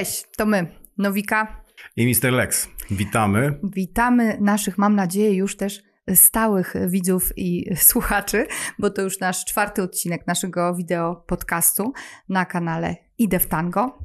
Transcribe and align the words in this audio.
Cześć, 0.00 0.24
to 0.36 0.46
my, 0.46 0.66
Nowika 0.98 1.64
i 1.96 2.06
Mr. 2.06 2.32
Lex. 2.32 2.68
Witamy. 2.90 3.58
Witamy 3.62 4.38
naszych, 4.40 4.78
mam 4.78 4.94
nadzieję, 4.94 5.34
już 5.34 5.56
też 5.56 5.82
stałych 6.14 6.74
widzów 6.88 7.32
i 7.36 7.76
słuchaczy, 7.76 8.46
bo 8.78 8.90
to 8.90 9.02
już 9.02 9.20
nasz 9.20 9.44
czwarty 9.44 9.82
odcinek 9.82 10.26
naszego 10.26 10.74
wideo 10.74 11.24
podcastu 11.26 11.92
na 12.28 12.44
kanale 12.44 12.96
Idę 13.18 13.38
w 13.38 13.46
Tango. 13.46 13.98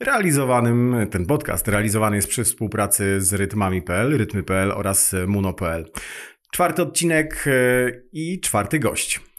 Realizowanym, 0.00 0.96
ten 1.10 1.26
podcast 1.26 1.68
realizowany 1.68 2.16
jest 2.16 2.28
przy 2.28 2.44
współpracy 2.44 3.20
z 3.20 3.32
rytmami.pl, 3.32 4.16
rytmy.pl 4.16 4.72
oraz 4.72 5.14
muno.pl. 5.26 5.90
Czwarty 6.52 6.82
odcinek 6.82 7.44
e, 7.46 7.90
i 8.12 8.40
czwarty 8.40 8.78
gość. 8.78 9.31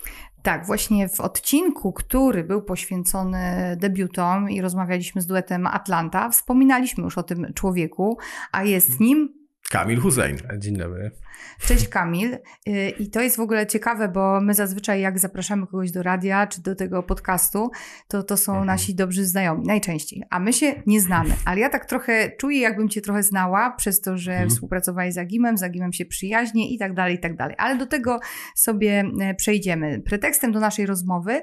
Tak, 0.43 0.65
właśnie 0.65 1.09
w 1.09 1.21
odcinku, 1.21 1.93
który 1.93 2.43
był 2.43 2.61
poświęcony 2.61 3.77
debiutom 3.79 4.49
i 4.49 4.61
rozmawialiśmy 4.61 5.21
z 5.21 5.27
duetem 5.27 5.67
Atlanta, 5.67 6.29
wspominaliśmy 6.29 7.03
już 7.03 7.17
o 7.17 7.23
tym 7.23 7.53
człowieku, 7.53 8.17
a 8.51 8.63
jest 8.63 8.99
nim 8.99 9.42
Kamil 9.69 10.01
Hussein. 10.01 10.37
Dzień 10.57 10.77
dobry. 10.77 11.11
Cześć 11.59 11.87
Kamil. 11.87 12.37
Y, 12.67 12.89
I 12.99 13.09
to 13.09 13.21
jest 13.21 13.37
w 13.37 13.39
ogóle 13.39 13.67
ciekawe, 13.67 14.07
bo 14.07 14.41
my 14.41 14.53
zazwyczaj 14.53 15.01
jak 15.01 15.19
zapraszamy 15.19 15.67
kogoś 15.67 15.91
do 15.91 16.03
radia 16.03 16.47
czy 16.47 16.61
do 16.61 16.75
tego 16.75 17.03
podcastu, 17.03 17.71
to 18.07 18.23
to 18.23 18.37
są 18.37 18.51
mhm. 18.51 18.67
nasi 18.67 18.95
dobrzy 18.95 19.25
znajomi, 19.25 19.67
najczęściej. 19.67 20.23
A 20.29 20.39
my 20.39 20.53
się 20.53 20.83
nie 20.85 21.01
znamy, 21.01 21.35
ale 21.45 21.59
ja 21.59 21.69
tak 21.69 21.85
trochę 21.85 22.31
czuję, 22.37 22.59
jakbym 22.59 22.89
cię 22.89 23.01
trochę 23.01 23.23
znała, 23.23 23.71
przez 23.71 24.01
to, 24.01 24.17
że 24.17 24.31
mhm. 24.31 24.49
współpracowałeś 24.49 25.13
z 25.13 25.17
Agimem, 25.17 25.57
z 25.57 25.63
Agimem 25.63 25.93
się 25.93 26.05
przyjaźnie 26.05 26.69
i 26.69 26.77
tak 26.77 26.93
dalej, 26.93 27.15
i 27.15 27.19
tak 27.19 27.35
dalej. 27.35 27.55
Ale 27.59 27.77
do 27.77 27.85
tego 27.85 28.19
sobie 28.55 29.03
e, 29.21 29.35
przejdziemy. 29.35 30.01
Pretekstem 30.01 30.51
do 30.51 30.59
naszej 30.59 30.85
rozmowy 30.85 31.41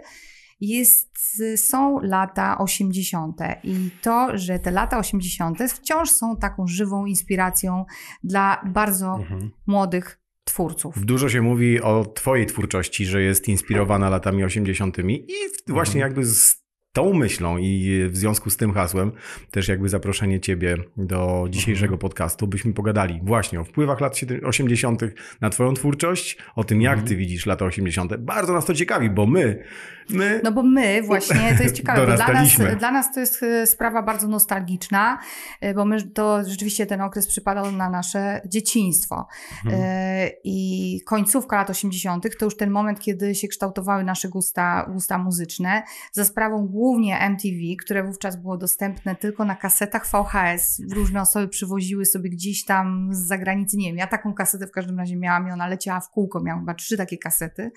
jest, 0.61 1.42
są 1.56 2.00
lata 2.00 2.58
80. 2.58 3.36
i 3.64 3.91
to, 4.03 4.39
że 4.39 4.58
te 4.58 4.70
lata 4.70 4.98
80. 4.98 5.58
wciąż 5.69 6.11
są 6.11 6.36
taką 6.36 6.66
żywą 6.66 7.06
inspiracją 7.06 7.84
dla 8.25 8.62
bardzo 8.66 9.14
mhm. 9.14 9.50
młodych 9.66 10.20
twórców. 10.44 11.05
Dużo 11.05 11.28
się 11.28 11.42
mówi 11.42 11.81
o 11.81 12.05
Twojej 12.05 12.47
twórczości, 12.47 13.06
że 13.06 13.22
jest 13.22 13.48
inspirowana 13.48 14.11
latami 14.11 14.44
80. 14.44 14.98
i 14.98 15.27
właśnie 15.69 16.03
mhm. 16.03 16.11
jakby 16.11 16.25
z 16.25 16.59
tą 16.93 17.13
myślą 17.13 17.59
i 17.59 18.05
w 18.11 18.17
związku 18.17 18.51
z 18.51 18.57
tym 18.57 18.73
hasłem 18.73 19.13
też 19.51 19.69
jakby 19.69 19.89
zaproszenie 19.89 20.41
Ciebie 20.41 20.77
do 20.97 21.47
dzisiejszego 21.51 21.95
mhm. 21.95 21.99
podcastu, 21.99 22.47
byśmy 22.47 22.73
pogadali 22.73 23.21
właśnie 23.23 23.61
o 23.61 23.65
wpływach 23.65 24.01
lat 24.01 24.21
80. 24.45 25.03
na 25.41 25.51
Twoją 25.51 25.75
twórczość, 25.75 26.39
o 26.57 26.65
tym 26.65 26.83
jak 26.83 26.93
mhm. 26.93 27.09
Ty 27.09 27.17
widzisz 27.17 27.47
lata 27.47 27.65
80. 27.65 28.17
Bardzo 28.17 28.53
nas 28.53 28.65
to 28.65 28.75
ciekawi, 28.75 29.11
bo 29.11 29.27
my 29.27 29.65
My... 30.13 30.41
No 30.45 30.53
bo 30.53 30.63
my 30.63 31.03
właśnie, 31.03 31.55
to 31.57 31.63
jest 31.63 31.77
ciekawe, 31.81 32.07
dla 32.07 32.33
nas, 32.33 32.49
dla 32.79 32.91
nas 32.91 33.15
to 33.15 33.21
jest 33.21 33.43
e, 33.43 33.67
sprawa 33.67 34.03
bardzo 34.03 34.29
nostalgiczna, 34.29 35.19
e, 35.61 35.75
bo 35.75 35.85
my 35.85 36.03
to 36.03 36.45
rzeczywiście 36.45 36.87
ten 36.87 37.01
okres 37.01 37.27
przypadał 37.27 37.73
na 37.73 37.91
nasze 37.91 38.41
dzieciństwo. 38.47 39.27
Mhm. 39.65 39.83
E, 39.85 40.31
I 40.45 41.01
końcówka 41.07 41.57
lat 41.57 41.71
80. 41.71 42.39
to 42.39 42.45
już 42.45 42.57
ten 42.57 42.71
moment, 42.71 43.01
kiedy 43.01 43.35
się 43.35 43.49
kształtowały 43.49 44.05
nasze 44.05 44.29
gusta, 44.29 44.87
gusta 44.93 45.19
muzyczne, 45.19 45.83
za 46.13 46.25
sprawą 46.25 46.67
głównie 46.81 47.19
MTV, 47.19 47.59
które 47.81 48.05
wówczas 48.05 48.42
było 48.42 48.56
dostępne 48.56 49.17
tylko 49.17 49.45
na 49.45 49.55
kasetach 49.55 50.06
VHS. 50.06 50.83
Różne 50.95 51.20
osoby 51.20 51.48
przywoziły 51.48 52.05
sobie 52.05 52.31
gdzieś 52.31 52.64
tam 52.64 53.09
z 53.12 53.19
zagranicy, 53.19 53.77
nie 53.77 53.89
wiem, 53.89 53.97
ja 53.97 54.06
taką 54.06 54.34
kasetę 54.34 54.67
w 54.67 54.70
każdym 54.70 54.98
razie 54.98 55.17
miałam 55.17 55.48
i 55.48 55.50
ona 55.50 55.69
leciała 55.69 56.00
w 56.00 56.11
kółko, 56.11 56.42
miałam 56.42 56.61
chyba 56.61 56.75
trzy 56.75 56.97
takie 56.97 57.19
kasety. 57.19 57.70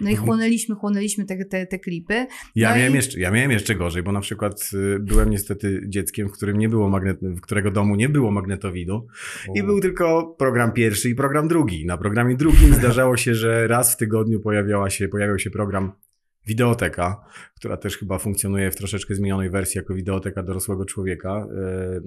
No 0.00 0.08
i 0.08 0.12
mhm. 0.12 0.26
chłonęliśmy, 0.26 0.74
chłonęliśmy 0.74 1.24
te, 1.24 1.44
te, 1.44 1.66
te 1.66 1.78
klipy. 1.78 2.26
Ja, 2.54 2.70
no 2.70 2.76
miałem 2.76 2.92
i... 2.92 2.96
jeszcze, 2.96 3.20
ja 3.20 3.30
miałem 3.30 3.50
jeszcze 3.50 3.74
gorzej, 3.74 4.02
bo 4.02 4.12
na 4.12 4.20
przykład 4.20 4.70
y, 4.74 4.98
byłem 5.00 5.30
niestety 5.30 5.82
dzieckiem, 5.88 6.28
w 6.28 6.32
którym 6.32 6.58
nie 6.58 6.68
było 6.68 6.88
magnet, 6.88 7.20
w 7.20 7.40
którego 7.40 7.70
domu 7.70 7.94
nie 7.94 8.08
było 8.08 8.30
magnetowidu 8.30 9.06
i 9.54 9.62
był 9.62 9.80
tylko 9.80 10.34
program 10.38 10.72
pierwszy 10.72 11.10
i 11.10 11.14
program 11.14 11.48
drugi. 11.48 11.86
Na 11.86 11.98
programie 11.98 12.36
drugim 12.36 12.74
zdarzało 12.80 13.16
się, 13.16 13.34
że 13.34 13.66
raz 13.68 13.94
w 13.94 13.96
tygodniu 13.96 14.40
pojawiała 14.40 14.90
się, 14.90 15.08
pojawiał 15.08 15.38
się 15.38 15.50
program 15.50 15.92
Wideoteka, 16.46 17.24
która 17.56 17.76
też 17.76 17.98
chyba 17.98 18.18
funkcjonuje 18.18 18.70
w 18.70 18.76
troszeczkę 18.76 19.14
zmienionej 19.14 19.50
wersji 19.50 19.78
jako 19.78 19.94
wideoteka 19.94 20.42
dorosłego 20.42 20.84
człowieka. 20.84 21.46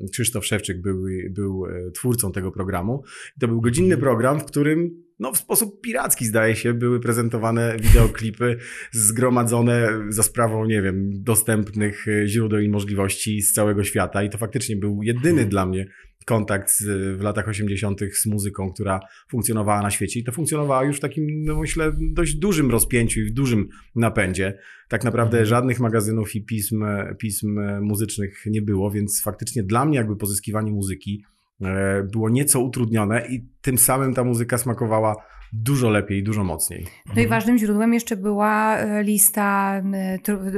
E, 0.03 0.09
Krzysztof 0.11 0.45
Szewczyk 0.45 0.81
był, 0.81 1.05
był 1.29 1.65
e, 1.65 1.91
twórcą 1.91 2.31
tego 2.31 2.51
programu. 2.51 3.03
To 3.39 3.47
był 3.47 3.61
godzinny 3.61 3.97
program, 3.97 4.39
w 4.39 4.45
którym 4.45 5.03
no, 5.19 5.31
w 5.31 5.37
sposób 5.37 5.81
piracki, 5.81 6.25
zdaje 6.25 6.55
się, 6.55 6.73
były 6.73 6.99
prezentowane 6.99 7.77
wideoklipy 7.81 8.57
zgromadzone 8.91 9.89
za 10.09 10.23
sprawą, 10.23 10.65
nie 10.65 10.81
wiem, 10.81 11.23
dostępnych 11.23 12.07
e, 12.07 12.27
źródeł 12.27 12.59
i 12.59 12.69
możliwości 12.69 13.41
z 13.41 13.53
całego 13.53 13.83
świata. 13.83 14.23
I 14.23 14.29
to 14.29 14.37
faktycznie 14.37 14.75
był 14.75 15.03
jedyny 15.03 15.45
dla 15.45 15.65
mnie 15.65 15.87
kontakt 16.27 16.71
z, 16.71 17.17
w 17.17 17.21
latach 17.21 17.47
80. 17.47 17.99
z 18.13 18.25
muzyką, 18.25 18.71
która 18.73 18.99
funkcjonowała 19.29 19.81
na 19.81 19.91
świecie. 19.91 20.19
I 20.19 20.23
to 20.23 20.31
funkcjonowała 20.31 20.83
już 20.83 20.97
w 20.97 20.99
takim, 20.99 21.43
no 21.43 21.59
myślę, 21.59 21.91
dość 21.99 22.35
dużym 22.35 22.71
rozpięciu 22.71 23.19
i 23.19 23.25
w 23.25 23.33
dużym 23.33 23.69
napędzie. 23.95 24.57
Tak 24.87 25.03
naprawdę 25.03 25.37
mhm. 25.37 25.45
żadnych 25.45 25.79
magazynów 25.79 26.35
i 26.35 26.45
pism, 26.45 26.85
pism 27.17 27.59
muzycznych 27.81 28.43
nie 28.45 28.61
było, 28.61 28.91
więc 28.91 29.21
faktycznie 29.23 29.63
dla 29.63 29.85
mnie 29.85 29.97
jakby 29.97 30.15
pozyskiwanie 30.15 30.71
muzyki 30.71 31.23
e, 31.61 32.03
było 32.03 32.29
nieco 32.29 32.59
utrudnione 32.59 33.27
i 33.29 33.45
tym 33.61 33.77
samym 33.77 34.13
ta 34.13 34.23
muzyka 34.23 34.57
smakowała 34.57 35.15
dużo 35.53 35.89
lepiej, 35.89 36.23
dużo 36.23 36.43
mocniej. 36.43 36.85
No 37.05 37.13
i 37.13 37.23
mhm. 37.23 37.29
ważnym 37.29 37.57
źródłem 37.57 37.93
jeszcze 37.93 38.15
była 38.15 38.77
e, 38.77 39.03
lista 39.03 39.81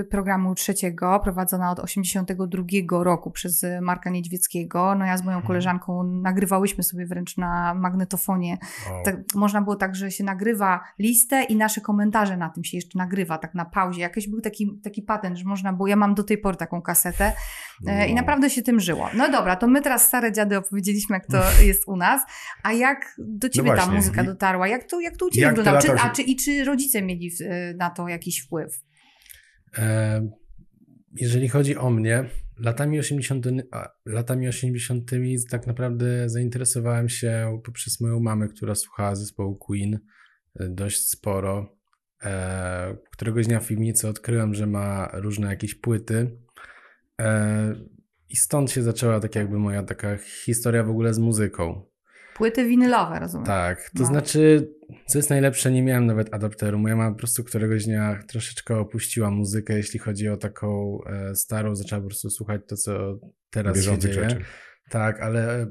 programu 0.10 0.56
trzeciego, 0.56 1.20
prowadzona 1.24 1.72
od 1.72 1.80
82 1.80 2.64
roku 3.04 3.32
przez 3.32 3.66
Marka 3.82 4.10
Niedźwieckiego. 4.10 4.96
No 4.96 5.06
ja 5.06 5.18
z 5.18 5.24
moją 5.24 5.38
mhm. 5.38 5.48
koleżanką 5.48 6.04
nagrywałyśmy 6.04 6.84
sobie 6.84 7.06
wręcz 7.06 7.38
na 7.38 7.74
magnetofonie. 7.74 8.58
Wow. 8.92 9.04
Tak, 9.04 9.16
można 9.36 9.62
było 9.62 9.76
tak, 9.76 9.96
że 9.96 10.12
się 10.12 10.24
nagrywa 10.24 10.84
listę 11.00 11.44
i 11.44 11.56
nasze 11.56 11.82
komentarze 11.82 12.38
na 12.38 12.50
tym 12.50 12.64
się 12.64 12.78
jeszcze 12.78 12.98
nagrywa, 12.98 13.38
tak 13.38 13.56
na 13.56 13.66
pauzie. 13.66 14.02
Jakiś 14.02 14.28
był 14.28 14.42
taki, 14.42 14.80
taki 14.84 15.02
patent, 15.02 15.38
że 15.38 15.46
można 15.46 15.74
było, 15.74 15.88
ja 15.88 15.96
mam 15.96 16.16
do 16.16 16.24
tej 16.24 16.38
pory 16.38 16.58
taką 16.58 16.82
kasetę 16.82 17.34
wow. 17.86 17.96
E, 17.96 18.08
i 18.08 18.14
naprawdę 18.14 18.50
się 18.50 18.62
tym 18.62 18.80
żyło. 18.80 19.10
No 19.14 19.32
dobra, 19.32 19.56
to 19.56 19.68
my 19.68 19.82
teraz 19.82 20.08
stare 20.08 20.32
dziady 20.32 20.58
opowiedzieliśmy, 20.58 21.14
jak 21.14 21.28
to 21.28 21.38
jest 21.70 21.88
u 21.88 21.96
nas, 21.96 22.22
a 22.64 22.74
jak 22.74 23.16
do 23.18 23.48
no 23.48 23.50
ciebie 23.50 23.72
no 23.72 23.78
ta 23.78 23.92
muzyka 23.92 24.24
dotarła? 24.24 24.68
Jak 24.68 24.79
jak 24.80 24.90
to, 24.90 25.00
jak 25.02 25.18
to 25.18 25.26
u 25.26 25.30
Ciebie 25.30 25.48
wyglądało? 25.48 25.82
Czy, 25.82 25.92
a 25.92 26.10
czy, 26.10 26.22
I 26.22 26.36
czy 26.36 26.64
rodzice 26.64 27.02
mieli 27.02 27.32
na 27.78 27.90
to 27.90 28.08
jakiś 28.08 28.40
wpływ? 28.40 28.82
E, 29.78 30.30
jeżeli 31.16 31.50
chodzi 31.50 31.78
o 31.78 31.90
mnie, 31.90 32.26
latami 32.60 33.00
80., 33.00 33.46
latami 34.06 34.48
80. 34.48 35.12
tak 35.50 35.68
naprawdę 35.68 36.30
zainteresowałem 36.30 37.10
się 37.10 37.62
poprzez 37.66 38.02
moją 38.02 38.20
mamę, 38.20 38.48
która 38.48 38.76
słuchała 38.76 39.16
zespołu 39.16 39.56
Queen 39.56 40.00
e, 40.60 40.70
dość 40.70 41.10
sporo. 41.10 41.78
E, 42.24 42.98
któregoś 43.12 43.48
dnia 43.48 43.60
w 43.60 43.68
piwnicy 43.68 44.08
odkryłem, 44.08 44.54
że 44.54 44.68
ma 44.68 45.10
różne 45.14 45.48
jakieś 45.48 45.76
płyty. 45.76 46.38
E, 47.22 47.76
I 48.30 48.36
stąd 48.36 48.72
się 48.72 48.84
zaczęła 48.84 49.20
tak 49.20 49.36
jakby 49.36 49.60
moja 49.60 49.84
taka 49.84 50.18
historia 50.18 50.84
w 50.84 50.90
ogóle 50.90 51.14
z 51.14 51.20
muzyką. 51.20 51.90
Płyty 52.40 52.66
winylowe, 52.66 53.20
rozumiem. 53.20 53.46
Tak, 53.46 53.90
to 53.90 54.00
no. 54.00 54.06
znaczy, 54.06 54.70
co 55.08 55.18
jest 55.20 55.30
najlepsze, 55.30 55.72
nie 55.72 55.84
miałem 55.84 56.06
nawet 56.06 56.34
adapteru. 56.34 56.80
Moja 56.80 56.96
mama 56.96 57.12
po 57.12 57.18
prostu 57.18 57.44
któregoś 57.44 57.86
dnia 57.86 58.20
troszeczkę 58.28 58.78
opuściła 58.78 59.32
muzykę, 59.32 59.78
jeśli 59.78 60.00
chodzi 60.00 60.30
o 60.30 60.38
taką 60.38 61.00
e, 61.06 61.36
starą, 61.36 61.76
zaczęła 61.76 62.02
po 62.02 62.08
prostu 62.08 62.30
słuchać 62.30 62.62
to, 62.68 62.76
co 62.76 63.20
teraz 63.50 63.76
Bieżący 63.76 64.08
się 64.08 64.14
dzieje. 64.14 64.30
Rzeczy. 64.30 64.42
Tak, 64.90 65.22
ale 65.22 65.62
e, 65.62 65.68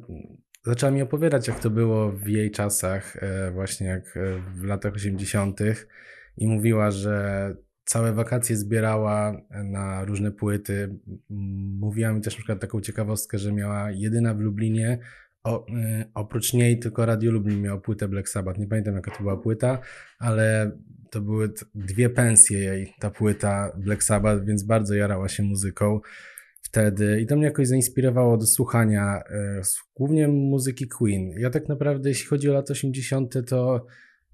zaczęła 0.64 0.92
mi 0.92 1.02
opowiadać, 1.02 1.48
jak 1.48 1.60
to 1.60 1.70
było 1.70 2.12
w 2.12 2.26
jej 2.26 2.50
czasach, 2.50 3.16
e, 3.22 3.50
właśnie 3.50 3.86
jak 3.86 4.16
e, 4.16 4.42
w 4.54 4.64
latach 4.64 4.94
80. 4.94 5.60
i 6.36 6.46
mówiła, 6.46 6.90
że 6.90 7.54
całe 7.84 8.12
wakacje 8.12 8.56
zbierała 8.56 9.40
na 9.50 10.04
różne 10.04 10.32
płyty. 10.32 10.98
Mówiła 11.80 12.12
mi 12.12 12.20
też 12.20 12.34
na 12.34 12.38
przykład 12.38 12.60
taką 12.60 12.80
ciekawostkę, 12.80 13.38
że 13.38 13.52
miała 13.52 13.90
jedyna 13.90 14.34
w 14.34 14.40
Lublinie 14.40 14.98
o, 15.44 15.66
y, 15.68 16.04
oprócz 16.14 16.52
niej 16.52 16.78
tylko 16.78 17.06
Radio 17.06 17.32
Lublin 17.32 17.62
miał 17.62 17.80
płytę 17.80 18.08
Black 18.08 18.28
Sabbath. 18.28 18.58
Nie 18.58 18.66
pamiętam 18.66 18.94
jaka 18.94 19.10
to 19.10 19.18
była 19.18 19.36
płyta, 19.36 19.78
ale 20.18 20.72
to 21.10 21.20
były 21.20 21.52
dwie 21.74 22.10
pensje 22.10 22.58
jej, 22.58 22.94
ta 23.00 23.10
płyta 23.10 23.72
Black 23.76 24.02
Sabbath, 24.02 24.44
więc 24.44 24.62
bardzo 24.62 24.94
jarała 24.94 25.28
się 25.28 25.42
muzyką 25.42 26.00
wtedy 26.62 27.20
i 27.20 27.26
to 27.26 27.36
mnie 27.36 27.44
jakoś 27.44 27.68
zainspirowało 27.68 28.36
do 28.36 28.46
słuchania 28.46 29.22
y, 29.60 29.62
głównie 29.96 30.28
muzyki 30.28 30.88
Queen. 30.88 31.30
Ja 31.38 31.50
tak 31.50 31.68
naprawdę, 31.68 32.08
jeśli 32.08 32.26
chodzi 32.26 32.50
o 32.50 32.52
lata 32.52 32.72
80., 32.72 33.34
to 33.46 33.86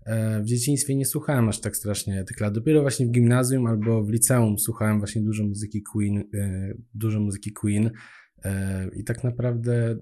y, 0.06 0.10
w 0.42 0.44
dzieciństwie 0.44 0.96
nie 0.96 1.06
słuchałem 1.06 1.48
aż 1.48 1.60
tak 1.60 1.76
strasznie 1.76 2.24
tych 2.24 2.40
lat. 2.40 2.54
Dopiero 2.54 2.82
właśnie 2.82 3.06
w 3.06 3.10
gimnazjum 3.10 3.66
albo 3.66 4.04
w 4.04 4.10
liceum 4.10 4.58
słuchałem 4.58 4.98
właśnie 4.98 5.22
dużo 5.22 5.44
muzyki 5.44 5.82
Queen, 5.92 6.18
y, 6.18 6.76
dużo 6.94 7.20
muzyki 7.20 7.52
Queen 7.52 7.90
i 8.96 9.04
tak 9.04 9.24
naprawdę 9.24 9.96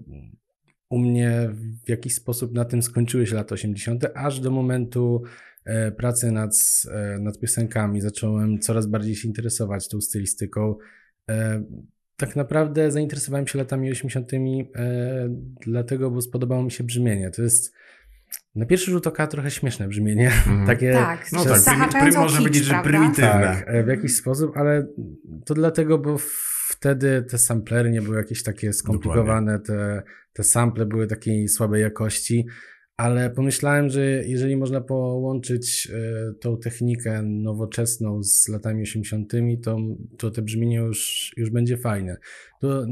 u 0.93 0.99
mnie 0.99 1.49
w 1.85 1.89
jakiś 1.89 2.15
sposób 2.15 2.53
na 2.53 2.65
tym 2.65 2.81
skończyły 2.81 3.27
się 3.27 3.35
lata 3.35 3.55
80., 3.55 4.05
aż 4.15 4.39
do 4.39 4.51
momentu 4.51 5.23
e, 5.65 5.91
pracy 5.91 6.31
nad, 6.31 6.51
e, 6.91 7.19
nad 7.19 7.39
piosenkami 7.39 8.01
zacząłem 8.01 8.59
coraz 8.59 8.87
bardziej 8.87 9.15
się 9.15 9.27
interesować 9.27 9.87
tą 9.87 10.01
stylistyką. 10.01 10.75
E, 11.29 11.63
tak 12.17 12.35
naprawdę 12.35 12.91
zainteresowałem 12.91 13.47
się 13.47 13.59
latami 13.59 13.91
80., 13.91 14.33
e, 14.33 14.39
dlatego, 15.65 16.11
bo 16.11 16.21
spodobało 16.21 16.63
mi 16.63 16.71
się 16.71 16.83
brzmienie. 16.83 17.31
To 17.31 17.41
jest 17.41 17.73
na 18.55 18.65
pierwszy 18.65 18.91
rzut 18.91 19.07
oka 19.07 19.27
trochę 19.27 19.51
śmieszne 19.51 19.87
brzmienie. 19.87 20.31
Mm. 20.47 20.65
Takie, 20.71 20.93
tak, 20.93 21.31
no 21.31 21.45
tak, 21.45 21.89
prymi, 21.89 22.17
można 22.17 22.37
powiedzieć, 22.37 22.63
że 22.63 22.81
prymitywne. 22.83 23.63
Tak, 23.65 23.85
w 23.85 23.87
jakiś 23.87 24.15
sposób, 24.15 24.57
ale 24.57 24.87
to 25.45 25.53
dlatego, 25.53 25.97
bo 25.97 26.17
wtedy 26.73 27.23
te 27.29 27.37
samplery 27.37 27.91
nie 27.91 28.01
były 28.01 28.17
jakieś 28.17 28.43
takie 28.43 28.73
skomplikowane, 28.73 29.59
te, 29.59 30.03
te 30.33 30.43
sample 30.43 30.85
były 30.85 31.07
takiej 31.07 31.47
słabej 31.47 31.81
jakości, 31.81 32.45
ale 32.97 33.29
pomyślałem, 33.29 33.89
że 33.89 34.05
jeżeli 34.05 34.57
można 34.57 34.81
połączyć 34.81 35.87
y, 35.91 36.33
tą 36.39 36.57
technikę 36.57 37.21
nowoczesną 37.23 38.23
z 38.23 38.47
latami 38.47 38.81
80., 38.81 39.33
to, 39.63 39.77
to 40.17 40.31
te 40.31 40.41
brzmienie 40.41 40.77
już, 40.77 41.31
już 41.37 41.49
będzie 41.49 41.77
fajne. 41.77 42.17
To, 42.61 42.85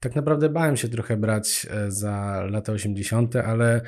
tak 0.00 0.16
naprawdę 0.16 0.48
bałem 0.48 0.76
się 0.76 0.88
trochę 0.88 1.16
brać 1.16 1.66
e, 1.70 1.90
za 1.90 2.46
lata 2.50 2.72
80., 2.72 3.36
ale 3.36 3.80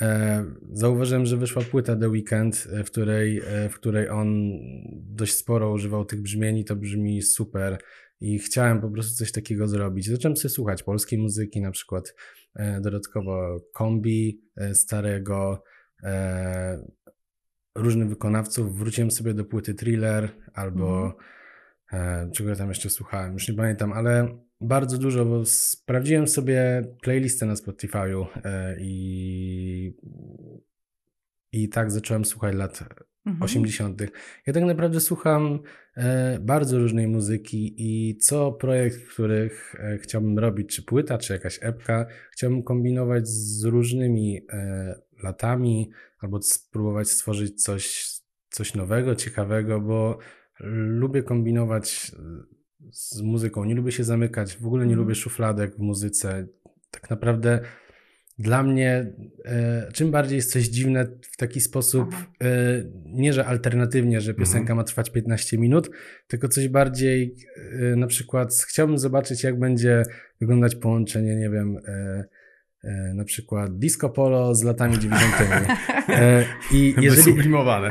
e, 0.00 0.44
zauważyłem, 0.72 1.26
że 1.26 1.36
wyszła 1.36 1.62
płyta 1.62 1.96
The 1.96 2.08
Weekend, 2.08 2.68
w 2.84 2.86
której, 2.86 3.42
w 3.70 3.74
której 3.74 4.08
on 4.08 4.52
dość 4.92 5.34
sporo 5.34 5.72
używał 5.72 6.04
tych 6.04 6.22
brzmieni, 6.22 6.64
to 6.64 6.76
brzmi 6.76 7.22
super 7.22 7.78
i 8.20 8.38
chciałem 8.38 8.80
po 8.80 8.90
prostu 8.90 9.14
coś 9.14 9.32
takiego 9.32 9.68
zrobić. 9.68 10.06
Zacząłem 10.06 10.36
sobie 10.36 10.50
słuchać 10.50 10.82
polskiej 10.82 11.18
muzyki, 11.18 11.60
na 11.60 11.70
przykład 11.70 12.14
e, 12.54 12.80
dodatkowo 12.80 13.60
kombi 13.72 14.40
e, 14.56 14.74
starego, 14.74 15.62
e, 16.02 16.86
różnych 17.74 18.08
wykonawców. 18.08 18.78
Wróciłem 18.78 19.10
sobie 19.10 19.34
do 19.34 19.44
płyty 19.44 19.74
Thriller 19.74 20.28
albo 20.54 21.16
mhm. 21.92 22.30
czego 22.30 22.56
tam 22.56 22.68
jeszcze 22.68 22.90
słuchałem, 22.90 23.32
już 23.32 23.48
nie 23.48 23.54
pamiętam, 23.54 23.92
ale 23.92 24.38
bardzo 24.60 24.98
dużo, 24.98 25.24
bo 25.24 25.44
sprawdziłem 25.44 26.28
sobie 26.28 26.82
playlistę 27.02 27.46
na 27.46 27.54
Spotify'u 27.54 28.26
i, 28.80 29.96
i 31.52 31.68
tak 31.68 31.90
zacząłem 31.90 32.24
słuchać 32.24 32.54
lat 32.54 32.84
mhm. 33.26 33.42
80. 33.42 34.00
Ja 34.46 34.52
tak 34.52 34.62
naprawdę 34.62 35.00
słucham 35.00 35.58
e, 35.96 36.38
bardzo 36.40 36.78
różnej 36.78 37.08
muzyki 37.08 37.74
i 37.78 38.16
co 38.16 38.52
projekt, 38.52 39.08
których 39.08 39.74
e, 39.78 39.98
chciałbym 39.98 40.38
robić, 40.38 40.76
czy 40.76 40.82
płyta, 40.82 41.18
czy 41.18 41.32
jakaś 41.32 41.58
epka, 41.62 42.06
chciałbym 42.32 42.62
kombinować 42.62 43.28
z 43.28 43.64
różnymi 43.64 44.40
e, 44.52 44.94
latami 45.22 45.90
albo 46.18 46.42
spróbować 46.42 47.08
stworzyć 47.08 47.62
coś, 47.62 48.10
coś 48.50 48.74
nowego, 48.74 49.14
ciekawego, 49.14 49.80
bo 49.80 50.18
lubię 50.60 51.22
kombinować 51.22 52.12
e, 52.14 52.56
z 52.92 53.22
muzyką, 53.22 53.64
nie 53.64 53.74
lubię 53.74 53.92
się 53.92 54.04
zamykać, 54.04 54.56
w 54.56 54.66
ogóle 54.66 54.86
nie 54.86 54.92
mhm. 54.92 55.00
lubię 55.00 55.14
szufladek 55.14 55.74
w 55.74 55.78
muzyce. 55.78 56.46
Tak 56.90 57.10
naprawdę 57.10 57.60
dla 58.38 58.62
mnie 58.62 59.12
e, 59.44 59.88
czym 59.92 60.10
bardziej 60.10 60.36
jest 60.36 60.52
coś 60.52 60.64
dziwne 60.64 61.06
w 61.22 61.36
taki 61.36 61.60
sposób, 61.60 62.14
e, 62.42 62.48
nie 63.04 63.32
że 63.32 63.46
alternatywnie, 63.46 64.20
że 64.20 64.34
piosenka 64.34 64.60
mhm. 64.60 64.76
ma 64.76 64.84
trwać 64.84 65.10
15 65.10 65.58
minut, 65.58 65.90
tylko 66.26 66.48
coś 66.48 66.68
bardziej 66.68 67.34
e, 67.56 67.96
na 67.96 68.06
przykład 68.06 68.54
chciałbym 68.68 68.98
zobaczyć 68.98 69.42
jak 69.42 69.58
będzie 69.58 70.02
wyglądać 70.40 70.74
połączenie, 70.74 71.36
nie 71.36 71.50
wiem, 71.50 71.76
na 73.14 73.24
przykład 73.24 73.78
disco 73.78 74.10
polo 74.10 74.54
z 74.54 74.64
latami 74.64 74.98
90. 75.00 75.34
E, 76.08 76.44
I 76.72 76.94
jeżeli, 77.00 77.34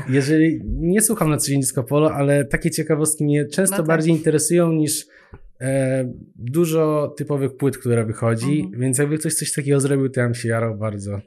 jeżeli 0.10 0.62
nie 0.66 1.02
słucham 1.02 1.30
na 1.30 1.38
co 1.38 1.48
dzień 1.48 1.62
disco 1.62 1.84
polo, 1.84 2.14
ale 2.14 2.46
takie 2.46 2.72
ciekawostki 2.72 3.24
mnie 3.24 3.46
często 3.46 3.76
no 3.76 3.78
tak. 3.78 3.88
bardziej 3.88 4.14
interesują 4.14 4.72
niż 4.72 5.06
dużo 6.36 7.14
typowych 7.18 7.58
płyt, 7.58 7.78
które 7.78 8.06
wychodzi, 8.06 8.60
mhm. 8.60 8.82
więc 8.82 8.98
jakby 8.98 9.18
ktoś 9.18 9.34
coś 9.34 9.52
takiego 9.52 9.80
zrobił, 9.80 10.10
to 10.10 10.20
ja 10.20 10.26
bym 10.26 10.36
się 10.36 10.50
jarał 10.50 10.78
bardzo. 10.78 11.22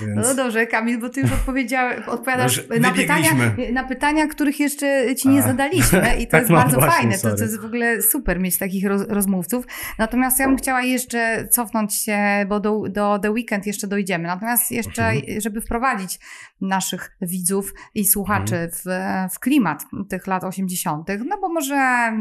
Więc... 0.00 0.26
No 0.28 0.34
dobrze, 0.34 0.66
Kamil, 0.66 0.98
bo 0.98 1.08
ty 1.08 1.20
już 1.20 1.30
odpowiadasz 2.06 2.62
no, 2.70 2.76
na 2.80 2.90
pytania, 2.90 3.30
na 3.72 3.84
pytania, 3.84 4.26
których 4.26 4.60
jeszcze 4.60 5.14
ci 5.14 5.28
nie 5.28 5.40
A. 5.40 5.46
zadaliśmy 5.46 6.16
i 6.20 6.26
to 6.26 6.30
tak 6.30 6.40
jest 6.40 6.52
bardzo 6.52 6.76
właśnie, 6.76 6.92
fajne. 6.92 7.18
To, 7.18 7.36
to, 7.36 7.42
jest 7.42 7.60
w 7.60 7.64
ogóle 7.64 8.02
super 8.02 8.40
mieć 8.40 8.58
takich 8.58 8.86
roz, 8.86 9.02
rozmówców. 9.08 9.66
Natomiast 9.98 10.38
ja 10.38 10.46
bym 10.46 10.56
chciała 10.56 10.82
jeszcze 10.82 11.48
cofnąć 11.50 11.94
się, 11.94 12.18
bo 12.48 12.60
do, 12.60 12.82
do 12.88 13.18
The 13.18 13.30
Weekend 13.30 13.66
jeszcze 13.66 13.86
dojdziemy. 13.86 14.26
Natomiast 14.26 14.70
jeszcze, 14.70 15.08
mhm. 15.08 15.40
żeby 15.40 15.60
wprowadzić 15.60 16.18
naszych 16.60 17.16
widzów 17.20 17.74
i 17.94 18.04
słuchaczy 18.04 18.56
mhm. 18.56 18.70
w, 18.70 19.34
w 19.34 19.38
klimat 19.38 19.84
tych 20.08 20.26
lat 20.26 20.44
80., 20.44 21.08
no 21.26 21.38
bo 21.40 21.48
może 21.48 22.12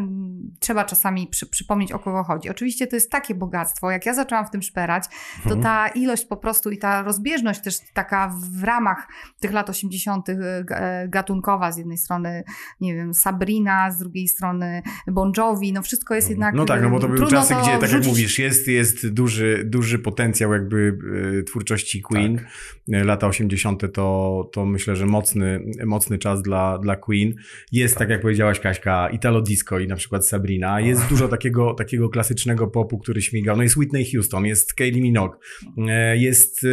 trzeba 0.60 0.84
czasami 0.84 1.28
przy, 1.28 1.50
przypomnieć, 1.50 1.92
o 1.92 2.00
kogo 2.00 2.24
chodzi. 2.24 2.50
Oczywiście 2.50 2.88
to 2.88 2.96
jest 2.96 3.12
takie 3.12 3.36
bogactwo. 3.36 3.92
Jak 3.92 4.06
ja 4.06 4.14
zaczęłam 4.14 4.46
w 4.46 4.50
tym 4.50 4.62
szperać, 4.62 5.04
to 5.44 5.54
mhm. 5.56 5.62
ta 5.62 5.88
ilość 5.88 6.26
po 6.26 6.38
prostu 6.38 6.72
i 6.72 6.78
ta 6.78 7.02
rozbieżność 7.02 7.53
też 7.60 7.76
taka 7.94 8.36
w 8.52 8.64
ramach 8.64 9.08
tych 9.40 9.52
lat 9.52 9.70
80. 9.70 10.30
E, 10.30 10.36
e, 10.70 11.08
gatunkowa, 11.08 11.72
z 11.72 11.78
jednej 11.78 11.98
strony, 11.98 12.44
nie 12.82 12.96
wiem, 12.96 13.14
Sabrina, 13.14 13.92
z 13.92 13.98
drugiej 14.00 14.28
strony 14.28 14.82
Bon 15.08 15.32
Jovi, 15.38 15.74
no 15.74 15.82
wszystko 15.82 16.16
jest 16.16 16.30
jednak... 16.30 16.56
No 16.56 16.66
tak, 16.66 16.82
no 16.82 16.90
bo 16.90 17.00
to 17.00 17.08
były 17.08 17.28
czasy, 17.28 17.56
gdzie, 17.62 17.78
tak 17.78 17.92
jak 17.92 18.06
mówisz, 18.06 18.40
jest, 18.40 18.68
jest 18.68 19.10
duży, 19.10 19.64
duży 19.66 20.00
potencjał 20.00 20.54
jakby 20.54 20.98
e, 21.40 21.44
twórczości 21.44 22.02
Queen. 22.02 22.38
Tak. 22.38 22.46
Lata 22.88 23.28
80. 23.28 23.94
to, 23.94 24.50
to 24.54 24.66
myślę, 24.66 24.96
że 24.96 25.06
mocny, 25.06 25.60
mocny 25.86 26.18
czas 26.18 26.42
dla, 26.42 26.78
dla 26.78 26.96
Queen. 26.96 27.36
Jest, 27.72 27.94
tak. 27.94 28.00
tak 28.00 28.10
jak 28.10 28.22
powiedziałaś 28.22 28.60
Kaśka, 28.60 29.10
Italo 29.10 29.42
Disco 29.42 29.80
i 29.80 29.88
na 29.88 29.96
przykład 29.96 30.28
Sabrina. 30.28 30.82
Jest 30.82 31.08
dużo 31.08 31.28
takiego, 31.38 31.74
takiego 31.74 32.10
klasycznego 32.10 32.68
popu, 32.68 33.00
który 33.00 33.22
śmigał. 33.22 33.58
No 33.58 33.64
jest 33.64 33.78
Whitney 33.78 34.12
Houston, 34.12 34.46
jest 34.46 34.74
Kylie 34.74 35.02
Minogue, 35.02 35.36
jest 36.14 36.66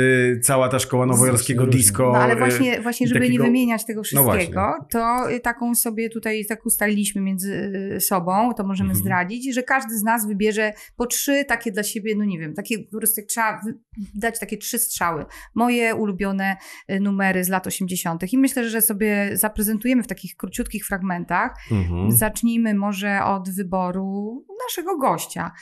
cała 0.42 0.68
ta 0.70 0.78
szkoła 0.78 1.06
nowojorskiego 1.06 1.66
disco. 1.66 2.12
No 2.12 2.18
ale 2.18 2.32
e, 2.32 2.36
właśnie, 2.36 2.80
właśnie 2.80 3.06
żeby 3.08 3.20
takiego... 3.20 3.44
nie 3.44 3.48
wymieniać 3.48 3.86
tego 3.86 4.00
no 4.00 4.04
wszystkiego, 4.04 4.60
no 4.60 4.86
to 4.90 5.26
taką 5.42 5.74
sobie 5.74 6.10
tutaj 6.10 6.46
tak 6.46 6.66
ustaliliśmy 6.66 7.20
między 7.20 7.72
e, 7.96 8.00
sobą, 8.00 8.54
to 8.54 8.64
możemy 8.64 8.90
mhm. 8.90 9.04
zdradzić, 9.04 9.54
że 9.54 9.62
każdy 9.62 9.98
z 9.98 10.02
nas 10.02 10.26
wybierze 10.26 10.72
po 10.96 11.06
trzy 11.06 11.44
takie 11.44 11.72
dla 11.72 11.82
siebie, 11.82 12.14
no 12.16 12.24
nie 12.24 12.38
wiem, 12.38 12.54
takie 12.54 12.78
po 12.78 12.98
prostu 12.98 13.20
trzeba 13.28 13.60
dać 14.14 14.40
takie 14.40 14.56
trzy 14.56 14.78
strzały. 14.78 15.24
Moje 15.54 15.94
ulubione 15.94 16.56
e, 16.88 17.00
numery 17.00 17.44
z 17.44 17.48
lat 17.48 17.66
80. 17.66 18.32
I 18.32 18.38
myślę, 18.38 18.70
że 18.70 18.82
sobie 18.82 19.30
zaprezentujemy 19.32 20.02
w 20.02 20.06
takich 20.06 20.36
króciutkich 20.36 20.86
fragmentach. 20.86 21.56
Mhm. 21.70 22.10
Zacznijmy 22.10 22.74
może 22.74 23.24
od 23.24 23.50
wyboru 23.50 24.44
naszego 24.68 24.98
gościa. 24.98 25.52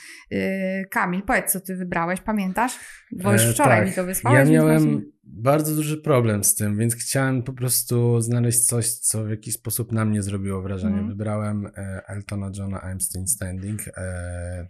Kamil, 0.90 1.22
powiedz, 1.22 1.52
co 1.52 1.60
ty 1.60 1.76
wybrałeś, 1.76 2.20
pamiętasz? 2.20 2.78
Bo 3.12 3.32
już 3.32 3.46
wczoraj 3.46 3.78
e, 3.78 3.80
tak. 3.80 3.88
mi 3.88 3.94
to 3.94 4.04
wysłałeś. 4.04 4.48
Ja 4.48 4.54
miałem 4.54 5.12
bardzo 5.24 5.74
duży 5.74 5.96
problem 5.96 6.44
z 6.44 6.54
tym, 6.54 6.78
więc 6.78 6.94
chciałem 6.94 7.42
po 7.42 7.52
prostu 7.52 8.20
znaleźć 8.20 8.66
coś, 8.66 8.92
co 8.92 9.24
w 9.24 9.30
jakiś 9.30 9.54
sposób 9.54 9.92
na 9.92 10.04
mnie 10.04 10.22
zrobiło 10.22 10.62
wrażenie. 10.62 10.98
Mm. 10.98 11.08
Wybrałem 11.08 11.66
e, 11.66 12.02
Eltona 12.08 12.50
Johna 12.58 12.78
I'm 12.78 13.00
Still 13.00 13.26
Standing, 13.26 13.80
e, 13.96 14.68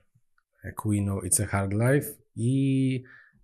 Queen'u 0.82 1.18
It's 1.18 1.42
a 1.42 1.46
Hard 1.46 1.72
Life 1.72 2.08
i 2.36 3.02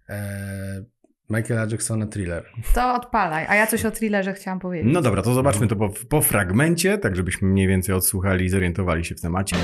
e, 0.08 0.84
Michaela 1.30 1.66
Jacksona 1.70 2.06
Thriller. 2.06 2.44
To 2.74 2.94
odpalaj, 2.94 3.46
a 3.48 3.54
ja 3.54 3.66
coś 3.66 3.84
o 3.84 3.90
thrillerze 3.90 4.32
chciałam 4.32 4.60
powiedzieć. 4.60 4.92
No 4.92 5.02
dobra, 5.02 5.22
to 5.22 5.34
zobaczmy 5.34 5.66
to 5.66 5.76
po, 5.76 5.88
po 6.08 6.20
fragmencie, 6.20 6.98
tak 6.98 7.16
żebyśmy 7.16 7.48
mniej 7.48 7.68
więcej 7.68 7.94
odsłuchali 7.94 8.44
i 8.44 8.48
zorientowali 8.48 9.04
się 9.04 9.14
w 9.14 9.20
temacie. 9.20 9.56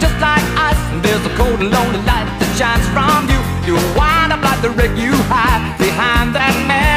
Just 0.00 0.16
like 0.20 0.44
ice 0.58 0.82
And 0.92 1.02
there's 1.02 1.24
a 1.26 1.32
cold 1.36 1.60
and 1.60 1.70
lonely 1.70 2.02
light 2.08 2.28
that 2.40 2.50
shines 2.58 2.86
from 2.94 3.28
you. 3.30 3.40
You 3.66 3.74
wind 3.96 4.32
up 4.32 4.42
like 4.42 4.60
the 4.62 4.70
wreck 4.70 4.96
you 4.96 5.12
hide 5.30 5.78
Behind 5.78 6.34
that 6.34 6.54
mask 6.68 6.93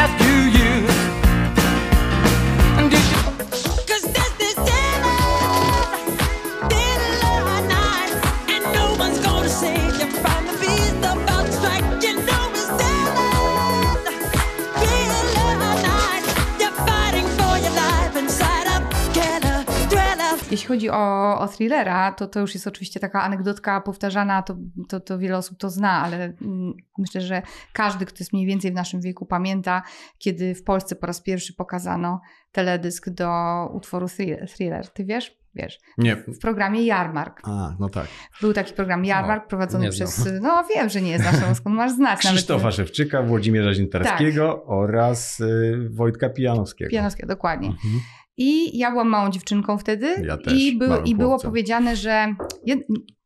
chodzi 20.78 20.90
o, 20.90 21.40
o 21.40 21.48
thrillera, 21.48 22.12
to 22.12 22.28
to 22.28 22.40
już 22.40 22.54
jest 22.54 22.68
oczywiście 22.68 23.00
taka 23.00 23.24
anegdotka 23.24 23.82
powtarzana, 23.82 24.42
to, 24.42 24.58
to, 24.90 25.00
to 25.00 25.20
wiele 25.20 25.38
osób 25.38 25.58
to 25.58 25.70
zna, 25.70 25.92
ale 25.92 26.18
mm, 26.42 26.74
myślę, 26.98 27.22
że 27.22 27.42
każdy, 27.74 28.06
kto 28.06 28.18
jest 28.20 28.34
mniej 28.34 28.46
więcej 28.46 28.72
w 28.72 28.76
naszym 28.76 29.02
wieku, 29.02 29.26
pamięta, 29.26 29.84
kiedy 30.18 30.56
w 30.56 30.64
Polsce 30.64 30.96
po 30.96 31.08
raz 31.08 31.22
pierwszy 31.22 31.54
pokazano 31.54 32.22
teledysk 32.52 33.10
do 33.10 33.30
utworu 33.74 34.08
Thriller. 34.48 34.90
Ty 34.90 35.06
wiesz? 35.06 35.38
wiesz. 35.58 35.80
Nie. 35.98 36.16
W 36.16 36.40
programie 36.40 36.86
Jarmark. 36.86 37.42
A, 37.44 37.76
no 37.80 37.90
tak. 37.90 38.08
Był 38.42 38.54
taki 38.54 38.74
program 38.74 39.06
Jarmark 39.06 39.44
No, 39.44 39.50
prowadzony 39.50 39.90
przez. 39.90 40.30
No 40.42 40.64
wiem, 40.76 40.90
że 40.90 41.02
nie 41.02 41.20
znasz, 41.20 41.36
no 41.42 41.56
skąd 41.56 41.76
masz 41.76 41.92
znać. 41.92 42.20
Krzysztofa 42.20 42.64
nawet, 42.64 42.76
Szewczyka, 42.76 43.24
Włodzimierza 43.24 43.74
Zintarskiego 43.74 44.66
oraz 44.66 45.40
y, 45.40 45.90
Wojtka 45.90 46.30
Pijanowskiego. 46.30 46.90
Pijanowskiego, 46.90 47.28
dokładnie. 47.28 47.68
Mhm. 47.68 48.02
I 48.38 48.78
ja 48.78 48.92
byłam 48.92 49.10
małą 49.10 49.30
dziewczynką 49.30 49.78
wtedy. 49.78 50.16
Ja 50.28 50.38
też, 50.38 50.54
I, 50.54 50.78
by, 50.78 50.90
i 51.06 51.16
było 51.16 51.30
chłopcem. 51.30 51.52
powiedziane, 51.52 51.96
że 51.96 52.36
jed, 52.66 52.80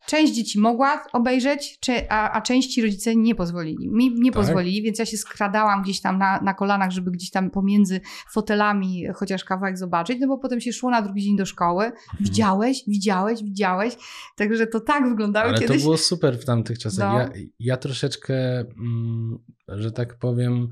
część 0.06 0.34
dzieci 0.34 0.60
mogła 0.60 1.04
obejrzeć, 1.14 1.78
czy, 1.80 2.10
a, 2.10 2.32
a 2.32 2.42
części 2.42 2.82
rodzice 2.82 3.16
nie 3.16 3.36
pozwolili. 3.36 3.90
Mi 3.90 4.14
nie 4.20 4.32
Tak? 4.32 4.42
pozwolili, 4.42 4.82
więc 4.82 5.00
ja 5.00 5.06
się 5.06 5.18
skradałam 5.18 5.82
gdzieś 5.84 6.02
tam 6.02 6.18
na, 6.18 6.42
na 6.42 6.54
kolanach, 6.54 6.92
żeby 6.92 7.12
gdzieś 7.12 7.30
tam 7.32 7.50
pomiędzy 7.52 8.02
fotelami 8.32 9.06
chociaż 9.16 9.44
kawałek 9.44 9.78
zobaczyć, 9.78 10.18
no 10.22 10.28
bo 10.28 10.38
potem 10.38 10.62
się 10.62 10.74
szło 10.74 10.90
na 10.90 11.02
drugi 11.02 11.22
dzień 11.22 11.38
do 11.38 11.46
szkoły. 11.46 11.86
Mhm. 11.86 12.02
Widziałeś, 12.20 12.84
widziałeś, 12.88 13.44
widziałeś. 13.44 13.94
Także 14.36 14.68
to 14.68 14.80
tak 14.80 15.10
wyglądało 15.10 15.50
Ale 15.50 15.60
kiedyś. 15.60 15.78
to 15.78 15.84
było 15.84 15.98
super 15.98 16.38
w 16.40 16.46
tamtych 16.46 16.80
czasach. 16.80 17.14
No. 17.14 17.20
Ja, 17.20 17.30
ja 17.60 17.78
troszeczkę, 17.78 18.60
mm, 18.60 19.38
że 19.68 19.92
tak 19.92 20.18
powiem, 20.20 20.68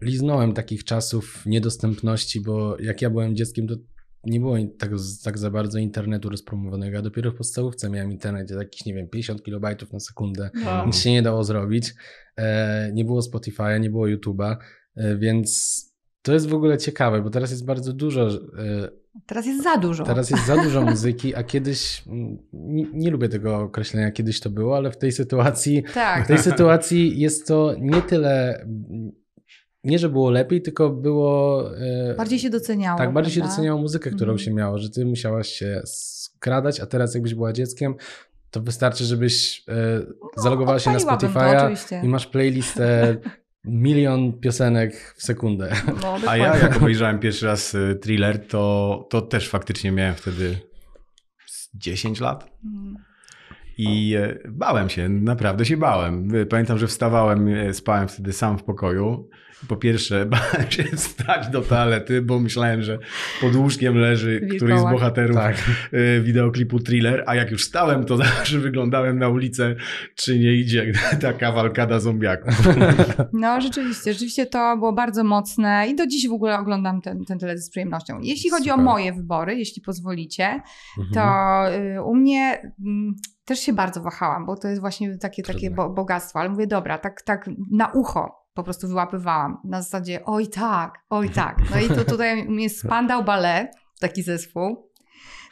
liznąłem 0.00 0.52
takich 0.52 0.84
czasów 0.84 1.46
niedostępności, 1.46 2.40
bo 2.40 2.80
jak 2.80 3.02
ja 3.02 3.10
byłem 3.10 3.36
dzieckiem, 3.36 3.68
to 3.68 3.74
nie 4.24 4.40
było 4.40 4.56
tak, 4.78 4.90
tak 5.24 5.38
za 5.38 5.50
bardzo 5.50 5.78
internetu 5.78 6.28
rozpromowanego. 6.28 6.96
Ja 6.96 7.02
dopiero 7.02 7.30
w 7.30 7.34
podstawówce 7.34 7.90
miałem 7.90 8.12
internet, 8.12 8.50
jakiś, 8.50 8.84
nie 8.84 8.94
wiem, 8.94 9.08
50 9.08 9.42
kilobajtów 9.42 9.92
na 9.92 10.00
sekundę. 10.00 10.50
No. 10.64 10.86
Nic 10.86 10.96
się 10.96 11.12
nie 11.12 11.22
dało 11.22 11.44
zrobić. 11.44 11.94
E, 12.36 12.90
nie 12.92 13.04
było 13.04 13.20
Spotify'a, 13.20 13.80
nie 13.80 13.90
było 13.90 14.06
YouTube'a, 14.06 14.56
e, 14.96 15.16
więc 15.16 15.92
to 16.22 16.32
jest 16.32 16.48
w 16.48 16.54
ogóle 16.54 16.78
ciekawe, 16.78 17.22
bo 17.22 17.30
teraz 17.30 17.50
jest 17.50 17.66
bardzo 17.66 17.92
dużo 17.92 18.28
e, 18.58 19.02
Teraz 19.26 19.46
jest 19.46 19.62
za 19.62 19.76
dużo. 19.76 20.04
Teraz 20.04 20.30
jest 20.30 20.46
za 20.46 20.56
dużo 20.56 20.82
muzyki, 20.90 21.34
a 21.34 21.42
kiedyś, 21.42 22.02
mm, 22.06 22.38
nie, 22.52 22.86
nie 22.94 23.10
lubię 23.10 23.28
tego 23.28 23.58
określenia, 23.58 24.10
kiedyś 24.10 24.40
to 24.40 24.50
było, 24.50 24.76
ale 24.76 24.90
w 24.90 24.98
tej 24.98 25.12
sytuacji, 25.12 25.82
w 25.88 25.94
Tak. 25.94 26.26
tej 26.26 26.38
sytuacji 26.38 27.20
jest 27.20 27.46
to 27.46 27.74
nie 27.78 28.02
tyle, 28.02 28.60
mm, 28.60 29.12
nie 29.84 29.98
że 29.98 30.08
było 30.08 30.30
lepiej, 30.30 30.62
tylko 30.62 30.90
było... 30.90 31.64
e, 31.76 32.14
Bardziej 32.14 32.38
się 32.38 32.50
doceniało. 32.50 32.98
Tak, 32.98 33.12
bardziej 33.12 33.32
się 33.34 33.40
prawda? 33.40 33.56
doceniało 33.56 33.80
muzykę, 33.80 34.10
którą 34.10 34.32
Mhm. 34.32 34.38
się 34.38 34.52
miało, 34.54 34.78
że 34.78 34.90
ty 34.90 35.04
musiałaś 35.04 35.48
się 35.48 35.82
skradać, 35.84 36.80
a 36.80 36.86
teraz 36.86 37.14
jakbyś 37.14 37.34
była 37.34 37.52
dzieckiem, 37.52 37.94
to 38.50 38.60
wystarczy, 38.60 39.04
żebyś 39.04 39.64
e, 39.68 39.72
zalogowała 40.36 40.78
się 40.78 40.90
na 40.90 40.98
Spotify'a 40.98 42.04
i 42.04 42.08
masz 42.08 42.26
playlistę 42.26 43.16
milion 43.64 44.32
piosenek 44.32 45.14
w 45.16 45.22
sekundę. 45.22 45.72
No, 46.02 46.16
A 46.30 46.36
ja 46.36 46.56
jak 46.56 46.76
obejrzałem 46.76 47.18
pierwszy 47.18 47.46
raz 47.46 47.76
thriller, 48.02 48.46
to, 48.46 49.06
to 49.10 49.22
też 49.22 49.48
faktycznie 49.48 49.92
miałem 49.92 50.14
wtedy 50.14 50.58
z 51.46 51.68
10 51.74 52.20
lat. 52.20 52.50
I 53.78 54.14
e, 54.16 54.38
bałem 54.48 54.88
się, 54.88 55.08
naprawdę 55.08 55.64
się 55.64 55.76
bałem. 55.76 56.28
Pamiętam, 56.50 56.78
że 56.78 56.86
wstawałem, 56.86 57.48
e, 57.48 57.74
spałem 57.74 58.08
wtedy 58.08 58.32
sam 58.32 58.58
w 58.58 58.64
pokoju. 58.64 59.28
Po 59.68 59.76
pierwsze, 59.76 60.26
bałem 60.32 60.70
się 60.70 60.82
wstać 60.84 61.48
do 61.48 61.60
toalety, 61.62 62.22
bo 62.22 62.40
myślałem, 62.40 62.82
że 62.82 62.98
pod 63.40 63.56
łóżkiem 63.56 63.96
leży 63.98 64.36
któryś 64.40 64.60
z 64.60 64.64
Wilkołak. 64.64 64.92
bohaterów 64.94 65.36
Tak. 65.36 65.56
e, 65.92 66.20
wideoklipu 66.20 66.78
thriller, 66.80 67.24
a 67.26 67.34
jak 67.34 67.50
już 67.50 67.64
stałem, 67.64 68.04
to 68.04 68.16
zawsze 68.26 68.58
wyglądałem 68.58 69.18
na 69.18 69.28
ulicę, 69.28 69.74
czy 70.14 70.38
nie 70.38 70.52
idzie 70.52 70.92
ta 71.22 71.32
kawalkada 71.32 72.00
zombiaków. 72.00 72.54
No 73.32 73.60
rzeczywiście, 73.60 74.12
rzeczywiście 74.12 74.46
to 74.46 74.76
było 74.76 74.92
bardzo 74.92 75.24
mocne 75.24 75.86
i 75.88 75.96
do 75.96 76.06
dziś 76.06 76.28
w 76.28 76.32
ogóle 76.32 76.58
oglądam 76.58 77.00
ten, 77.00 77.24
ten 77.24 77.38
teledysk 77.38 77.66
z 77.66 77.70
przyjemnością. 77.70 78.18
Jeśli 78.22 78.50
chodzi 78.50 78.70
o 78.70 78.72
Super. 78.72 78.84
moje 78.84 79.12
wybory, 79.12 79.54
jeśli 79.54 79.82
pozwolicie, 79.82 80.60
Mhm. 80.98 81.14
to 81.14 81.76
y, 81.98 82.02
u 82.02 82.14
mnie 82.14 82.72
mm, 82.86 83.14
też 83.44 83.58
się 83.60 83.72
bardzo 83.72 84.02
wahałam, 84.02 84.46
bo 84.46 84.56
to 84.56 84.68
jest 84.68 84.80
właśnie 84.80 85.18
takie, 85.18 85.42
takie 85.42 85.70
Trudne. 85.70 85.94
bogactwo, 85.94 86.38
ale 86.38 86.48
mówię, 86.48 86.66
dobra, 86.66 86.98
tak, 86.98 87.22
tak 87.22 87.50
na 87.70 87.88
ucho 87.88 88.41
po 88.54 88.62
prostu 88.62 88.88
wyłapywałam. 88.88 89.58
Na 89.64 89.82
zasadzie, 89.82 90.24
oj 90.24 90.48
tak, 90.48 90.98
oj 91.10 91.30
tak. 91.30 91.58
No 91.70 91.80
i 91.80 91.88
to 91.88 92.04
tutaj 92.12 92.46
jest 92.60 92.78
Spandau 92.78 93.24
Ballet, 93.24 93.74
taki 94.00 94.22
zespół. 94.22 94.92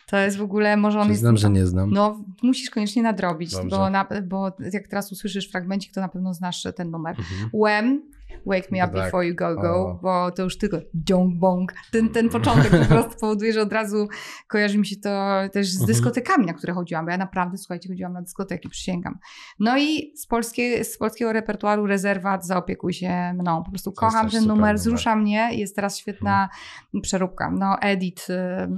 To 0.07 0.17
jest 0.17 0.37
w 0.37 0.43
ogóle, 0.43 0.77
może 0.77 1.01
on 1.01 1.09
jest... 1.09 1.19
Przyznam, 1.19 1.37
że 1.37 1.51
nie 1.51 1.67
znam. 1.67 1.91
No, 1.91 2.25
musisz 2.43 2.71
koniecznie 2.71 3.03
nadrobić, 3.03 3.53
Dobrze. 3.53 3.77
bo, 3.77 3.91
na, 3.91 4.07
bo 4.25 4.53
jak 4.73 4.89
teraz 4.89 5.13
usłyszysz 5.13 5.51
fragmencik, 5.51 5.95
to 5.95 6.01
na 6.01 6.09
pewno 6.09 6.35
znasz 6.35 6.67
ten 6.77 6.91
numer. 6.91 7.17
Mhm. 7.19 7.51
When, 7.65 8.03
Wake 8.47 8.71
Me 8.73 8.79
No 8.79 8.85
Up 8.87 8.95
tak. 8.95 9.05
Before 9.05 9.27
You 9.27 9.35
Go 9.35 9.55
Go, 9.57 9.71
O. 9.87 9.99
bo 10.03 10.31
to 10.31 10.43
już 10.43 10.59
tylko 10.59 10.77
dong 10.95 11.35
bong. 11.35 11.73
Ten, 11.93 12.09
ten 12.09 12.29
początek 12.29 12.71
po 12.71 12.85
prostu 12.95 13.21
powoduje, 13.21 13.53
że 13.53 13.63
od 13.63 13.73
razu 13.73 14.09
kojarzy 14.49 14.79
mi 14.79 14.87
się 14.87 14.97
to 14.97 15.11
też 15.53 15.69
z 15.69 15.75
Mhm. 15.81 15.87
dyskotekami, 15.87 16.47
na 16.47 16.53
które 16.55 16.73
chodziłam, 16.73 17.05
bo 17.05 17.11
ja 17.11 17.19
naprawdę, 17.19 17.59
słuchajcie, 17.59 17.89
chodziłam 17.89 18.13
na 18.13 18.23
dyskoteki, 18.23 18.69
przysięgam. 18.69 19.19
No 19.59 19.79
i 19.79 20.13
z, 20.17 20.27
polskie, 20.27 20.85
z 20.85 20.99
polskiego 20.99 21.33
repertuaru 21.33 21.87
Rezerwat 21.87 22.47
zaopiekuj 22.47 22.93
się 22.93 23.35
mną. 23.35 23.63
Po 23.65 23.71
prostu 23.71 23.93
kocham 23.93 24.31
ten 24.31 24.41
super 24.43 24.57
numer, 24.57 24.77
wzrusza 24.77 25.17
mnie, 25.17 25.49
jest 25.53 25.77
teraz 25.77 25.99
świetna 25.99 26.49
Mhm. 26.85 27.03
przeróbka. 27.03 27.51
No 27.51 27.77
edit 27.81 28.27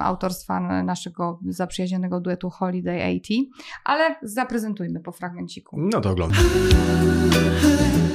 autorstwa 0.00 0.60
naszego 0.82 1.38
zaprzyjaźnionego 1.48 2.20
duetu 2.20 2.50
Holiday 2.50 2.96
80, 2.96 3.48
ale 3.84 4.16
zaprezentujmy 4.22 5.00
po 5.00 5.12
fragmenciku. 5.12 5.76
No 5.80 6.00
to 6.00 6.10
oglądam. 6.10 6.38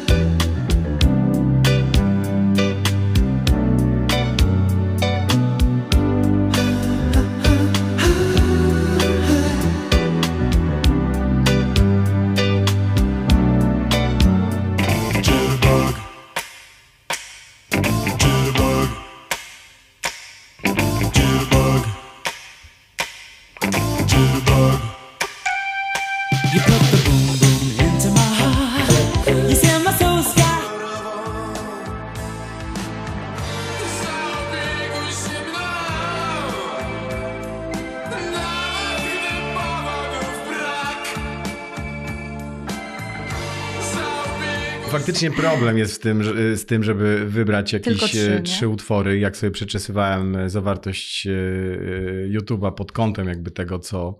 Faktycznie 45.18 45.44
problem 45.44 45.78
jest 45.78 45.96
w 45.96 46.00
tym, 46.00 46.24
że, 46.24 46.58
z 46.58 46.66
tym, 46.66 46.84
żeby 46.84 47.26
wybrać 47.26 47.74
jakieś 47.74 47.98
trzy, 47.98 48.32
nie? 48.36 48.42
trzy 48.42 48.68
utwory. 48.68 49.20
Jak 49.20 49.38
sobie 49.38 49.52
przeczesywałem 49.52 50.36
e, 50.36 50.50
zawartość 50.50 51.28
YouTube'a 52.30 52.72
pod 52.72 52.92
kątem 52.92 53.28
jakby 53.28 53.52
tego, 53.52 53.80
co, 53.80 54.20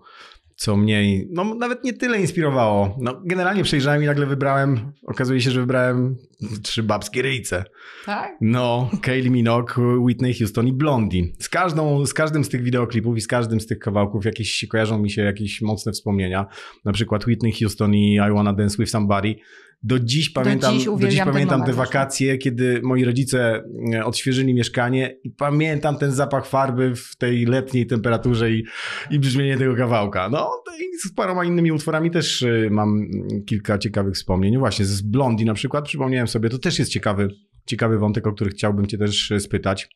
co 0.56 0.76
mnie, 0.76 1.24
no 1.30 1.54
nawet 1.54 1.84
nie 1.84 1.92
tyle 1.92 2.20
inspirowało. 2.20 2.96
No, 3.00 3.20
generalnie 3.24 3.62
przejrzałem 3.62 4.02
i 4.02 4.06
nagle 4.06 4.26
wybrałem, 4.26 4.92
okazuje 5.06 5.40
się, 5.40 5.50
że 5.50 5.60
wybrałem 5.60 6.16
trzy 6.62 6.82
babskie 6.82 7.22
ryjce. 7.22 7.64
Tak? 8.06 8.32
No, 8.40 8.90
Kylie 9.02 9.30
Minogue, 9.30 9.80
Whitney 10.00 10.34
Houston 10.34 10.66
i 10.66 10.72
Blondie. 10.72 11.24
Z, 11.38 11.48
każdą, 11.48 12.06
z 12.06 12.14
każdym 12.14 12.44
z 12.44 12.48
tych 12.48 12.62
wideoklipów 12.62 13.16
i 13.16 13.20
z 13.20 13.26
każdym 13.26 13.60
z 13.60 13.66
tych 13.66 13.78
kawałków 13.78 14.24
jakieś 14.24 14.66
kojarzą 14.70 14.98
mi 14.98 15.10
się 15.10 15.22
jakieś 15.22 15.62
mocne 15.62 15.92
wspomnienia. 15.92 16.46
Na 16.84 16.92
przykład 16.92 17.26
Whitney 17.26 17.52
Houston 17.52 17.94
i 17.94 18.14
I 18.14 18.32
Wanna 18.34 18.52
Dance 18.52 18.76
With 18.78 18.90
Somebody. 18.90 19.34
Do 19.82 19.98
dziś 19.98 20.30
pamiętam, 20.30 20.74
dziś 20.74 20.84
do 20.84 20.90
dziś 20.90 20.98
uwielbiam 20.98 21.24
ten 21.24 21.32
pamiętam 21.32 21.60
te 21.60 21.72
właśnie. 21.72 21.94
wakacje, 21.94 22.38
kiedy 22.38 22.80
moi 22.82 23.04
rodzice 23.04 23.64
e, 23.94 24.04
odświeżyli 24.04 24.54
mieszkanie 24.54 25.16
i 25.24 25.30
pamiętam 25.30 25.98
ten 25.98 26.12
zapach 26.12 26.46
farby 26.46 26.96
w 26.96 27.16
tej 27.16 27.46
letniej 27.46 27.86
temperaturze 27.86 28.50
i, 28.50 28.64
i 29.10 29.18
brzmienie 29.18 29.58
tego 29.58 29.76
kawałka. 29.76 30.28
No 30.28 30.50
i 30.80 30.98
z 30.98 31.12
paroma 31.14 31.44
innymi 31.44 31.72
utworami 31.72 32.10
też 32.10 32.42
e, 32.42 32.70
mam 32.70 33.06
kilka 33.46 33.78
ciekawych 33.78 34.14
wspomnień. 34.14 34.58
Właśnie 34.58 34.84
z 34.84 35.02
Blondie 35.02 35.46
na 35.46 35.54
przykład 35.54 35.84
przypomniałem 35.84 36.28
sobie, 36.28 36.48
to 36.48 36.58
też 36.58 36.78
jest 36.78 36.90
ciekawy, 36.90 37.28
ciekawy 37.66 37.98
wątek, 37.98 38.26
o 38.26 38.32
który 38.32 38.50
chciałbym 38.50 38.86
cię 38.86 38.98
też 38.98 39.30
e, 39.30 39.40
spytać. 39.40 39.88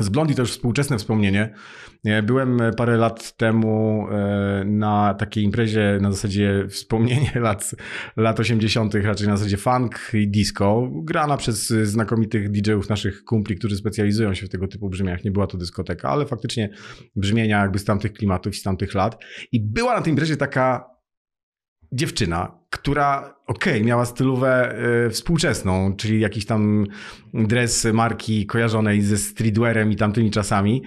Z 0.00 0.08
Blondie 0.08 0.34
to 0.34 0.42
już 0.42 0.50
współczesne 0.50 0.98
wspomnienie. 0.98 1.54
E, 2.04 2.22
Byłem 2.22 2.60
parę 2.76 2.96
lat 2.96 3.36
temu 3.36 4.06
e, 4.10 4.64
na 4.64 5.14
takiej 5.14 5.44
imprezie 5.44 5.98
na 6.00 6.12
zasadzie 6.12 6.66
wspomnienie 6.68 7.32
lat, 7.40 7.74
lat 8.16 8.40
80., 8.40 8.94
raczej 8.94 9.28
na 9.28 9.36
zasadzie 9.36 9.56
funk 9.56 10.10
i 10.14 10.28
disco, 10.28 10.88
grana 10.92 11.36
przez 11.36 11.68
znakomitych 11.68 12.50
DJ-ów 12.50 12.88
naszych 12.88 13.24
kumpli, 13.24 13.56
którzy 13.56 13.76
specjalizują 13.76 14.34
się 14.34 14.46
w 14.46 14.48
tego 14.48 14.68
typu 14.68 14.88
brzmieniach. 14.88 15.24
Nie 15.24 15.30
była 15.30 15.46
to 15.46 15.58
dyskoteka, 15.58 16.08
ale 16.08 16.26
faktycznie 16.26 16.70
brzmienia 17.16 17.60
jakby 17.60 17.78
z 17.78 17.84
tamtych 17.84 18.12
klimatów 18.12 18.54
i 18.54 18.56
z 18.56 18.62
tamtych 18.62 18.94
lat. 18.94 19.24
I 19.52 19.60
była 19.60 19.94
na 19.94 20.02
tej 20.02 20.10
imprezie 20.10 20.36
taka 20.36 20.92
dziewczyna, 21.92 22.58
która 22.70 23.34
okej, 23.46 23.84
miała 23.84 24.04
stylówę 24.04 24.74
y, 25.06 25.10
współczesną, 25.10 25.96
czyli 25.96 26.20
jakiś 26.20 26.46
tam 26.46 26.86
dres 27.34 27.84
marki 27.92 28.46
kojarzonej 28.46 29.02
ze 29.02 29.16
streetwearem 29.16 29.92
i 29.92 29.96
tamtymi 29.96 30.30
czasami, 30.30 30.82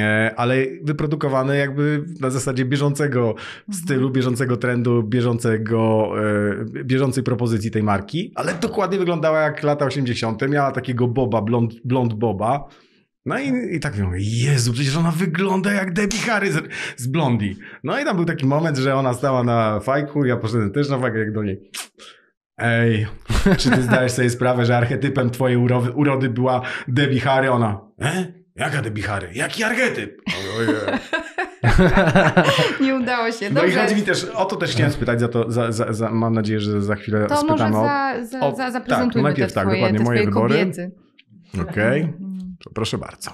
e, 0.00 0.34
ale 0.36 0.66
wyprodukowany 0.82 1.56
jakby 1.56 2.04
na 2.20 2.30
zasadzie 2.30 2.64
bieżącego 2.64 3.34
stylu, 3.72 4.10
bieżącego 4.10 4.56
trendu, 4.56 5.02
bieżącego, 5.02 6.12
e, 6.80 6.84
bieżącej 6.84 7.24
propozycji 7.24 7.70
tej 7.70 7.82
marki, 7.82 8.32
ale 8.34 8.54
dokładnie 8.54 8.98
wyglądała 8.98 9.40
jak 9.40 9.62
lata 9.62 9.84
80. 9.84 10.48
Miała 10.48 10.72
takiego 10.72 11.08
boba, 11.08 11.42
blond, 11.42 11.74
blond 11.84 12.14
boba. 12.14 12.68
No 13.26 13.38
i, 13.38 13.74
i 13.76 13.80
tak 13.80 13.98
mówię, 13.98 14.18
Jezu, 14.22 14.72
przecież 14.72 14.96
ona 14.96 15.10
wygląda 15.10 15.72
jak 15.72 15.92
Debbie 15.92 16.18
Harry 16.18 16.52
z, 16.52 16.62
z 16.96 17.06
Blondie. 17.06 17.54
No 17.84 18.00
i 18.00 18.04
tam 18.04 18.16
był 18.16 18.24
taki 18.24 18.46
moment, 18.46 18.76
że 18.76 18.94
ona 18.94 19.14
stała 19.14 19.44
na 19.44 19.80
fajku, 19.80 20.24
ja 20.24 20.36
poszedłem 20.36 20.72
też 20.72 20.88
na 20.88 20.98
fajkę 20.98 21.18
jak 21.18 21.32
do 21.32 21.42
niej. 21.42 21.70
Ej, 22.58 23.06
czy 23.58 23.70
ty 23.70 23.82
zdajesz 23.82 24.12
sobie 24.12 24.30
sprawę, 24.30 24.66
że 24.66 24.76
archetypem 24.76 25.30
twojej 25.30 25.56
urody, 25.56 25.90
urody 25.92 26.28
była 26.30 26.62
Debbie 26.88 27.20
Harry? 27.20 27.50
Ona, 27.50 27.80
e? 28.00 28.32
Jaka 28.56 28.82
Debbie 28.82 29.02
Harry? 29.02 29.28
Jaki 29.34 29.64
archetyp? 29.64 30.22
Ojej. 30.58 30.70
Nie 32.80 32.94
udało 32.94 33.32
się. 33.32 33.50
No 33.50 33.60
i 33.60 33.64
Dobrze. 33.66 33.80
chodzi 33.82 33.94
mi 33.94 34.02
też, 34.02 34.24
o 34.24 34.44
to 34.44 34.56
też 34.56 34.70
chciałem 34.70 34.92
spytać, 34.92 35.20
za 35.20 35.28
to, 35.28 35.50
za, 35.52 35.72
za, 35.72 35.92
za, 35.92 36.10
mam 36.10 36.34
nadzieję, 36.34 36.60
że 36.60 36.82
za 36.82 36.94
chwilę 36.96 37.26
To 37.26 37.34
może 37.34 37.48
spytamy 37.48 37.76
o... 37.78 37.84
za, 37.84 38.14
za, 38.24 38.40
o- 38.40 38.50
za, 38.50 38.56
tak, 38.56 38.72
zaprezentujmy 38.72 39.28
najpierw 39.28 39.48
te 39.48 39.54
tak, 39.54 39.64
twoje, 39.64 39.76
dokładnie, 39.80 39.98
te 39.98 40.04
moje 40.04 40.24
wybory. 40.24 40.54
kobiety. 40.54 40.90
Okej, 41.70 42.00
Mhm. 42.02 42.27
Proszę 42.74 42.98
bardzo. 42.98 43.30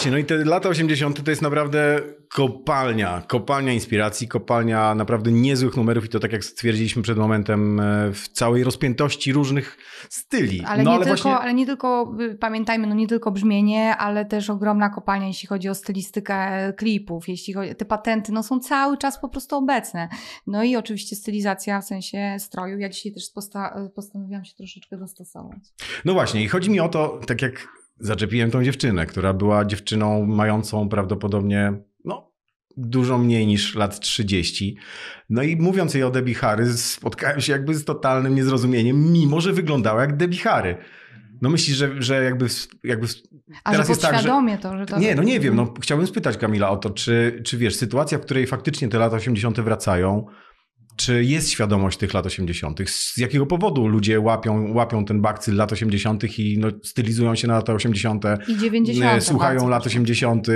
Właśnie, 0.00 0.12
no 0.12 0.18
i 0.18 0.24
te 0.24 0.44
lata 0.44 0.68
80. 0.68 1.24
to 1.24 1.30
jest 1.30 1.42
naprawdę 1.42 2.00
kopalnia, 2.28 3.22
kopalnia 3.28 3.72
inspiracji, 3.72 4.28
kopalnia 4.28 4.94
naprawdę 4.94 5.32
niezłych 5.32 5.76
numerów 5.76 6.04
i 6.04 6.08
to 6.08 6.20
tak 6.20 6.32
jak 6.32 6.44
stwierdziliśmy 6.44 7.02
przed 7.02 7.18
momentem 7.18 7.80
e, 7.80 8.12
w 8.12 8.28
całej 8.28 8.64
rozpiętości 8.64 9.32
różnych 9.32 9.78
styli. 10.08 10.64
Ale, 10.64 10.82
no 10.82 10.90
nie 10.90 10.96
ale 10.96 11.04
tylko, 11.04 11.22
właśnie 11.22 11.38
ale 11.42 11.54
nie 11.54 11.66
tylko, 11.66 12.14
y, 12.20 12.34
pamiętajmy, 12.34 12.86
no 12.86 12.94
nie 12.94 13.06
tylko 13.06 13.30
brzmienie, 13.30 13.96
ale 13.96 14.24
też 14.24 14.50
ogromna 14.50 14.90
kopalnia, 14.90 15.26
jeśli 15.26 15.48
chodzi 15.48 15.68
o 15.68 15.74
stylistykę 15.74 16.72
klipów, 16.76 17.28
jeśli 17.28 17.54
chodzi, 17.54 17.74
te 17.74 17.84
patenty, 17.84 18.32
no 18.32 18.42
są 18.42 18.60
cały 18.60 18.98
czas 18.98 19.20
po 19.20 19.28
prostu 19.28 19.56
obecne. 19.56 20.08
No 20.46 20.64
i 20.64 20.76
oczywiście 20.76 21.16
stylizacja 21.16 21.80
w 21.80 21.84
sensie 21.84 22.36
stroju. 22.38 22.78
Ja 22.78 22.88
dzisiaj 22.88 23.12
też 23.12 23.24
posta- 23.36 23.88
postanowiłam 23.94 24.44
się 24.44 24.54
troszeczkę 24.56 24.96
dostosować. 24.96 25.58
No 26.04 26.12
właśnie, 26.12 26.42
i 26.42 26.48
chodzi 26.48 26.70
mi 26.70 26.80
o 26.80 26.88
to, 26.88 27.20
tak 27.26 27.42
jak 27.42 27.79
zaczepiłem 28.00 28.50
tą 28.50 28.64
dziewczynę, 28.64 29.06
która 29.06 29.32
była 29.32 29.64
dziewczyną 29.64 30.26
mającą 30.26 30.88
prawdopodobnie, 30.88 31.72
no, 32.04 32.32
dużo 32.76 33.18
mniej 33.18 33.46
niż 33.46 33.74
lat 33.74 34.00
30. 34.00 34.76
No 35.30 35.42
i 35.42 35.56
mówiąc 35.56 35.94
jej 35.94 36.02
o 36.02 36.10
Debbie 36.10 36.34
Harry, 36.34 36.72
spotkałem 36.72 37.40
się 37.40 37.52
jakby 37.52 37.74
z 37.74 37.84
totalnym 37.84 38.34
niezrozumieniem, 38.34 39.12
mimo 39.12 39.40
że 39.40 39.52
wyglądała 39.52 40.00
jak 40.00 40.16
Debbie 40.16 40.38
Harry. 40.38 40.76
No 41.42 41.50
myślisz, 41.50 41.76
że, 41.76 42.02
że 42.02 42.24
jakby, 42.24 42.46
jakby 42.84 43.06
A 43.64 43.70
Teraz 43.70 43.86
że 43.86 43.92
jest 43.92 44.02
tak, 44.02 44.20
że- 44.20 44.58
to, 44.62 44.78
że 44.78 44.86
to... 44.86 44.98
Nie, 44.98 45.14
no 45.14 45.22
nie 45.22 45.40
wiem. 45.40 45.56
No, 45.56 45.74
chciałbym 45.80 46.06
spytać 46.06 46.36
Kamila 46.36 46.70
o 46.70 46.76
to, 46.76 46.90
czy, 46.90 47.42
czy 47.44 47.58
wiesz, 47.58 47.76
sytuacja, 47.76 48.18
w 48.18 48.20
której 48.20 48.46
faktycznie 48.46 48.88
te 48.88 48.98
lata 48.98 49.16
80. 49.16 49.60
wracają, 49.60 50.26
czy 51.00 51.24
jest 51.24 51.50
świadomość 51.50 51.98
tych 51.98 52.14
lat 52.14 52.26
80., 52.26 52.80
z 52.90 53.16
jakiego 53.16 53.46
powodu 53.46 53.88
ludzie 53.88 54.20
łapią, 54.20 54.74
łapią 54.74 55.04
ten 55.04 55.20
bakcyl 55.20 55.56
lat 55.56 55.72
80. 55.72 56.38
i 56.38 56.58
no, 56.58 56.68
stylizują 56.84 57.34
się 57.34 57.48
na 57.48 57.54
lata 57.54 57.72
80., 57.74 58.24
I 58.48 58.58
90. 58.58 59.16
e, 59.16 59.20
słuchają 59.20 59.68
lat 59.68 59.84
też. 59.84 59.92
80., 59.92 60.48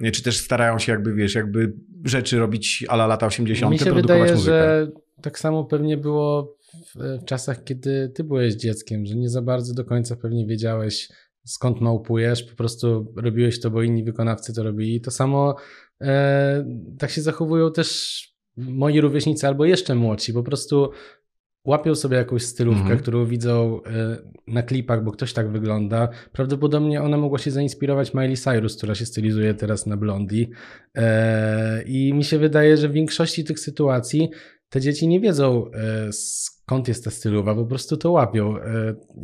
e, 0.00 0.10
czy 0.10 0.22
też 0.22 0.36
starają 0.36 0.78
się 0.78 0.92
jakby, 0.92 1.14
wiesz, 1.14 1.34
jakby 1.34 1.72
rzeczy 2.04 2.38
robić 2.38 2.84
ala 2.88 3.06
lata 3.06 3.26
80., 3.26 3.72
Mi 3.72 3.78
się 3.78 3.84
produkować 3.84 4.18
wydaje, 4.20 4.34
muzykę. 4.34 4.52
że 4.52 4.90
tak 5.22 5.38
samo 5.38 5.64
pewnie 5.64 5.96
było 5.96 6.56
w, 6.94 7.20
w 7.22 7.24
czasach, 7.24 7.64
kiedy 7.64 8.12
ty 8.14 8.24
byłeś 8.24 8.54
dzieckiem, 8.54 9.06
że 9.06 9.14
nie 9.14 9.28
za 9.28 9.42
bardzo 9.42 9.74
do 9.74 9.84
końca 9.84 10.16
pewnie 10.16 10.46
wiedziałeś, 10.46 11.08
skąd 11.44 11.80
małpujesz, 11.80 12.42
po 12.42 12.56
prostu 12.56 13.12
robiłeś 13.16 13.60
to, 13.60 13.70
bo 13.70 13.82
inni 13.82 14.04
wykonawcy 14.04 14.54
to 14.54 14.62
robili. 14.62 15.00
To 15.00 15.10
samo 15.10 15.56
e, 16.00 16.64
tak 16.98 17.10
się 17.10 17.22
zachowują 17.22 17.72
też 17.72 18.31
moi 18.56 19.00
rówieśnicy 19.00 19.46
albo 19.46 19.64
jeszcze 19.64 19.94
młodsi, 19.94 20.32
po 20.32 20.42
prostu 20.42 20.90
łapią 21.64 21.94
sobie 21.94 22.16
jakąś 22.16 22.42
stylówkę, 22.42 22.80
Mhm. 22.80 22.98
którą 22.98 23.26
widzą 23.26 23.80
e, 23.82 24.16
na 24.46 24.62
klipach, 24.62 25.04
bo 25.04 25.12
ktoś 25.12 25.32
tak 25.32 25.50
wygląda. 25.50 26.08
Prawdopodobnie 26.32 27.02
ona 27.02 27.16
mogła 27.16 27.38
się 27.38 27.50
zainspirować 27.50 28.14
Miley 28.14 28.36
Cyrus, 28.36 28.76
która 28.76 28.94
się 28.94 29.06
stylizuje 29.06 29.54
teraz 29.54 29.86
na 29.86 29.96
Blondie. 29.96 30.46
E, 30.96 31.82
I 31.86 32.14
mi 32.14 32.24
się 32.24 32.38
wydaje, 32.38 32.76
że 32.76 32.88
w 32.88 32.92
większości 32.92 33.44
tych 33.44 33.60
sytuacji 33.60 34.30
te 34.68 34.80
dzieci 34.80 35.08
nie 35.08 35.20
wiedzą 35.20 35.70
e, 35.70 36.12
skąd 36.12 36.88
jest 36.88 37.04
ta 37.04 37.10
stylowa, 37.10 37.54
po 37.54 37.66
prostu 37.66 37.96
to 37.96 38.10
łapią. 38.12 38.54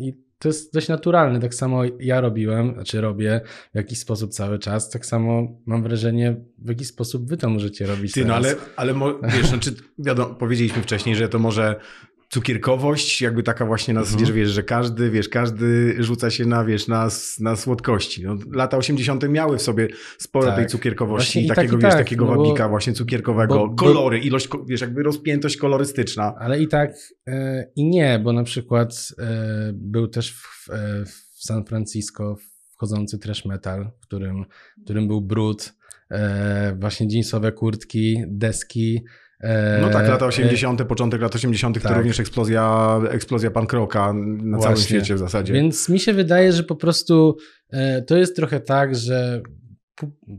I 0.00 0.27
to 0.38 0.48
jest 0.48 0.74
dość 0.74 0.88
naturalne. 0.88 1.40
Tak 1.40 1.54
samo 1.54 1.82
ja 2.00 2.20
robiłem, 2.20 2.74
znaczy 2.74 3.00
robię 3.00 3.40
w 3.72 3.76
jakiś 3.76 3.98
sposób 3.98 4.30
cały 4.30 4.58
czas. 4.58 4.90
Tak 4.90 5.06
samo 5.06 5.60
mam 5.66 5.82
wrażenie, 5.82 6.36
w 6.58 6.68
jaki 6.68 6.84
sposób 6.84 7.28
wy 7.28 7.36
to 7.36 7.50
możecie 7.50 7.86
robić. 7.86 8.12
Ty, 8.12 8.24
no 8.24 8.34
teraz. 8.34 8.46
ale, 8.46 8.56
ale 8.76 8.94
mo- 8.94 9.18
wiesz, 9.22 9.52
no, 9.52 9.58
czy, 9.58 9.74
wiadomo, 9.98 10.34
powiedzieliśmy 10.34 10.82
wcześniej, 10.82 11.16
że 11.16 11.28
to 11.28 11.38
może 11.38 11.80
cukierkowość, 12.28 13.22
jakby 13.22 13.42
taka 13.42 13.66
właśnie 13.66 13.94
na 13.94 14.04
zasadzie, 14.04 14.26
że 14.26 14.32
wiesz, 14.32 14.48
że 14.50 14.62
każdy, 14.62 15.10
wiesz, 15.10 15.28
każdy 15.28 15.96
rzuca 15.98 16.30
się 16.30 16.46
na, 16.46 16.64
wiesz, 16.64 16.88
na, 16.88 17.08
na 17.40 17.56
słodkości. 17.56 18.24
No, 18.24 18.36
lata 18.52 18.76
80. 18.76 19.28
miały 19.28 19.58
w 19.58 19.62
sobie 19.62 19.88
sporo 20.18 20.46
Tak. 20.46 20.56
tej 20.56 20.66
cukierkowości 20.66 21.40
i 21.40 21.44
i 21.44 21.48
tak, 21.48 21.56
takiego, 21.56 21.76
i 21.76 21.80
wiesz, 21.80 21.90
tak, 21.90 21.98
takiego 22.00 22.24
no 22.26 22.34
bo- 22.36 22.44
wabika 22.44 22.68
właśnie 22.68 22.92
cukierkowego, 22.92 23.54
bo- 23.54 23.68
bo- 23.68 23.74
kolory, 23.74 24.18
ilość, 24.18 24.48
ko- 24.48 24.64
wiesz, 24.64 24.80
jakby 24.80 25.02
rozpiętość 25.02 25.56
kolorystyczna. 25.56 26.34
Ale 26.38 26.60
i 26.62 26.68
tak 26.68 26.94
e, 27.26 27.64
i 27.76 27.88
nie, 27.88 28.18
bo 28.24 28.32
na 28.32 28.44
przykład 28.44 29.08
e, 29.18 29.70
był 29.74 30.08
też 30.08 30.32
w, 30.32 30.70
e, 30.70 31.04
w 31.06 31.44
San 31.44 31.64
Francisco 31.64 32.36
wchodzący 32.74 33.18
trash 33.18 33.44
metal, 33.44 33.90
w 34.00 34.06
którym, 34.06 34.44
w 34.80 34.84
którym 34.84 35.08
był 35.08 35.20
brud, 35.20 35.74
e, 36.10 36.76
właśnie 36.80 37.06
jeansowe 37.10 37.52
kurtki, 37.52 38.22
deski. 38.26 39.00
E, 39.40 39.78
No 39.82 39.90
tak, 39.90 40.08
lata 40.08 40.24
e, 40.24 40.28
80., 40.28 40.84
początek 40.84 41.20
lat 41.20 41.34
80. 41.34 41.82
to 41.82 41.88
tak. 41.88 41.96
również 41.96 42.20
eksplozja, 42.20 42.98
eksplozja 43.10 43.50
punk 43.50 43.72
rocka 43.72 44.12
na 44.12 44.58
całym 44.58 44.74
Właśnie. 44.76 44.84
świecie 44.84 45.14
w 45.14 45.18
zasadzie. 45.18 45.52
Więc 45.52 45.88
mi 45.88 46.00
się 46.00 46.12
wydaje, 46.12 46.52
że 46.52 46.62
po 46.62 46.76
prostu 46.76 47.36
e, 47.70 48.02
to 48.02 48.16
jest 48.16 48.36
trochę 48.36 48.60
tak, 48.60 48.94
że 48.96 49.42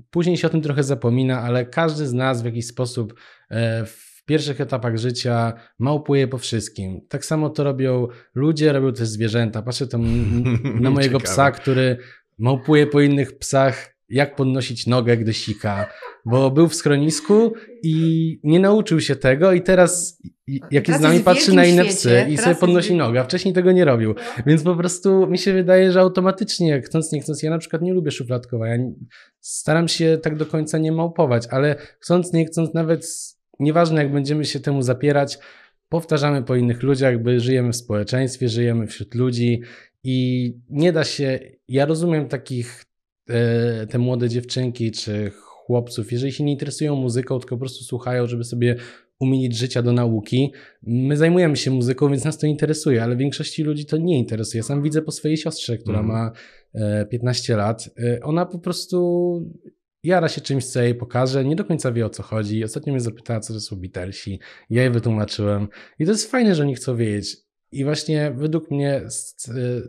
później 0.10 0.38
się 0.38 0.48
o 0.48 0.50
tym 0.50 0.62
trochę 0.62 0.84
zapomina, 0.84 1.42
ale 1.42 1.66
każdy 1.66 2.08
z 2.08 2.14
nas 2.14 2.42
w 2.42 2.46
jakiś 2.46 2.68
sposób 2.68 3.14
e, 3.50 3.86
w 3.86 4.24
pierwszych 4.26 4.62
etapach 4.62 4.98
życia 4.98 5.54
małpuje 5.80 6.28
po 6.28 6.38
wszystkim. 6.38 7.02
Tak 7.10 7.26
samo 7.26 7.50
to 7.50 7.64
robią 7.64 8.08
ludzie, 8.36 8.74
robią 8.74 8.94
też 8.94 9.08
zwierzęta. 9.08 9.62
Patrzę 9.62 9.88
tam 9.88 10.04
na 10.84 10.92
mojego 10.92 11.20
psa, 11.20 11.52
który 11.52 11.98
małpuje 12.38 12.88
po 12.88 13.02
innych 13.02 13.38
psach, 13.38 13.96
jak 14.10 14.36
podnosić 14.36 14.88
nogę, 14.88 15.18
gdy 15.18 15.34
sika. 15.34 15.90
Bo 16.30 16.52
był 16.52 16.68
w 16.68 16.76
schronisku 16.76 17.54
i 17.84 18.39
nie 18.44 18.60
nauczył 18.60 19.02
się 19.02 19.15
tego 19.15 19.54
i 19.54 19.62
teraz 19.62 20.22
jak 20.72 20.88
jest 20.88 21.00
z 21.00 21.04
nami 21.04 21.20
patrzy 21.20 21.54
na 21.54 21.65
inne 21.65 21.86
psy 21.86 22.26
i 22.30 22.38
sobie 22.38 22.56
podnosi 22.56 22.89
wiel- 22.89 22.98
nogę, 22.98 23.20
a 23.20 23.24
wcześniej 23.24 23.54
tego 23.54 23.72
nie 23.72 23.86
robił. 23.86 24.15
Więc 24.46 24.63
po 24.63 24.76
prostu 24.76 25.28
mi 25.28 25.38
się 25.38 25.54
wydaje, 25.54 25.92
że 25.92 26.00
automatycznie, 26.00 26.82
chcąc 26.82 27.12
nie 27.12 27.22
chcąc, 27.22 27.44
ja 27.44 27.50
na 27.50 27.58
przykład 27.58 27.82
nie 27.82 27.94
lubię 27.94 28.12
szufladkowania. 28.12 28.78
Staram 29.39 29.88
się 29.88 30.18
tak 30.24 30.36
do 30.36 30.46
końca 30.46 30.78
nie 30.78 30.92
małpować, 30.92 31.48
ale 31.52 31.76
chcąc 32.00 32.34
nie 32.34 32.46
chcąc, 32.46 32.74
nawet 32.74 33.08
nieważne 33.60 34.04
jak 34.04 34.12
będziemy 34.12 34.46
się 34.46 34.60
temu 34.60 34.82
zapierać, 34.82 35.39
powtarzamy 35.89 36.44
po 36.44 36.56
innych 36.56 36.84
ludziach, 36.84 37.22
by 37.22 37.39
żyjemy 37.39 37.72
w 37.72 37.76
społeczeństwie, 37.76 38.50
żyjemy 38.50 38.88
wśród 38.88 39.15
ludzi 39.15 39.62
i 40.04 40.54
nie 40.70 40.94
da 40.94 41.04
się. 41.04 41.39
Ja 41.68 41.86
rozumiem 41.86 42.28
takich 42.28 42.84
e, 43.30 43.88
te 43.88 43.98
młode 43.98 44.30
dziewczynki 44.30 44.92
czy 44.92 45.32
chłopców, 45.70 46.12
jeżeli 46.12 46.32
się 46.34 46.44
nie 46.44 46.52
interesują 46.52 46.96
muzyką, 46.96 47.40
tylko 47.40 47.56
po 47.56 47.60
prostu 47.60 47.84
słuchają, 47.84 48.28
żeby 48.28 48.44
sobie 48.44 48.76
umieć 49.20 49.58
życia 49.58 49.82
do 49.82 49.94
nauki. 49.94 50.52
My 50.84 51.18
zajmujemy 51.18 51.56
się 51.58 51.72
muzyką, 51.72 52.10
więc 52.10 52.26
nas 52.26 52.38
to 52.38 52.48
interesuje, 52.48 53.04
ale 53.04 53.16
większości 53.16 53.64
ludzi 53.64 53.86
to 53.86 53.98
nie 53.98 54.18
interesuje. 54.18 54.64
Sam 54.64 54.84
widzę 54.84 55.02
po 55.02 55.12
swojej 55.12 55.38
siostrze, 55.38 55.78
która 55.78 56.00
Mhm. 56.00 56.18
ma 56.18 56.32
e, 56.74 57.06
15 57.06 57.56
lat. 57.56 57.90
E, 58.00 58.20
ona 58.24 58.46
po 58.46 58.60
prostu 58.60 58.98
jara 60.04 60.30
się 60.30 60.42
czymś, 60.42 60.66
co 60.66 60.82
jej 60.82 60.96
pokaże, 60.96 61.46
nie 61.46 61.56
do 61.56 61.66
końca 61.66 61.92
wie 61.92 62.06
o 62.06 62.10
co 62.10 62.24
chodzi. 62.24 62.64
Ostatnio 62.64 62.94
mnie 62.94 63.02
zapytała, 63.02 63.40
co 63.40 63.54
to 63.54 63.60
są 63.60 63.76
Beatlesi. 63.76 64.40
Ja 64.70 64.82
jej 64.82 64.92
wytłumaczyłem. 64.92 65.68
I 66.00 66.06
to 66.06 66.12
jest 66.12 66.32
fajne, 66.32 66.56
że 66.56 66.64
oni 66.64 66.76
chcą 66.76 66.96
wiedzieć. 66.96 67.38
I 67.72 67.84
właśnie 67.84 68.32
według 68.38 68.72
mnie 68.72 69.02
y, 69.02 69.82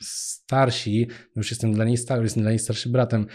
starsi, 0.00 1.08
już 1.36 1.50
jestem 1.50 1.72
dla 1.72 1.84
niej 1.84 1.92
jestem 1.92 2.42
dla 2.42 2.50
niej 2.50 2.58
starszym 2.58 2.92
bratem, 2.92 3.20
mm, 3.20 3.30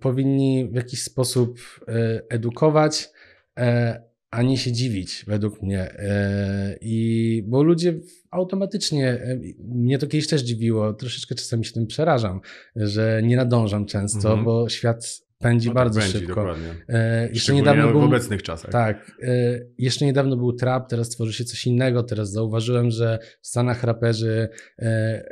powinni 0.00 0.68
w 0.72 0.74
jakiś 0.74 1.02
sposób 1.02 1.58
y, 1.88 1.92
edukować, 2.28 3.10
e, 3.58 4.02
a 4.30 4.42
nie 4.42 4.58
się 4.58 4.72
dziwić, 4.72 5.24
według 5.26 5.62
mnie. 5.62 5.80
E, 5.80 6.76
I 6.80 7.42
bo 7.46 7.62
ludzie 7.62 7.94
automatycznie, 8.30 9.08
e, 9.08 9.38
mnie 9.58 9.98
to 9.98 10.06
kiedyś 10.06 10.28
też 10.28 10.42
dziwiło, 10.42 10.92
troszeczkę 10.94 11.34
czasami 11.34 11.64
się 11.64 11.72
tym 11.72 11.86
przerażam, 11.86 12.40
że 12.76 13.20
nie 13.24 13.36
nadążam 13.36 13.86
często, 13.86 14.28
Mhm. 14.28 14.44
bo 14.44 14.68
świat 14.68 15.20
pędzi 15.38 15.68
No 15.68 15.74
bardzo 15.74 16.00
będzie, 16.00 16.18
szybko. 16.18 16.34
Dokładnie. 16.34 16.74
E, 16.88 17.28
jeszcze 17.32 17.54
niedawno 17.54 17.88
w 17.88 17.92
był, 17.92 18.02
obecnych 18.02 18.42
czasach. 18.42 18.70
tak. 18.70 19.12
e, 19.22 19.60
Jeszcze 19.78 20.04
niedawno 20.04 20.36
był 20.36 20.52
trap, 20.52 20.88
teraz 20.90 21.08
tworzy 21.08 21.32
się 21.32 21.44
coś 21.44 21.66
innego. 21.66 22.02
Teraz 22.02 22.30
zauważyłem, 22.32 22.90
że 22.90 23.18
w 23.40 23.46
Stanach 23.46 23.84
raperzy 23.84 24.48
e, 24.78 25.24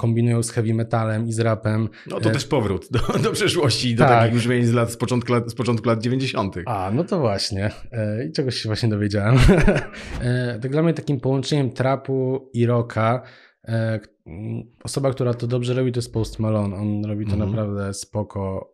kombinują 0.00 0.42
z 0.42 0.50
heavy 0.50 0.74
metalem 0.74 1.26
i 1.28 1.32
z 1.32 1.40
rapem. 1.40 1.88
No 2.06 2.20
to 2.20 2.30
E, 2.30 2.32
też 2.32 2.46
powrót 2.46 2.88
do, 2.90 3.18
do 3.18 3.30
przeszłości, 3.32 3.94
do 3.94 4.04
Tak. 4.04 4.10
takich 4.20 4.34
brzmień 4.38 4.64
z, 4.64 4.72
lat, 4.72 4.92
z, 4.92 4.96
początku 4.96 5.32
lat, 5.32 5.50
z 5.50 5.54
początku 5.54 5.88
lat 5.88 6.02
90. 6.02 6.56
A, 6.66 6.90
no 6.94 7.04
to 7.04 7.20
właśnie. 7.20 7.70
E, 7.92 8.24
I 8.26 8.32
czegoś 8.32 8.54
się 8.56 8.68
właśnie 8.68 8.88
dowiedziałem. 8.88 9.36
e, 10.22 10.58
tak 10.62 10.70
dla 10.70 10.82
mnie 10.82 10.94
takim 10.94 11.20
połączeniem 11.20 11.70
trapu 11.70 12.50
i 12.54 12.66
rocka 12.66 13.22
e, 13.64 13.98
k- 13.98 14.08
m, 14.26 14.62
osoba, 14.84 15.10
która 15.10 15.34
to 15.34 15.46
dobrze 15.46 15.74
robi, 15.74 15.92
to 15.92 15.98
jest 15.98 16.12
Post 16.12 16.38
Malone. 16.38 16.76
On 16.76 17.04
robi 17.04 17.26
to 17.26 17.32
Mhm. 17.32 17.50
naprawdę 17.50 17.94
spoko. 17.94 18.70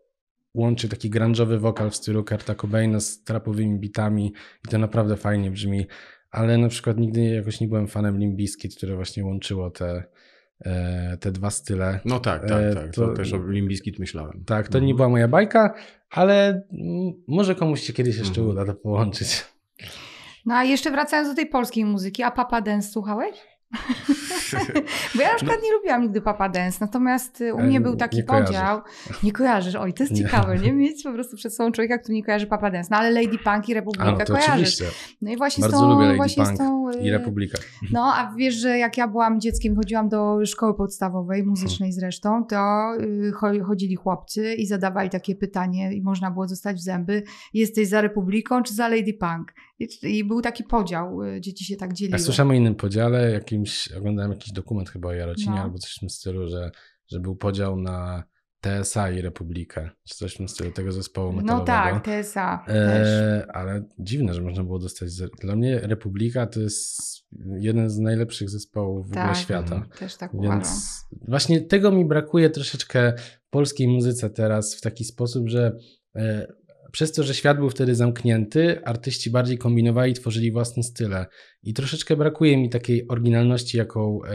Łączy 0.54 0.88
taki 0.88 1.10
grunge'owy 1.10 1.58
wokal 1.58 1.90
w 1.90 1.96
stylu 1.96 2.24
Kurta 2.24 2.54
Cobaina 2.54 3.00
z 3.00 3.22
trapowymi 3.24 3.78
bitami 3.78 4.32
i 4.66 4.68
to 4.70 4.78
naprawdę 4.78 5.16
fajnie 5.16 5.50
brzmi. 5.50 5.86
Ale 6.30 6.58
na 6.58 6.68
przykład 6.68 6.96
nigdy 6.98 7.20
jakoś 7.24 7.60
nie 7.60 7.68
byłem 7.68 7.88
fanem 7.88 8.18
Limp 8.18 8.36
Bizkit, 8.36 8.76
które 8.76 8.96
właśnie 8.96 9.24
łączyło 9.24 9.70
te, 9.70 10.04
te 11.21 11.33
dwa 11.33 11.51
style. 11.51 12.01
No 12.05 12.21
tak, 12.21 12.45
E, 12.45 12.47
tak, 12.49 12.75
tak. 12.75 12.95
To, 12.95 13.07
to- 13.07 13.12
też 13.14 13.33
o 13.33 13.49
Limbiskit 13.51 13.99
myślałem. 13.99 14.45
Tak, 14.47 14.69
to 14.69 14.79
Mhm. 14.79 14.87
nie 14.87 14.95
była 14.95 15.09
moja 15.09 15.29
bajka, 15.29 15.75
ale 16.11 16.62
może 17.29 17.55
komuś 17.55 17.81
się 17.83 17.92
kiedyś 17.92 18.16
jeszcze 18.19 18.40
Mhm. 18.40 18.49
uda 18.49 18.64
to 18.66 18.75
połączyć. 18.75 19.45
No 20.47 20.55
a 20.55 20.64
jeszcze 20.64 20.90
wracając 20.90 21.29
do 21.29 21.35
tej 21.35 21.47
polskiej 21.47 21.85
muzyki, 21.85 22.23
a 22.23 22.31
Papa 22.31 22.61
Dance 22.61 22.88
słuchałeś? 22.92 23.37
Bo 25.14 25.22
ja 25.22 25.28
na 25.28 25.35
przykład 25.37 25.59
nie 25.64 25.72
lubiłam 25.72 26.02
nigdy 26.02 26.20
Papa 26.20 26.48
Dance, 26.48 26.78
natomiast 26.80 27.40
y, 27.40 27.54
u 27.54 27.56
No. 27.59 27.62
E, 27.64 27.66
mnie 27.66 27.80
był 27.80 27.96
taki 27.96 28.16
nie 28.16 28.24
podział. 28.24 28.80
Nie 29.22 29.32
kojarzysz, 29.32 29.74
oj, 29.74 29.92
to 29.94 30.02
jest 30.02 30.12
Nie. 30.12 30.22
ciekawe, 30.22 30.59
nie? 30.59 30.72
Mieć 30.72 31.02
po 31.02 31.12
prostu 31.12 31.37
przed 31.37 31.54
sobą 31.54 31.72
człowieka, 31.72 31.98
który 31.98 32.14
nie 32.14 32.24
kojarzy 32.24 32.46
Papa 32.46 32.70
Dance. 32.70 32.88
No 32.90 32.96
ale 32.96 33.11
Lady 33.11 33.38
Punk 33.38 33.68
i 33.68 33.74
Republika 33.74 34.04
no 34.18 34.24
kojarzysz. 34.26 34.48
oczywiście. 34.50 34.85
No 35.22 35.30
i 35.32 35.37
właśnie 35.37 35.62
Bardzo 35.62 35.76
z 35.76 35.80
tą, 35.80 35.88
lubię 35.90 36.04
Lady 36.04 36.16
właśnie 36.16 36.44
Punk 36.44 36.59
tą, 36.59 36.90
i 36.90 37.09
y, 37.09 37.12
Republika. 37.12 37.59
No, 37.92 38.12
a 38.16 38.35
wiesz, 38.37 38.54
że 38.54 38.78
jak 38.78 38.96
ja 38.96 39.09
byłam 39.09 39.40
dzieckiem, 39.40 39.76
chodziłam 39.76 40.09
do 40.09 40.46
szkoły 40.46 40.74
podstawowej, 40.74 41.44
muzycznej 41.44 41.92
zresztą, 41.92 42.44
to 42.44 42.56
y, 43.00 43.32
cho- 43.40 43.62
chodzili 43.64 43.96
chłopcy 43.96 44.54
i 44.54 44.66
zadawali 44.66 45.11
takie 45.11 45.35
pytanie 45.37 45.92
i 45.92 46.02
można 46.02 46.30
było 46.30 46.46
dostać 46.46 46.76
w 46.76 46.80
zęby, 46.80 47.22
jesteś 47.54 47.88
za 47.88 48.00
Republiką 48.00 48.62
czy 48.62 48.74
za 48.74 48.88
Lady 48.88 49.14
Punk? 49.20 49.52
I, 50.02 50.24
był 50.24 50.40
taki 50.42 50.64
podział, 50.64 51.22
y, 51.22 51.40
dzieci 51.40 51.64
się 51.64 51.76
tak 51.76 51.92
dzieliły. 51.92 52.18
Ja 52.18 52.24
słyszałem 52.24 52.50
o 52.50 52.54
innym 52.54 52.74
podziale, 52.74 53.30
jakimś, 53.30 53.92
oglądałem 53.92 54.32
jakiś 54.32 54.52
dokument 54.52 54.90
chyba 54.90 55.08
o 55.08 55.12
Jarocinie 55.12 55.56
No. 55.56 55.62
albo 55.62 55.78
coś 55.78 55.96
w 55.96 56.00
tym 56.00 56.10
stylu, 56.10 56.48
że, 56.48 56.70
że 57.08 57.20
był 57.20 57.36
podział 57.36 57.76
na 57.76 58.24
TSA 58.60 59.10
i 59.10 59.20
Republikę, 59.20 59.90
czy 60.04 60.14
coś 60.14 60.34
w 60.34 60.36
tym 60.36 60.48
stylu 60.48 60.70
tego 60.70 60.92
zespołu 60.92 61.32
metalowego. 61.32 61.58
No 61.58 61.64
tak, 61.64 62.04
TSA 62.04 62.64
też. 62.66 63.08
E, 63.08 63.46
ale 63.52 63.84
dziwne, 63.98 64.34
że 64.34 64.42
można 64.42 64.64
było 64.64 64.78
dostać. 64.78 65.10
Dla 65.40 65.56
mnie 65.56 65.80
Republika 65.80 66.46
to 66.46 66.60
jest 66.60 67.00
jeden 67.58 67.90
z 67.90 67.98
najlepszych 67.98 68.50
zespołów 68.50 69.06
w 69.06 69.10
ogóle 69.10 69.24
Tak, 69.24 69.36
świata. 69.36 69.86
Też 69.98 70.16
tak 70.16 70.34
uważam. 70.34 70.60
Więc 70.60 71.04
właśnie 71.28 71.60
tego 71.60 71.92
mi 71.92 72.04
brakuje 72.04 72.50
troszeczkę 72.50 73.12
w 73.46 73.50
polskiej 73.50 73.88
muzyce 73.88 74.30
teraz 74.30 74.74
w 74.74 74.80
taki 74.80 75.04
sposób, 75.04 75.48
że 75.48 75.76
e, 76.16 76.46
przez 76.96 77.12
to, 77.12 77.22
że 77.22 77.35
świat 77.35 77.59
był 77.59 77.70
wtedy 77.70 77.94
zamknięty, 77.94 78.85
artyści 78.85 79.30
bardziej 79.30 79.59
kombinowali, 79.59 80.14
tworzyli 80.14 80.52
własne 80.52 80.82
style. 80.82 81.26
I 81.62 81.74
troszeczkę 81.74 82.16
brakuje 82.16 82.56
mi 82.56 82.70
takiej 82.70 83.09
oryginalności, 83.09 83.78
jaką 83.78 84.24
e, 84.24 84.28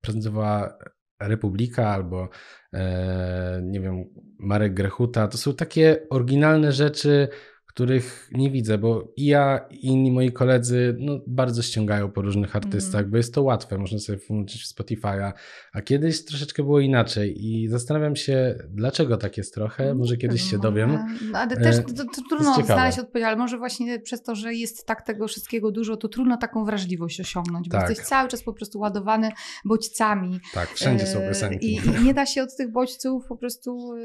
prezentowała 0.00 0.78
Republika 1.20 1.88
albo 1.88 2.28
e, 2.72 3.60
nie 3.64 3.80
wiem, 3.80 4.04
Marek 4.38 4.74
Grechuta. 4.74 5.28
To 5.28 5.38
są 5.38 5.54
takie 5.54 6.06
oryginalne 6.10 6.72
rzeczy, 6.72 7.28
których 7.74 8.30
nie 8.32 8.50
widzę, 8.50 8.78
bo 8.78 9.12
i 9.16 9.26
ja, 9.26 9.60
i 9.70 9.86
inni 9.86 10.12
moi 10.12 10.32
koledzy 10.32 10.96
no, 11.00 11.20
bardzo 11.26 11.62
ściągają 11.62 12.10
po 12.10 12.22
różnych 12.22 12.56
artystach, 12.56 12.94
Mhm. 12.94 13.10
bo 13.10 13.16
jest 13.16 13.34
to 13.34 13.42
łatwe, 13.42 13.78
można 13.78 13.98
sobie 13.98 14.18
włączyć 14.28 14.62
w 14.62 14.74
Spotify'a, 14.74 15.32
a 15.72 15.82
kiedyś 15.82 16.24
troszeczkę 16.24 16.62
było 16.62 16.80
inaczej 16.80 17.46
i 17.46 17.68
zastanawiam 17.68 18.16
się, 18.16 18.54
dlaczego 18.70 19.16
tak 19.16 19.36
jest 19.36 19.54
trochę, 19.54 19.94
może 19.94 20.16
kiedyś 20.16 20.50
się 20.50 20.58
dowiem. 20.58 20.98
No, 21.32 21.38
ale 21.38 21.56
też 21.56 21.76
E, 21.76 21.82
to, 21.82 22.04
to, 22.04 22.22
trudno 22.28 22.54
znaleźć 22.64 22.98
odpowiedź, 22.98 23.24
ale 23.24 23.36
może 23.36 23.58
właśnie 23.58 24.00
przez 24.00 24.22
to, 24.22 24.34
że 24.34 24.54
jest 24.54 24.86
tak 24.86 25.02
tego 25.02 25.28
wszystkiego 25.28 25.70
dużo, 25.70 25.96
to 25.96 26.08
trudno 26.08 26.36
taką 26.36 26.64
wrażliwość 26.64 27.20
osiągnąć, 27.20 27.68
bo 27.68 27.78
Tak. 27.78 27.88
jesteś 27.88 28.06
cały 28.06 28.28
czas 28.28 28.42
po 28.42 28.52
prostu 28.52 28.78
ładowany 28.78 29.30
bodźcami. 29.64 30.40
Tak, 30.54 30.68
wszędzie 30.68 31.06
są 31.06 31.18
E, 31.18 31.28
piosenki. 31.28 31.72
I, 31.72 31.76
I 32.00 32.04
nie 32.04 32.14
da 32.14 32.26
się 32.26 32.42
od 32.42 32.56
tych 32.56 32.72
bodźców 32.72 33.26
po 33.28 33.36
prostu 33.36 33.92
e, 33.94 33.98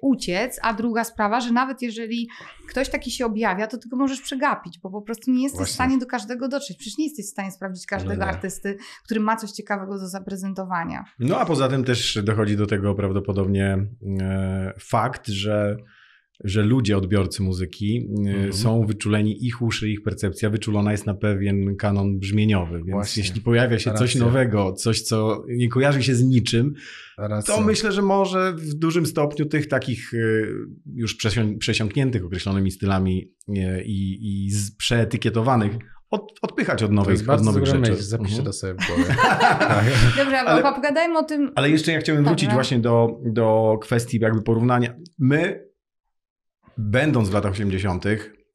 uciec. 0.00 0.58
A 0.62 0.72
druga 0.74 1.04
sprawa, 1.04 1.40
że 1.40 1.52
nawet 1.52 1.82
jeżeli 1.82 2.28
ktoś 2.68 2.88
taki 3.02 3.10
się 3.10 3.26
objawia, 3.26 3.66
to 3.66 3.78
tylko 3.78 3.96
możesz 3.96 4.20
przegapić, 4.20 4.78
bo 4.78 4.90
po 4.90 5.02
prostu 5.02 5.30
nie 5.30 5.42
jesteś 5.42 5.58
Właśnie. 5.58 5.72
w 5.72 5.74
stanie 5.74 5.98
do 5.98 6.06
każdego 6.06 6.48
dotrzeć. 6.48 6.76
Przecież 6.76 6.98
nie 6.98 7.04
jesteś 7.04 7.26
w 7.26 7.28
stanie 7.28 7.50
sprawdzić 7.50 7.86
każdego 7.86 8.24
No 8.24 8.26
artysty, 8.26 8.76
który 9.04 9.20
ma 9.20 9.36
coś 9.36 9.50
ciekawego 9.50 9.98
do 9.98 10.08
zaprezentowania. 10.08 11.04
No 11.18 11.38
a 11.38 11.44
poza 11.44 11.68
tym 11.68 11.84
też 11.84 12.18
dochodzi 12.22 12.56
do 12.56 12.66
tego 12.66 12.94
prawdopodobnie 12.94 13.86
e, 14.20 14.72
fakt, 14.78 15.28
że, 15.28 15.76
że 16.44 16.62
ludzie, 16.62 16.96
odbiorcy 16.96 17.42
muzyki 17.42 18.08
e, 18.26 18.30
Mhm. 18.30 18.52
są 18.52 18.86
wyczuleni, 18.86 19.46
ich 19.46 19.62
uszy, 19.62 19.90
ich 19.90 20.02
percepcja 20.02 20.50
wyczulona 20.50 20.92
jest 20.92 21.06
na 21.06 21.14
pewien 21.14 21.76
kanon 21.76 22.18
brzmieniowy. 22.18 22.76
Więc 22.78 22.90
Właśnie. 22.90 23.22
jeśli 23.22 23.40
pojawia 23.40 23.78
się 23.78 23.90
coś 23.92 24.00
Racja. 24.14 24.20
nowego, 24.20 24.72
coś, 24.72 25.00
co 25.02 25.44
nie 25.48 25.68
kojarzy 25.68 26.02
się 26.02 26.14
z 26.14 26.22
niczym, 26.24 26.74
Racja. 27.18 27.54
to 27.54 27.60
myślę, 27.60 27.92
że 27.92 28.02
może 28.02 28.52
w 28.56 28.74
dużym 28.74 29.06
stopniu 29.06 29.46
tych 29.46 29.68
takich 29.68 30.14
e, 30.14 30.18
już 30.94 31.16
przesią- 31.16 31.58
przesiąkniętych 31.58 32.24
określonymi 32.24 32.70
stylami 32.70 33.30
e, 33.48 33.84
i, 33.84 34.18
i 34.46 34.50
z- 34.50 34.76
przeetykietowanych 34.76 35.72
od, 36.10 36.32
odpychać 36.42 36.82
od 36.82 36.88
to 36.90 36.94
nowych, 36.94 37.12
jest 37.12 37.28
od 37.28 37.44
nowych 37.44 37.62
dobra 37.64 37.78
rzeczy. 37.80 37.90
myśl, 37.92 38.02
zapiszę 38.02 38.30
Mhm. 38.38 38.44
to 38.46 38.52
sobie 38.52 38.74
w 38.74 38.86
głowie. 38.86 39.04
tak. 39.58 39.84
Dobrze, 40.16 40.38
Ale- 40.40 40.50
ale 40.64 40.74
pogadajmy 40.74 41.18
o 41.18 41.22
tym. 41.22 41.52
Ale 41.54 41.70
jeszcze 41.70 41.92
ja 41.92 42.00
chciałem 42.00 42.24
wrócić 42.24 42.42
Dobra. 42.44 42.54
właśnie 42.54 42.78
do, 42.78 43.20
do 43.26 43.78
kwestii 43.82 44.18
jakby 44.20 44.42
porównania. 44.42 44.94
My, 45.18 45.64
będąc 46.78 47.28
w 47.28 47.34
latach 47.34 47.52
80., 47.52 48.04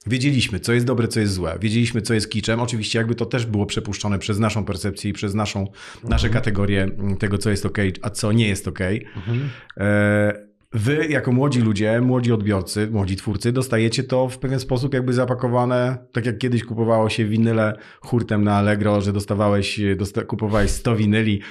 wiedzieliśmy, 0.08 0.60
co 0.60 0.74
jest 0.74 0.86
dobre, 0.86 1.08
co 1.08 1.20
jest 1.20 1.34
złe. 1.34 1.58
Wiedzieliśmy, 1.62 2.02
co 2.02 2.14
jest 2.14 2.30
kiczem. 2.30 2.60
Oczywiście 2.60 3.00
jakby 3.00 3.16
to 3.16 3.26
też 3.26 3.46
było 3.46 3.66
przepuszczone 3.66 4.20
przez 4.20 4.40
naszą 4.40 4.66
percepcję 4.66 5.10
i 5.10 5.14
przez 5.14 5.34
naszą, 5.34 5.68
nasze 6.04 6.30
kategorie 6.30 6.84
mm, 6.84 7.18
tego, 7.18 7.38
co 7.38 7.50
jest 7.50 7.66
ok, 7.66 7.78
a 8.02 8.10
co 8.10 8.32
nie 8.32 8.48
jest 8.48 8.68
ok. 8.68 8.80
Mhm. 9.16 9.50
E, 9.78 10.48
Wy, 10.74 11.08
jako 11.10 11.32
młodzi 11.32 11.62
ludzie, 11.62 12.02
młodzi 12.02 12.32
odbiorcy, 12.32 12.88
młodzi 12.92 13.16
twórcy, 13.16 13.52
dostajecie 13.52 14.04
to 14.04 14.30
w 14.30 14.40
pewien 14.40 14.60
sposób 14.60 14.94
jakby 14.94 15.14
zapakowane, 15.14 15.98
tak 16.12 16.26
jak 16.26 16.38
kiedyś 16.38 16.64
kupowało 16.64 17.10
się 17.10 17.26
winyle 17.26 17.74
hurtem 18.02 18.44
na 18.44 18.56
Allegro, 18.56 19.02
że 19.02 19.14
dostawałeś, 19.14 19.80
dosta- 19.98 20.26
kupowałeś 20.26 20.72
100 20.72 20.96
winyli, 20.96 21.42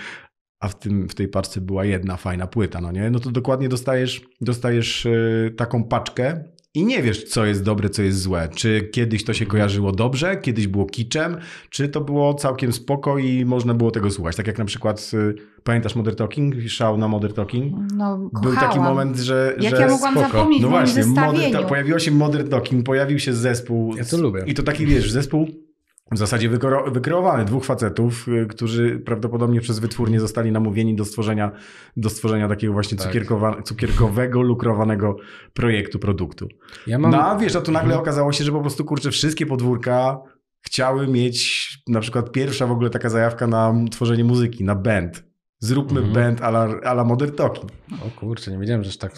a 0.61 0.69
w, 0.69 0.79
tym, 0.79 1.09
w 1.09 1.15
tej 1.15 1.29
paczce 1.29 1.61
była 1.61 1.85
jedna 1.85 2.17
fajna 2.17 2.47
płyta, 2.47 2.81
no 2.81 2.93
nie? 2.93 3.11
No 3.11 3.19
to 3.19 3.31
dokładnie 3.31 3.69
dostajesz, 3.69 4.21
dostajesz 4.41 5.07
e, 5.07 5.51
taką 5.57 5.85
paczkę 5.85 6.45
i 6.77 6.85
nie 6.85 7.03
wiesz, 7.03 7.25
co 7.25 7.45
jest 7.47 7.63
dobre, 7.63 7.91
co 7.91 8.03
jest 8.03 8.21
złe. 8.21 8.49
Czy 8.55 8.89
kiedyś 8.93 9.25
to 9.25 9.35
się 9.35 9.47
kojarzyło 9.47 9.93
dobrze, 9.93 10.37
kiedyś 10.37 10.67
było 10.67 10.87
kiczem, 10.87 11.37
czy 11.71 11.89
to 11.89 12.01
było 12.01 12.35
całkiem 12.35 12.73
spoko 12.73 13.19
i 13.19 13.45
można 13.45 13.75
było 13.75 13.91
tego 13.91 14.11
słuchać. 14.11 14.37
Tak 14.37 14.47
jak 14.47 14.59
na 14.59 14.65
przykład, 14.65 15.11
e, 15.15 15.33
pamiętasz 15.65 15.95
Modern 15.95 16.17
Talking? 16.17 16.55
Szał 16.69 16.99
na 16.99 17.09
Modern 17.09 17.35
Talking? 17.35 17.75
No, 17.95 18.31
Był 18.43 18.55
taki 18.55 18.79
moment, 18.79 19.17
że. 19.17 19.55
Jak 19.61 19.77
że 19.77 19.83
ja 19.83 19.89
mogłam 19.89 20.15
spoko. 20.15 20.29
zapomnieć 20.29 20.63
No 20.63 20.69
właśnie, 20.69 21.07
modern, 21.07 21.67
pojawiło 21.69 21.99
się 21.99 22.11
Modern 22.11 22.49
Talking, 22.49 22.87
pojawił 22.87 23.19
się 23.19 23.33
zespół. 23.35 23.97
Ja 23.97 24.05
to 24.05 24.17
lubię. 24.17 24.45
I 24.47 24.55
to 24.55 24.63
taki, 24.63 24.87
wiesz, 24.87 25.11
zespół 25.11 25.66
w 26.13 26.19
zasadzie 26.19 26.49
wykreowany. 26.93 27.45
Dwóch 27.45 27.65
facetów, 27.65 28.29
y, 28.29 28.47
którzy 28.47 29.03
prawdopodobnie 29.07 29.61
przez 29.61 29.79
wytwórnię 29.79 30.21
zostali 30.21 30.53
namówieni 30.53 30.97
do 30.97 31.05
stworzenia, 31.05 31.53
do 31.97 32.11
stworzenia 32.11 32.49
takiego 32.49 32.73
właśnie 32.73 32.99
Tak. 32.99 33.07
cukierkowa- 33.13 33.63
cukierkowego, 33.63 34.43
lukrowanego 34.43 35.17
projektu, 35.55 35.99
produktu. 35.99 36.49
Ja 36.87 36.99
mam... 36.99 37.11
No 37.11 37.27
a 37.27 37.37
wiesz, 37.39 37.57
a 37.57 37.61
tu 37.61 37.73
nagle 37.73 37.99
okazało 37.99 38.33
się, 38.33 38.45
że 38.45 38.53
po 38.53 38.61
prostu 38.61 38.85
kurczę, 38.85 39.11
wszystkie 39.11 39.47
podwórka 39.47 40.19
chciały 40.63 41.07
mieć 41.09 41.69
na 41.89 42.01
przykład 42.01 42.33
pierwsza 42.33 42.67
w 42.67 42.71
ogóle 42.73 42.91
taka 42.91 43.09
zajawka 43.09 43.47
na 43.47 43.75
tworzenie 43.91 44.25
muzyki, 44.25 44.65
na 44.65 44.75
band. 44.75 45.25
Zróbmy 45.59 46.01
Mhm. 46.01 46.15
band 46.15 46.43
a 46.43 46.49
la, 46.49 46.69
a 46.85 46.93
la 46.93 47.05
Modern 47.05 47.33
Talking. 47.37 47.73
O 48.07 48.21
kurczę, 48.21 48.51
nie 48.51 48.59
wiedziałem, 48.59 48.85
że 48.85 48.99
tak 48.99 49.13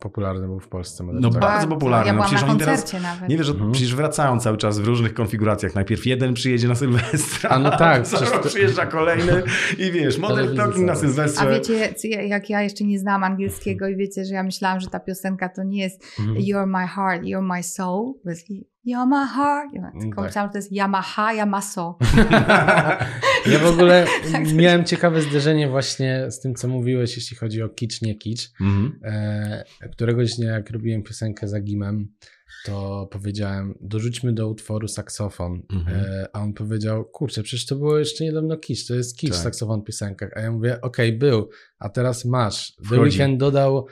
popularny 0.00 0.46
był 0.46 0.60
w 0.60 0.68
Polsce. 0.68 1.04
Modern 1.04 1.22
No 1.22 1.30
Talking. 1.30 1.52
bardzo 1.52 1.68
popularny. 1.68 2.06
Ja 2.06 2.12
No 2.12 2.22
przecież 2.22 2.42
na 2.42 2.48
oni 2.48 2.58
teraz- 2.60 2.80
koncercie 2.80 3.00
nawet. 3.06 3.28
Nie 3.28 3.36
wiesz, 3.38 3.46
że 3.46 3.52
Mhm. 3.52 3.72
przecież 3.72 3.94
wracają 3.94 4.40
cały 4.40 4.56
czas 4.56 4.78
w 4.78 4.84
różnych 4.84 5.14
konfiguracjach. 5.14 5.74
Najpierw 5.74 6.06
jeden 6.06 6.34
przyjedzie 6.34 6.68
na 6.68 6.74
Sylwestra, 6.74 7.50
A 7.50 7.58
no 7.58 7.70
tak, 7.78 8.06
za 8.06 8.18
rok 8.20 8.42
to- 8.42 8.48
przyjeżdża 8.48 8.86
kolejny 8.86 9.42
i 9.78 9.92
wiesz, 9.92 10.18
Modern 10.18 10.56
Talking 10.56 10.86
na. 10.86 10.96
Sylwestrze. 10.96 11.40
A 11.42 11.50
wiecie, 11.50 11.92
jak 12.26 12.50
ja 12.50 12.62
jeszcze 12.62 12.84
nie 12.84 12.98
znam 12.98 13.24
angielskiego 13.24 13.88
i 13.88 13.96
wiecie, 13.96 14.24
że 14.24 14.34
ja 14.34 14.42
myślałam, 14.42 14.80
że 14.80 14.86
ta 14.86 15.00
piosenka 15.00 15.48
to 15.48 15.62
nie 15.62 15.82
jest 15.82 16.04
Mhm. 16.20 16.38
You're 16.38 16.66
my 16.66 16.86
heart, 16.86 17.22
you're 17.22 17.54
my 17.56 17.62
soul. 17.62 18.14
Heart. 18.86 19.72
Ja 19.72 19.92
tylko 20.00 20.16
tak. 20.16 20.24
myślałam, 20.24 20.48
że 20.48 20.52
to 20.52 20.58
jest 20.58 20.72
Yamaha, 20.72 21.32
Yamaso. 21.34 21.98
Ja 23.46 23.58
w 23.58 23.66
ogóle 23.66 24.06
Tak, 24.32 24.32
tak. 24.32 24.54
miałem 24.54 24.84
ciekawe 24.84 25.22
zderzenie 25.22 25.68
właśnie 25.68 26.26
z 26.30 26.40
tym, 26.40 26.54
co 26.54 26.68
mówiłeś, 26.68 27.16
jeśli 27.16 27.36
chodzi 27.36 27.62
o 27.62 27.68
kicz, 27.68 28.02
nie 28.02 28.14
kicz. 28.14 28.50
Mhm. 28.60 29.00
E, 29.04 29.64
któregoś 29.92 30.34
dnia, 30.36 30.52
jak 30.52 30.70
robiłem 30.70 31.02
piosenkę 31.02 31.48
za 31.48 31.60
Gimem, 31.60 32.08
to 32.64 33.08
powiedziałem, 33.12 33.74
dorzućmy 33.80 34.32
do 34.32 34.48
utworu 34.48 34.88
saksofon. 34.88 35.62
Mhm. 35.72 36.04
E, 36.04 36.28
a 36.32 36.40
on 36.40 36.52
powiedział, 36.52 37.04
kurczę, 37.04 37.42
przecież 37.42 37.66
to 37.66 37.76
było 37.76 37.98
jeszcze 37.98 38.24
niedawno 38.24 38.56
kicz, 38.56 38.86
to 38.86 38.94
jest 38.94 39.18
kicz, 39.18 39.30
Tak. 39.30 39.40
saksofon 39.40 39.80
w 39.80 39.84
piosenkach. 39.84 40.30
A 40.36 40.40
ja 40.40 40.52
mówię, 40.52 40.80
okej, 40.80 41.18
był, 41.18 41.48
a 41.78 41.88
teraz 41.88 42.24
masz. 42.24 42.74
The 42.76 42.84
Wchodzi. 42.84 43.00
Weeknd 43.18 43.40
dodał 43.40 43.78
e, 43.78 43.82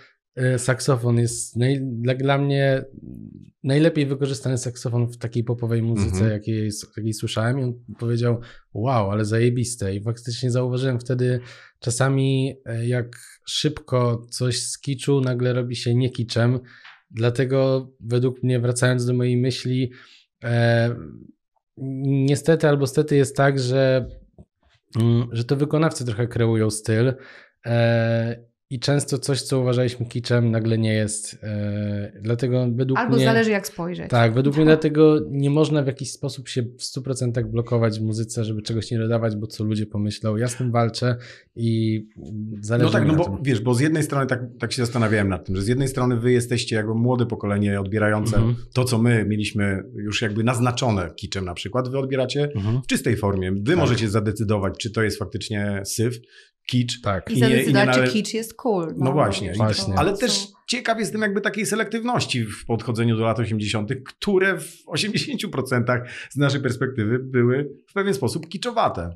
saksofon, 0.56 1.18
jest 1.18 1.56
naj, 1.56 1.80
dla, 1.82 2.14
dla 2.14 2.38
mnie 2.38 2.84
najlepiej 3.64 4.06
wykorzystany 4.06 4.58
saksofon 4.58 5.08
w 5.08 5.18
takiej 5.18 5.44
popowej 5.44 5.82
muzyce, 5.82 6.12
Mhm. 6.16 6.30
jakiej, 6.30 6.70
jakiej 6.96 7.14
słyszałem. 7.14 7.60
I 7.60 7.62
on 7.62 7.74
powiedział, 7.98 8.40
wow, 8.74 9.10
ale 9.10 9.24
zajebiste. 9.24 9.94
I 9.94 10.02
faktycznie 10.02 10.50
zauważyłem 10.50 11.00
wtedy 11.00 11.40
czasami, 11.80 12.56
e, 12.66 12.86
jak 12.86 13.16
szybko 13.46 14.26
coś 14.30 14.62
z 14.62 14.78
kiczu 14.78 15.20
nagle 15.20 15.52
robi 15.52 15.76
się 15.76 15.94
nie 15.94 16.10
kiczem. 16.10 16.60
Dlatego 17.10 17.88
według 18.00 18.42
mnie, 18.42 18.60
wracając 18.60 19.06
do 19.06 19.14
mojej 19.14 19.36
myśli, 19.36 19.92
e, 20.44 20.94
niestety 22.26 22.68
albo 22.68 22.86
stety 22.86 23.16
jest 23.16 23.36
tak, 23.36 23.58
że, 23.58 24.08
mm, 25.00 25.28
że 25.32 25.44
to 25.44 25.56
wykonawcy 25.56 26.04
trochę 26.04 26.28
kreują 26.28 26.70
styl. 26.70 27.12
E, 27.66 28.51
i 28.72 28.78
często 28.80 29.18
coś, 29.18 29.42
co 29.42 29.60
uważaliśmy 29.60 30.06
kiczem, 30.06 30.50
nagle 30.50 30.78
nie 30.78 30.92
jest. 30.94 31.38
E, 31.42 32.12
dlatego 32.20 32.66
według 32.74 32.98
Albo 32.98 33.16
mnie. 33.16 33.24
zależy 33.24 33.50
jak 33.50 33.66
spojrzeć. 33.66 34.10
Tak, 34.10 34.34
według 34.34 34.56
mnie 34.56 34.64
dlatego 34.64 35.20
nie 35.30 35.50
można 35.50 35.82
w 35.82 35.86
jakiś 35.86 36.10
sposób 36.12 36.48
się 36.48 36.62
w 36.62 36.82
100% 36.82 37.44
blokować 37.50 37.98
w 37.98 38.02
muzyce, 38.02 38.44
żeby 38.44 38.62
czegoś 38.62 38.90
nie 38.90 38.98
dodawać, 38.98 39.36
bo 39.36 39.46
co 39.46 39.64
ludzie 39.64 39.86
pomyślą. 39.86 40.36
Ja 40.36 40.48
z 40.48 40.56
tym 40.56 40.70
walczę 40.70 41.16
i 41.56 42.02
zależy 42.60 42.86
No 42.86 42.92
tak, 42.92 43.02
mi 43.02 43.08
no 43.08 43.12
na 43.12 43.18
bo 43.18 43.24
tym. 43.24 43.38
wiesz, 43.42 43.60
bo 43.60 43.74
z 43.74 43.80
jednej 43.80 44.02
strony 44.02 44.26
tak, 44.26 44.40
tak 44.58 44.72
się 44.72 44.82
zastanawiałem 44.82 45.28
nad 45.28 45.44
tym, 45.46 45.56
że 45.56 45.62
z 45.62 45.68
jednej 45.68 45.88
strony 45.88 46.16
wy 46.16 46.32
jesteście 46.32 46.76
jako 46.76 46.94
młode 46.94 47.26
pokolenie 47.26 47.80
odbierające 47.80 48.36
Mhm. 48.36 48.54
to, 48.74 48.84
co 48.84 48.98
my 48.98 49.24
mieliśmy 49.28 49.82
już 49.94 50.22
jakby 50.22 50.44
naznaczone 50.44 51.10
kiczem 51.16 51.44
na 51.44 51.54
przykład, 51.54 51.88
wy 51.88 51.98
odbieracie 51.98 52.48
Mhm. 52.54 52.82
w 52.82 52.86
czystej 52.86 53.16
formie. 53.16 53.52
Wy 53.52 53.62
Tak. 53.66 53.76
możecie 53.76 54.08
zadecydować, 54.08 54.74
czy 54.78 54.90
to 54.90 55.02
jest 55.02 55.18
faktycznie 55.18 55.82
syf, 55.84 56.18
kicz. 56.72 57.00
Tak. 57.00 57.30
I 57.30 57.38
I 57.38 57.40
nie- 57.40 57.46
i 57.46 57.50
nie 57.50 57.56
zadecydować, 57.56 57.86
nale- 57.96 58.06
czy 58.06 58.12
kicz 58.12 58.34
jest 58.34 58.54
cool. 58.54 58.94
No 58.96 59.12
właśnie, 59.12 59.48
wiesz, 59.48 59.56
właśnie. 59.58 59.94
to- 59.94 60.00
Ale 60.00 60.16
też 60.16 60.32
są- 60.32 60.46
ciekaw 60.68 60.98
jestem 60.98 61.20
jakby 61.22 61.40
takiej 61.40 61.66
selektywności 61.66 62.44
w 62.44 62.66
podchodzeniu 62.66 63.16
do 63.16 63.24
lat 63.24 63.38
80., 63.38 63.90
które 64.04 64.58
w 64.60 64.82
80% 64.86 66.04
z 66.30 66.36
naszej 66.36 66.60
perspektywy 66.60 67.18
były 67.18 67.68
w 67.88 67.92
pewien 67.92 68.14
sposób 68.14 68.48
kiczowate. 68.48 69.10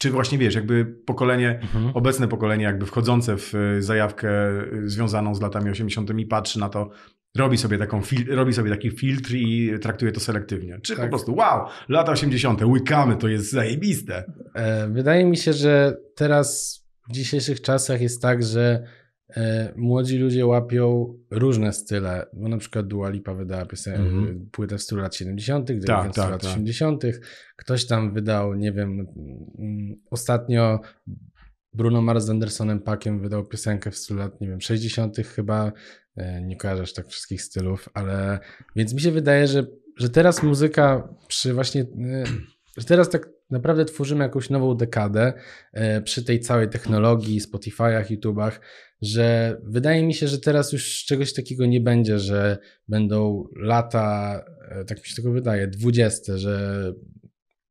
Czy 0.00 0.10
właśnie 0.10 0.38
wiesz, 0.38 0.54
jakby 0.54 0.84
pokolenie, 1.06 1.58
Mhm. 1.62 1.90
obecne 1.96 2.28
pokolenie 2.28 2.64
jakby 2.64 2.86
wchodzące 2.86 3.36
w 3.36 3.54
y, 3.54 3.82
zajawkę 3.82 4.50
y, 4.72 4.88
związaną 4.90 5.34
z 5.34 5.40
latami 5.40 5.70
80. 5.70 6.24
patrzy 6.28 6.58
na 6.60 6.68
to, 6.68 6.90
robi 7.36 7.58
sobie, 7.58 7.78
taką 7.78 8.00
fil- 8.00 8.34
robi 8.34 8.52
sobie 8.52 8.70
taki 8.70 8.90
filtr 8.90 9.34
i 9.34 9.72
traktuje 9.82 10.12
to 10.12 10.20
selektywnie. 10.20 10.78
Czy 10.82 10.94
po 10.94 11.00
Tak. 11.00 11.10
prostu 11.10 11.34
wow, 11.34 11.66
lata 11.88 12.12
80., 12.12 12.64
łykamy, 12.66 13.16
to 13.16 13.28
jest 13.28 13.50
zajebiste. 13.50 14.24
E, 14.54 14.88
Wydaje 14.88 15.24
mi 15.24 15.36
się, 15.36 15.52
że 15.52 15.96
teraz 16.16 16.80
w 17.08 17.12
dzisiejszych 17.12 17.60
czasach 17.60 18.00
jest 18.00 18.22
tak, 18.22 18.42
że 18.42 18.86
e, 19.36 19.72
młodzi 19.76 20.18
ludzie 20.18 20.46
łapią 20.46 21.14
różne 21.30 21.72
style, 21.72 22.26
bo 22.32 22.48
na 22.48 22.58
przykład 22.58 22.86
Dua 22.86 23.08
Lipa 23.10 23.34
wydała 23.34 23.64
piosen- 23.64 23.94
Mhm. 23.94 24.48
płytę 24.52 24.78
w 24.78 24.82
stylu 24.82 25.02
lat 25.02 25.14
70., 25.14 25.66
The 25.66 25.74
Tak, 25.80 25.96
Weeknd 25.98 26.10
w 26.10 26.12
stylu 26.12 26.24
tak, 26.24 26.30
lat 26.32 26.42
tak. 26.42 26.50
80., 26.50 27.04
ktoś 27.56 27.86
tam 27.86 28.14
wydał, 28.14 28.54
nie 28.54 28.72
wiem, 28.72 29.06
mm, 29.58 29.96
ostatnio 30.10 30.80
Bruno 31.72 32.02
Mars 32.02 32.24
z 32.24 32.30
Andersonem 32.30 32.80
Packiem 32.80 33.20
wydał 33.20 33.44
piosenkę 33.46 33.90
w 33.90 33.96
stylu 33.96 34.18
lat, 34.20 34.40
nie 34.40 34.48
wiem, 34.48 34.60
60. 34.60 35.16
chyba, 35.22 35.72
E, 36.16 36.42
nie 36.42 36.56
kojarzysz 36.56 36.92
tak 36.92 37.08
wszystkich 37.08 37.42
stylów, 37.42 37.88
ale 37.94 38.38
więc 38.76 38.94
mi 38.94 39.00
się 39.00 39.10
wydaje, 39.10 39.46
że, 39.46 39.66
że 39.96 40.10
teraz 40.10 40.42
muzyka 40.42 41.08
przy 41.28 41.54
właśnie, 41.54 41.82
e, 41.82 42.24
że 42.76 42.84
teraz 42.86 43.10
tak 43.10 43.28
naprawdę 43.50 43.84
tworzymy 43.84 44.24
jakąś 44.24 44.50
nową 44.50 44.74
dekadę 44.74 45.32
e, 45.72 46.00
przy 46.02 46.24
tej 46.24 46.40
całej 46.40 46.68
technologii, 46.68 47.40
Spotify'ach, 47.40 48.10
YouTubach, 48.10 48.60
że 49.02 49.56
wydaje 49.62 50.06
mi 50.06 50.14
się, 50.14 50.28
że 50.28 50.38
teraz 50.38 50.72
już 50.72 51.04
czegoś 51.04 51.32
takiego 51.32 51.66
nie 51.66 51.80
będzie, 51.80 52.18
że 52.18 52.58
będą 52.88 53.48
lata, 53.56 54.44
e, 54.68 54.84
tak 54.84 54.98
mi 54.98 55.04
się 55.04 55.16
tego 55.16 55.32
wydaje, 55.32 55.66
dwudzieste, 55.66 56.38
że 56.38 56.92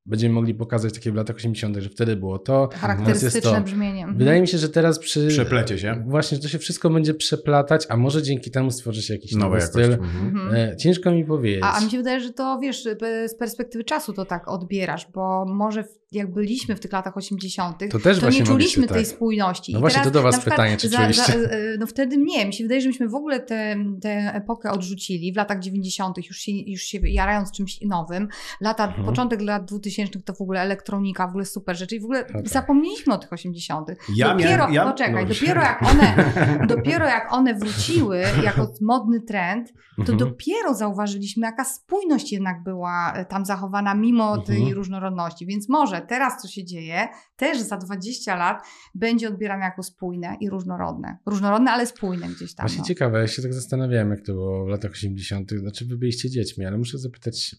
będziemy 0.05 0.35
mogli 0.35 0.55
pokazać 0.55 0.93
takie 0.93 1.11
w 1.11 1.15
latach 1.15 1.35
80., 1.35 1.77
że 1.77 1.89
wtedy 1.89 2.15
było 2.15 2.39
to. 2.39 2.69
Charakterystyczne 2.73 3.41
to. 3.41 3.61
brzmienie. 3.61 4.01
Mhm. 4.01 4.17
Wydaje 4.17 4.41
mi 4.41 4.47
się, 4.47 4.57
że 4.57 4.69
teraz 4.69 4.99
przy. 4.99 5.27
Przeplecie 5.27 5.79
się. 5.79 6.03
Właśnie, 6.07 6.37
że 6.37 6.43
to 6.43 6.49
się 6.49 6.59
wszystko 6.59 6.89
będzie 6.89 7.13
przeplatać, 7.13 7.85
a 7.89 7.97
może 7.97 8.23
dzięki 8.23 8.51
temu 8.51 8.71
stworzy 8.71 9.01
się 9.01 9.13
jakiś 9.13 9.35
nowy 9.35 9.61
styl. 9.61 9.93
Mhm. 9.93 10.27
Mhm. 10.27 10.55
E, 10.55 10.77
ciężko 10.77 11.11
mi 11.11 11.25
powiedzieć. 11.25 11.63
A, 11.63 11.73
a 11.73 11.81
mi 11.81 11.91
się 11.91 11.97
wydaje, 11.97 12.19
że 12.19 12.33
to 12.33 12.59
wiesz, 12.59 12.83
z 13.27 13.35
perspektywy 13.35 13.83
czasu 13.83 14.13
to 14.13 14.25
tak 14.25 14.47
odbierasz, 14.47 15.07
bo 15.13 15.45
może 15.45 15.83
w, 15.83 16.02
jak 16.13 16.33
byliśmy 16.33 16.75
w 16.75 16.79
tych 16.79 16.91
latach 16.91 17.17
80., 17.17 17.77
To 17.91 17.99
też 17.99 18.19
to 18.19 18.29
nie 18.29 18.43
czuliśmy 18.43 18.87
tej 18.87 18.97
tak. 19.03 19.07
spójności. 19.07 19.73
No 19.73 19.79
I 19.79 19.81
właśnie, 19.81 19.95
teraz 20.01 20.07
to 20.13 20.19
do 20.19 20.23
was 20.23 20.35
przykład 20.35 20.55
pytanie, 20.55 20.77
czy 20.77 20.89
czuliście? 20.89 21.33
e, 21.33 21.77
no 21.79 21.87
wtedy 21.87 22.17
nie. 22.17 22.45
Mi 22.45 22.53
się 22.53 22.63
wydaje, 22.63 22.81
że 22.81 22.87
myśmy 22.87 23.09
w 23.09 23.15
ogóle 23.15 23.39
tę 23.39 23.75
te, 24.01 24.09
epokę 24.33 24.71
odrzucili 24.71 25.33
w 25.33 25.35
latach 25.35 25.59
90., 25.59 26.17
już 26.27 26.37
się, 26.37 26.51
już 26.51 26.81
się 26.81 26.99
jarając 27.03 27.51
czymś 27.51 27.81
nowym. 27.81 28.27
Lata, 28.61 28.87
Mhm. 28.87 29.05
początek 29.05 29.41
lat 29.41 29.65
2000 29.65 30.19
to 30.21 30.33
w 30.33 30.41
ogóle 30.41 30.61
elektronika, 30.61 31.27
w 31.27 31.29
ogóle 31.29 31.45
super 31.45 31.77
rzeczy 31.77 31.95
i 31.95 31.99
w 31.99 32.03
ogóle 32.03 32.25
No 32.33 32.39
tak. 32.41 32.49
zapomnieliśmy 32.49 33.13
o 33.13 33.17
tych 33.17 33.33
80. 33.33 33.87
Ja 34.15 34.29
dopiero, 34.33 34.49
miałem- 34.57 34.73
ja- 34.73 34.85
no 34.85 34.93
czekaj, 34.93 35.23
no. 35.27 35.33
dopiero 35.33 35.61
jak 35.61 35.83
one, 35.83 36.15
dopiero 36.75 37.05
jak 37.05 37.33
one 37.33 37.53
wróciły 37.55 38.23
jako 38.43 38.73
modny 38.81 39.21
trend, 39.21 39.73
to 39.95 40.01
Mhm. 40.13 40.17
dopiero 40.17 40.73
zauważyliśmy, 40.73 41.45
jaka 41.47 41.63
spójność 41.65 42.31
jednak 42.31 42.63
była 42.63 43.13
e, 43.15 43.25
tam 43.25 43.45
zachowana 43.45 43.95
mimo 43.95 44.37
tej 44.37 44.57
Mhm. 44.57 44.75
różnorodności. 44.75 45.45
Więc 45.45 45.69
może 45.69 46.01
teraz, 46.03 46.41
co 46.41 46.47
się 46.47 46.65
dzieje, 46.65 47.07
też 47.35 47.59
za 47.59 47.77
20 47.77 48.35
lat 48.35 48.63
będzie 48.95 49.27
odbierane 49.27 49.65
jako 49.65 49.83
spójne 49.83 50.37
i 50.39 50.49
różnorodne. 50.49 51.17
Różnorodne, 51.25 51.71
ale 51.71 51.85
spójne 51.85 52.27
gdzieś 52.27 52.55
tam. 52.55 52.63
Właśnie 52.63 52.79
No. 52.81 52.85
ciekawe, 52.87 53.19
ja 53.19 53.27
się 53.27 53.41
tak 53.41 53.53
zastanawiałem, 53.53 54.09
jak 54.09 54.21
to 54.21 54.33
było 54.33 54.65
w 54.65 54.67
latach 54.67 54.91
80. 54.91 55.51
Znaczy, 55.51 55.85
wy 55.85 55.97
byliście 55.97 56.29
dziećmi, 56.29 56.65
ale 56.65 56.77
muszę 56.77 56.97
zapytać 56.97 57.55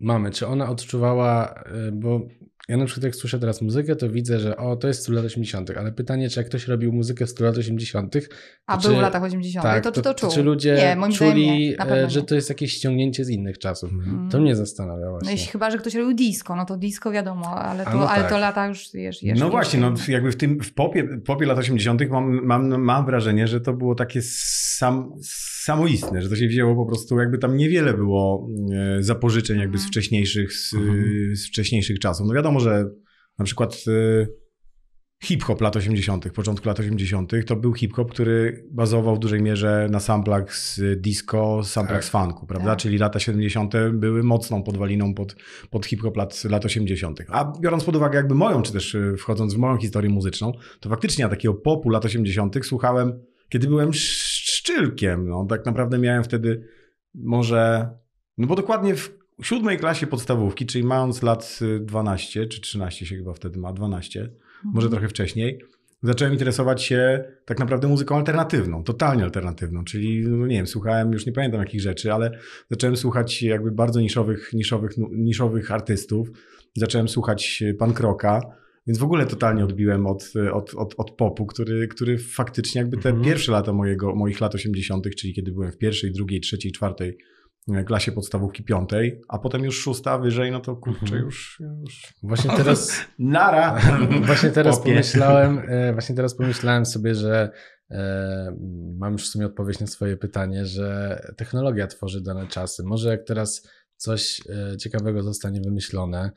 mamy, 0.00 0.30
czy 0.30 0.46
ona 0.46 0.68
odczuwała, 0.68 1.54
y, 1.88 1.92
bo 1.92 2.20
ja 2.68 2.76
na 2.76 2.84
przykład 2.84 3.04
jak 3.04 3.14
słyszę 3.16 3.38
teraz 3.38 3.62
muzykę, 3.62 3.96
to 3.96 4.10
widzę, 4.10 4.40
że 4.40 4.56
o, 4.56 4.76
to 4.76 4.88
jest 4.88 5.02
styl 5.02 5.14
lat 5.14 5.24
80., 5.24 5.70
ale 5.70 5.92
pytanie, 5.92 6.28
czy 6.30 6.40
jak 6.40 6.46
ktoś 6.46 6.68
robił 6.68 6.92
muzykę 6.92 7.26
stylu 7.26 7.46
lat 7.48 7.58
80., 7.58 8.16
A 8.66 8.76
to 8.76 8.82
był 8.82 8.90
czy- 8.90 8.98
w 8.98 9.02
latach 9.02 9.22
80., 9.22 9.62
tak, 9.66 9.84
to 9.84 9.92
czy 9.92 10.02
to 10.02 10.14
czuł? 10.14 10.30
czy 10.30 10.42
ludzie 10.42 10.74
Nie, 10.74 10.96
moim 10.96 11.12
czuli, 11.12 11.46
nie. 11.68 11.80
E, 11.80 12.10
że 12.10 12.20
nie. 12.20 12.26
to 12.26 12.34
jest 12.34 12.48
jakieś 12.48 12.72
ściągnięcie 12.72 13.24
z 13.24 13.28
innych 13.30 13.58
czasów? 13.58 13.90
Mm. 13.92 14.28
To 14.30 14.40
mnie 14.40 14.56
zastanawia 14.56 15.04
No 15.04 15.10
właśnie. 15.10 15.32
jeśli 15.32 15.48
chyba, 15.52 15.70
że 15.70 15.78
ktoś 15.78 15.94
robił 15.94 16.14
disco, 16.14 16.56
no 16.56 16.64
to 16.64 16.76
disco 16.76 17.10
wiadomo, 17.12 17.50
ale 17.54 17.84
to, 17.84 17.90
no 17.96 18.10
ale 18.10 18.20
tak. 18.22 18.30
to 18.30 18.38
lata 18.38 18.66
już 18.66 18.88
wiesz, 18.94 19.22
jeszcze 19.22 19.44
No 19.44 19.50
właśnie, 19.50 19.80
no 19.80 19.94
jakby 20.08 20.32
w 20.32 20.36
tym, 20.36 20.60
w 20.60 20.74
popie, 20.74 21.04
popie 21.26 21.46
lat 21.46 21.58
80. 21.58 22.02
Mam, 22.10 22.40
mam, 22.46 22.82
mam 22.82 23.06
wrażenie, 23.06 23.46
że 23.46 23.60
to 23.60 23.72
było 23.72 23.94
takie 23.94 24.20
sam, 24.22 25.12
samoistne, 25.64 26.22
że 26.22 26.28
to 26.28 26.36
się 26.36 26.46
wzięło 26.46 26.74
po 26.76 26.86
prostu, 26.86 27.18
jakby 27.18 27.38
tam 27.38 27.56
niewiele 27.56 27.94
było 27.94 28.48
e, 28.98 29.02
zapożyczeń 29.02 29.58
jakby 29.58 29.78
z 29.78 29.80
Mhm. 29.80 29.90
wcześniejszych, 29.90 30.52
z, 30.52 30.74
Mhm. 30.74 31.36
z 31.36 31.46
wcześniejszych 31.48 31.98
czasów. 31.98 32.26
No 32.28 32.34
wiadomo, 32.34 32.51
że 32.60 32.90
na 33.38 33.44
przykład 33.44 33.84
e, 33.88 34.26
hip-hop 35.24 35.60
lat 35.60 35.76
80., 35.76 36.32
początku 36.32 36.68
lat 36.68 36.80
80., 36.80 37.32
to 37.46 37.56
był 37.56 37.74
hip-hop, 37.74 38.10
który 38.10 38.64
bazował 38.70 39.16
w 39.16 39.18
dużej 39.18 39.42
mierze 39.42 39.88
na 39.90 40.00
samplach 40.00 40.56
z 40.56 40.80
disco, 41.00 41.60
samplach 41.64 41.98
Tak. 41.98 42.04
z 42.04 42.08
funku, 42.08 42.46
prawda? 42.46 42.70
Tak. 42.70 42.78
Czyli 42.78 42.98
lata 42.98 43.18
70. 43.18 43.74
były 43.92 44.22
mocną 44.22 44.62
podwaliną 44.62 45.14
pod, 45.14 45.36
pod 45.70 45.86
hip-hop 45.86 46.16
lat, 46.16 46.44
lat 46.44 46.64
80. 46.64 47.20
A 47.28 47.52
biorąc 47.60 47.84
pod 47.84 47.96
uwagę 47.96 48.16
jakby 48.16 48.34
moją, 48.34 48.62
czy 48.62 48.72
też 48.72 48.94
y, 48.94 49.16
wchodząc 49.18 49.54
w 49.54 49.58
moją 49.58 49.76
historię 49.78 50.10
muzyczną, 50.10 50.52
to 50.80 50.88
faktycznie 50.88 51.22
ja 51.22 51.28
takiego 51.28 51.54
popu 51.54 51.90
lat 51.90 52.04
80. 52.04 52.66
słuchałem, 52.66 53.20
kiedy 53.48 53.66
byłem 53.66 53.88
sz- 53.88 54.32
szczylkiem. 54.52 55.28
No, 55.28 55.46
tak 55.48 55.66
naprawdę 55.66 55.98
miałem 55.98 56.24
wtedy 56.24 56.68
może, 57.14 57.90
no 58.38 58.46
bo 58.46 58.54
dokładnie 58.56 58.94
w 58.94 59.21
siódmej 59.42 59.78
klasie 59.78 60.06
podstawówki, 60.06 60.66
czyli 60.66 60.84
mając 60.84 61.22
lat 61.22 61.58
y, 61.62 61.80
12 61.80 62.46
czy 62.46 62.60
13 62.60 63.06
się 63.06 63.16
chyba 63.16 63.32
wtedy 63.32 63.58
ma, 63.58 63.72
12, 63.72 64.30
może 64.64 64.90
trochę 64.90 65.08
wcześniej, 65.08 65.58
zacząłem 66.02 66.32
interesować 66.32 66.82
się 66.82 67.24
tak 67.44 67.58
naprawdę 67.58 67.88
muzyką 67.88 68.16
alternatywną, 68.16 68.84
totalnie 68.84 69.24
alternatywną, 69.24 69.84
czyli 69.84 70.28
no 70.28 70.46
nie 70.46 70.56
wiem, 70.56 70.66
słuchałem, 70.66 71.12
już 71.12 71.26
nie 71.26 71.32
pamiętam 71.32 71.60
jakich 71.60 71.80
rzeczy, 71.80 72.12
ale 72.12 72.38
zacząłem 72.70 72.96
słuchać 72.96 73.42
jakby 73.42 73.70
bardzo 73.70 74.00
niszowych, 74.00 74.52
niszowych, 74.52 74.92
niszowych 75.12 75.70
artystów, 75.70 76.28
zacząłem 76.76 77.08
słuchać 77.08 77.62
punk 77.78 78.00
rocka, 78.00 78.40
więc 78.86 78.98
w 78.98 79.04
ogóle 79.04 79.26
totalnie 79.26 79.64
odbiłem 79.64 80.06
od, 80.06 80.32
od, 80.52 80.74
od, 80.74 80.94
od 80.96 81.10
popu, 81.10 81.46
który, 81.46 81.88
który 81.88 82.18
faktycznie 82.18 82.80
jakby 82.80 82.96
te 82.96 83.08
Mhm. 83.08 83.24
pierwsze 83.24 83.52
lata 83.52 83.72
mojego, 83.72 84.14
moich 84.14 84.40
lat 84.40 84.54
80., 84.54 85.14
czyli 85.16 85.34
kiedy 85.34 85.52
byłem 85.52 85.72
w 85.72 85.78
pierwszej, 85.78 86.12
drugiej, 86.12 86.40
trzeciej, 86.40 86.72
czwartej 86.72 87.18
klasie 87.86 88.12
podstawówki 88.12 88.64
piątej, 88.64 89.20
a 89.28 89.38
potem 89.38 89.64
już 89.64 89.80
szósta 89.80 90.18
wyżej, 90.18 90.50
no 90.50 90.60
to 90.60 90.76
kurczę, 90.76 91.02
Mhm. 91.04 91.22
już, 91.24 91.62
już 91.84 92.12
Właśnie 92.22 92.50
teraz, 92.56 92.92
nara. 93.18 93.80
właśnie 94.26 94.50
teraz 94.50 94.78
Popie. 94.78 94.90
pomyślałem, 94.90 95.62
e, 95.68 95.92
właśnie 95.92 96.14
teraz 96.14 96.36
pomyślałem 96.36 96.86
sobie, 96.86 97.14
że 97.14 97.50
e, 97.90 98.56
mam 98.98 99.12
już 99.12 99.22
w 99.24 99.30
sumie 99.32 99.46
odpowiedź 99.46 99.80
na 99.80 99.86
swoje 99.86 100.16
pytanie, 100.16 100.66
że 100.66 101.18
technologia 101.36 101.86
tworzy 101.86 102.20
dane 102.22 102.46
czasy. 102.46 102.82
Może 102.84 103.08
jak 103.08 103.24
teraz 103.26 103.68
coś 103.96 104.40
e, 104.72 104.76
ciekawego 104.76 105.22
zostanie 105.22 105.60
wymyślone, 105.60 106.30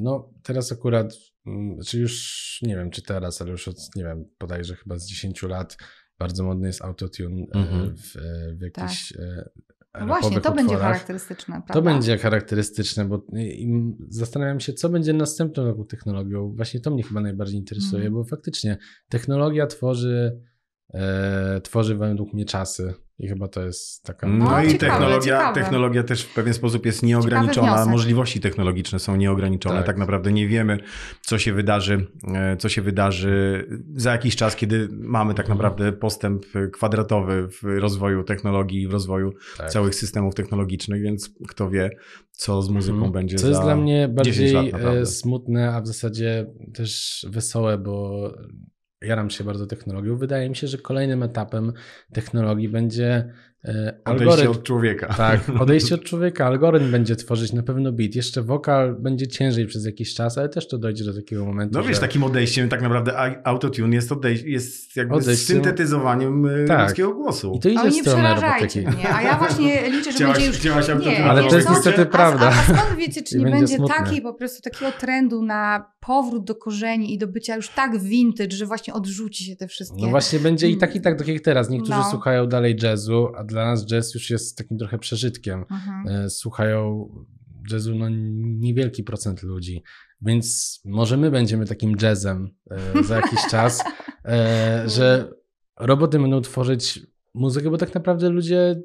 no 0.00 0.30
teraz 0.42 0.72
akurat, 0.72 1.14
mm, 1.46 1.78
czy 1.86 1.98
już 1.98 2.58
nie 2.62 2.76
wiem, 2.76 2.90
czy 2.90 3.02
teraz, 3.02 3.42
ale 3.42 3.50
już 3.50 3.68
od, 3.68 3.76
nie 3.96 4.04
wiem, 4.04 4.24
bodajże 4.40 4.74
chyba 4.76 4.98
z 4.98 5.06
10 5.06 5.42
lat 5.42 5.76
bardzo 6.18 6.44
modny 6.44 6.66
jest 6.66 6.82
autotune 6.82 7.42
e, 7.54 7.58
Mhm. 7.58 7.96
w, 7.96 8.12
w 8.58 8.60
jakichś 8.62 9.12
e, 9.12 9.48
No 10.00 10.06
właśnie, 10.06 10.40
to 10.40 10.52
będzie 10.54 10.76
charakterystyczne, 10.76 11.54
prawda? 11.54 11.74
To 11.74 11.82
będzie 11.82 12.18
charakterystyczne, 12.18 13.04
bo 13.04 13.26
zastanawiam 14.08 14.60
się, 14.60 14.72
co 14.72 14.88
będzie 14.88 15.12
następną 15.12 15.70
taką 15.70 15.84
technologią. 15.86 16.52
Właśnie 16.56 16.80
to 16.80 16.90
mnie 16.90 17.02
chyba 17.02 17.20
najbardziej 17.20 17.58
interesuje, 17.58 18.02
Mhm. 18.06 18.12
bo 18.14 18.24
faktycznie 18.24 18.78
technologia 19.08 19.66
tworzy, 19.66 20.40
e, 20.94 21.60
tworzy 21.60 21.96
według 21.96 22.32
mnie 22.32 22.44
czasy 22.44 22.94
i 23.22 23.28
chyba 23.28 23.48
to 23.48 23.62
jest 23.62 24.02
taka... 24.02 24.26
No, 24.26 24.44
No, 24.44 24.62
i 24.62 24.68
ciekawe, 24.68 24.78
technologia, 24.78 25.20
ciekawe. 25.38 25.54
technologia 25.60 26.02
też 26.02 26.22
w 26.22 26.34
pewien 26.34 26.54
sposób 26.54 26.86
jest 26.86 27.02
nieograniczona. 27.02 27.86
Możliwości 27.86 28.40
technologiczne 28.40 28.98
są 28.98 29.16
nieograniczone. 29.16 29.76
Tak. 29.76 29.86
Tak. 29.86 29.96
naprawdę 29.96 30.32
nie 30.32 30.48
wiemy, 30.48 30.78
co 31.20 31.38
się 31.38 31.52
wydarzy, 31.52 32.06
e, 32.34 32.56
co 32.56 32.68
się 32.68 32.82
wydarzy 32.82 33.66
za 33.96 34.12
jakiś 34.12 34.36
czas, 34.36 34.56
kiedy 34.56 34.88
mamy 34.92 35.34
tak 35.34 35.46
Mhm. 35.46 35.58
naprawdę 35.58 35.92
postęp 35.92 36.46
kwadratowy 36.72 37.48
w 37.48 37.62
rozwoju 37.80 38.24
technologii, 38.24 38.88
w 38.88 38.92
rozwoju 38.92 39.32
tak. 39.58 39.70
całych 39.70 39.94
systemów 39.94 40.34
technologicznych, 40.34 41.02
więc 41.02 41.30
kto 41.48 41.70
wie, 41.70 41.90
co 42.30 42.62
z 42.62 42.70
muzyką 42.70 42.94
Mhm. 42.96 43.12
będzie 43.12 43.36
Co 43.36 43.42
za 43.42 43.48
jest 43.48 43.62
dla 43.62 43.76
mnie 43.76 44.08
10 44.24 44.52
bardziej 44.52 44.52
lat 44.52 44.96
e, 44.96 45.06
smutne, 45.06 45.74
a 45.74 45.80
w 45.80 45.86
zasadzie 45.86 46.46
też 46.74 47.20
wesołe, 47.30 47.78
bo 47.78 48.28
jaram 49.04 49.30
się 49.30 49.44
bardzo 49.44 49.66
technologią. 49.66 50.16
Wydaje 50.16 50.48
mi 50.48 50.56
się, 50.56 50.66
że 50.66 50.78
kolejnym 50.78 51.22
etapem 51.22 51.72
technologii 52.12 52.68
będzie 52.68 53.32
e, 53.64 53.68
Odejście 53.70 54.02
algorytm. 54.04 54.50
od 54.50 54.62
człowieka. 54.62 55.14
Tak, 55.16 55.40
odejście 55.62 55.94
od 55.94 56.04
człowieka. 56.04 56.46
Algorytm 56.46 56.90
będzie 56.90 57.16
tworzyć 57.16 57.52
na 57.52 57.62
pewno 57.62 57.92
beat. 57.92 58.14
Jeszcze 58.14 58.42
wokal 58.42 58.94
będzie 58.94 59.26
ciężej 59.28 59.66
przez 59.66 59.84
jakiś 59.86 60.14
czas, 60.14 60.38
ale 60.38 60.48
też 60.48 60.68
to 60.68 60.78
dojdzie 60.78 61.04
do 61.04 61.14
takiego 61.14 61.44
momentu. 61.44 61.78
No 61.78 61.84
wiesz, 61.84 61.94
że... 61.94 62.00
takim 62.00 62.24
odejściem 62.24 62.68
tak 62.68 62.82
naprawdę 62.82 63.12
autotune 63.46 63.94
jest, 63.94 64.10
odej- 64.10 64.46
jest 64.46 64.96
jakby 64.96 65.14
Odejściem- 65.14 65.36
syntetyzowaniem 65.54 66.46
e, 66.46 66.64
Tak. 66.64 66.88
ludzkiego 66.88 67.14
głosu. 67.14 67.52
I 67.56 67.60
to 67.60 67.68
idzie 67.68 67.80
Ale 67.80 67.90
w 67.90 67.94
nie 67.94 68.00
stronę 68.00 68.34
przerażajcie 68.34 68.80
robotyki. 68.82 69.02
mnie, 69.06 69.14
a 69.14 69.22
ja 69.22 69.38
właśnie 69.38 69.82
liczę, 69.92 70.12
że 70.12 70.16
Chciałaś- 70.18 70.32
będzie 70.32 70.46
już... 70.48 70.56
chciałaś 70.56 70.88
autotune 70.90 71.12
Nie, 71.18 71.24
Ale 71.24 71.42
to 71.48 71.54
jest 71.56 71.68
co? 71.68 71.74
niestety 71.74 72.06
prawda. 72.06 72.46
A, 72.46 72.48
a 72.50 72.62
skąd 72.64 72.98
wiecie, 72.98 73.22
czy 73.22 73.36
nie 73.38 73.42
będzie 73.44 73.58
będzie 73.58 73.76
smutne. 73.76 73.94
takiej 73.96 74.22
po 74.22 74.34
prostu 74.34 74.62
takiego 74.62 74.92
trendu 75.00 75.42
na 75.42 75.92
powrót 76.00 76.44
do 76.44 76.54
korzeni 76.54 77.14
i 77.14 77.18
do 77.18 77.26
bycia 77.26 77.56
już 77.56 77.68
tak 77.68 78.00
vintage, 78.00 78.56
że 78.56 78.66
właśnie 78.66 78.94
odrzuci 78.94 79.44
się 79.44 79.56
te 79.56 79.68
wszystkie... 79.68 80.02
No 80.02 80.08
właśnie 80.08 80.38
będzie 80.38 80.68
i 80.68 80.76
tak 80.78 80.96
i 80.96 81.00
tak, 81.00 81.18
tak 81.18 81.28
jak 81.28 81.40
teraz. 81.42 81.70
Niektórzy 81.70 81.92
No. 81.98 82.10
słuchają 82.10 82.46
dalej 82.46 82.76
jazzu, 82.82 83.28
a 83.36 83.44
dla 83.52 83.64
nas 83.64 83.86
jazz 83.86 84.14
już 84.14 84.30
jest 84.30 84.58
takim 84.58 84.78
trochę 84.78 84.98
przeżytkiem. 84.98 85.64
Mhm. 85.70 86.08
E, 86.08 86.30
Słuchają 86.30 87.08
jazzu 87.70 87.94
no 87.94 88.06
niewielki 88.58 89.04
procent 89.04 89.42
ludzi, 89.42 89.82
więc 90.20 90.80
może 90.84 91.16
my 91.16 91.30
będziemy 91.30 91.66
takim 91.66 91.96
jazzem 92.02 92.50
e, 92.70 93.04
za 93.04 93.16
jakiś 93.16 93.40
czas, 93.50 93.84
e, 94.24 94.84
że 94.86 95.30
roboty 95.80 96.18
będą 96.18 96.40
tworzyć 96.40 97.00
muzykę, 97.34 97.70
bo 97.70 97.78
tak 97.78 97.94
naprawdę 97.94 98.28
ludzie 98.28 98.82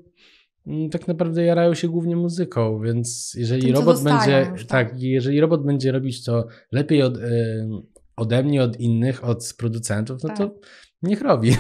mm, 0.67 0.89
tak 0.89 1.07
naprawdę 1.07 1.43
jarają 1.43 1.73
się 1.73 1.87
głównie 1.87 2.15
muzyką, 2.15 2.81
więc 2.81 3.33
jeżeli 3.37 3.61
Tym, 3.61 3.75
robot 3.75 4.03
będzie 4.03 4.47
już, 4.51 4.65
tak. 4.65 4.89
tak, 4.89 5.01
jeżeli 5.01 5.39
robot 5.39 5.65
będzie 5.65 5.91
robić 5.91 6.23
to 6.23 6.47
lepiej 6.71 7.03
od, 7.03 7.17
e, 7.17 7.67
ode 8.15 8.43
mnie, 8.43 8.63
od 8.63 8.79
innych, 8.79 9.23
od 9.23 9.53
producentów, 9.57 10.23
no 10.23 10.29
Tak. 10.29 10.37
to 10.37 10.59
niech 11.03 11.21
robi. 11.21 11.51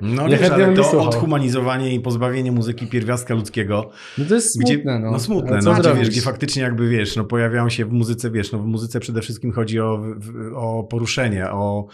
No 0.00 0.28
Ja 0.28 0.38
wiesz, 0.38 0.50
ale 0.50 0.74
to 0.74 0.84
słuchał. 0.84 1.08
odhumanizowanie 1.08 1.94
i 1.94 2.00
pozbawienie 2.00 2.52
muzyki 2.52 2.86
pierwiastka 2.86 3.34
ludzkiego, 3.34 3.90
No 4.18 4.24
to 4.24 4.34
jest 4.34 4.52
smutne, 4.52 4.74
gdzie, 4.76 4.84
no. 5.00 5.10
no, 5.10 5.18
smutne, 5.18 5.58
no, 5.64 5.74
gdzie, 5.74 5.94
wiesz, 5.94 6.10
gdzie 6.10 6.20
faktycznie 6.20 6.62
jakby 6.62 6.88
wiesz, 6.88 7.16
no 7.16 7.24
pojawiają 7.24 7.68
się 7.68 7.84
w 7.84 7.92
muzyce, 7.92 8.30
wiesz, 8.30 8.52
no 8.52 8.58
w 8.58 8.66
muzyce 8.66 9.00
przede 9.00 9.20
wszystkim 9.20 9.52
chodzi 9.52 9.80
o, 9.80 10.00
o 10.54 10.84
poruszenie, 10.84 11.50
o, 11.50 11.86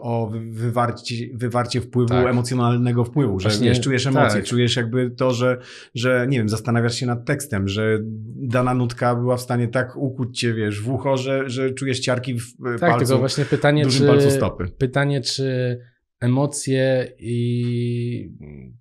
o 0.00 0.30
wywarcie, 0.50 1.14
wywarcie 1.34 1.80
wpływu, 1.80 2.08
Tak. 2.08 2.26
emocjonalnego 2.26 3.04
wpływu, 3.04 3.40
że 3.40 3.48
Właśnie, 3.48 3.68
wiesz, 3.68 3.80
czujesz 3.80 4.06
emocje, 4.06 4.40
tak. 4.40 4.44
czujesz 4.44 4.76
jakby 4.76 5.10
to, 5.10 5.30
że, 5.30 5.58
że 5.94 6.26
nie 6.28 6.38
wiem, 6.38 6.48
zastanawiasz 6.48 6.94
się 6.94 7.06
nad 7.06 7.24
tekstem, 7.24 7.68
że 7.68 7.98
dana 8.36 8.74
nutka 8.74 9.14
była 9.14 9.36
w 9.36 9.40
stanie 9.40 9.68
tak 9.68 9.96
ukuć 9.96 10.38
cię, 10.38 10.54
wiesz, 10.54 10.80
w 10.80 10.90
ucho, 10.90 11.16
że, 11.16 11.50
że 11.50 11.70
czujesz 11.70 12.00
ciarki 12.00 12.34
w 12.34 12.56
Tak, 12.70 12.80
palcu, 12.80 12.98
tylko 13.06 13.18
właśnie 13.18 13.44
pytanie, 13.44 13.86
czy, 13.86 14.06
palcu 14.06 14.30
stopy. 14.30 14.68
pytanie, 14.78 15.20
czy 15.20 15.78
emocje 16.22 17.12
i 17.18 18.32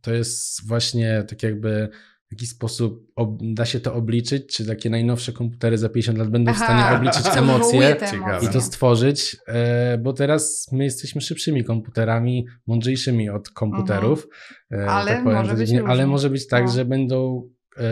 to 0.02 0.14
jest 0.14 0.68
właśnie 0.68 1.24
tak 1.30 1.44
jakby 1.44 1.90
w 2.30 2.32
jakiś 2.34 2.50
sposób 2.50 3.12
ob, 3.16 3.38
da 3.42 3.66
się 3.66 3.80
to 3.80 3.94
obliczyć, 3.94 4.56
czy 4.56 4.66
takie 4.66 4.90
najnowsze 4.90 5.34
komputery 5.34 5.78
za 5.78 5.90
50 5.90 6.18
lat 6.18 6.30
będą 6.30 6.54
w 6.54 6.56
Aha, 6.56 6.66
stanie 6.66 6.98
obliczyć 6.98 7.26
emocje 7.38 7.96
emocje. 8.00 8.50
i 8.50 8.54
to 8.54 8.62
stworzyć, 8.62 9.38
e, 9.48 9.98
bo 9.98 10.14
teraz 10.14 10.70
my 10.72 10.84
jesteśmy 10.84 11.22
szybszymi 11.22 11.64
komputerami, 11.64 12.46
mądrzejszymi 12.68 13.30
od 13.30 13.50
komputerów. 13.50 14.28
e, 14.72 14.76
Mhm. 14.76 14.90
Ale 14.90 15.12
tak 15.12 15.24
powiem, 15.24 15.38
może 15.40 15.54
być 15.56 15.70
dziwnie, 15.70 15.88
ale 15.88 16.08
może 16.08 16.30
być 16.30 16.48
tak, 16.48 16.66
No. 16.66 16.72
że 16.72 16.86
będą 16.86 17.50
e, 17.78 17.84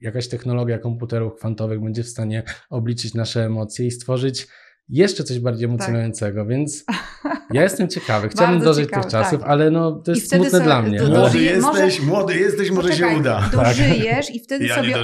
jakaś 0.00 0.28
technologia 0.28 0.78
komputerów 0.78 1.34
kwantowych 1.34 1.80
będzie 1.80 2.02
w 2.02 2.08
stanie 2.08 2.42
obliczyć 2.70 3.14
nasze 3.14 3.44
emocje 3.44 3.86
i 3.86 3.90
stworzyć 3.90 4.46
jeszcze 4.92 5.24
coś 5.24 5.38
bardziej 5.38 5.64
emocjonującego, 5.68 6.46
więc 6.46 6.84
ja 7.52 7.62
jestem 7.62 7.88
ciekawy. 7.88 8.28
Chciałbym 8.28 8.60
dożyć 8.60 8.84
ciekawy, 8.84 9.02
tych 9.02 9.12
czasów, 9.12 9.40
tak. 9.40 9.48
ale 9.50 9.70
no 9.70 9.92
to 9.92 10.10
jest 10.12 10.30
smutne 10.30 10.50
sobie 10.50 10.64
dla 10.64 10.82
mnie. 10.82 10.98
do- 10.98 11.08
No. 11.08 11.18
Młody 11.18 11.38
dożyje- 11.38 11.60
może- 11.60 11.84
jesteś, 11.86 12.06
młody 12.06 12.34
jesteś, 12.38 12.70
może 12.70 12.88
Poczekaj, 12.88 13.14
się 13.14 13.20
uda. 13.20 13.50
Dożyjesz 13.52 14.34
i 14.34 14.40
wtedy 14.40 14.66
Ja 14.72 14.74
sobie 14.76 14.94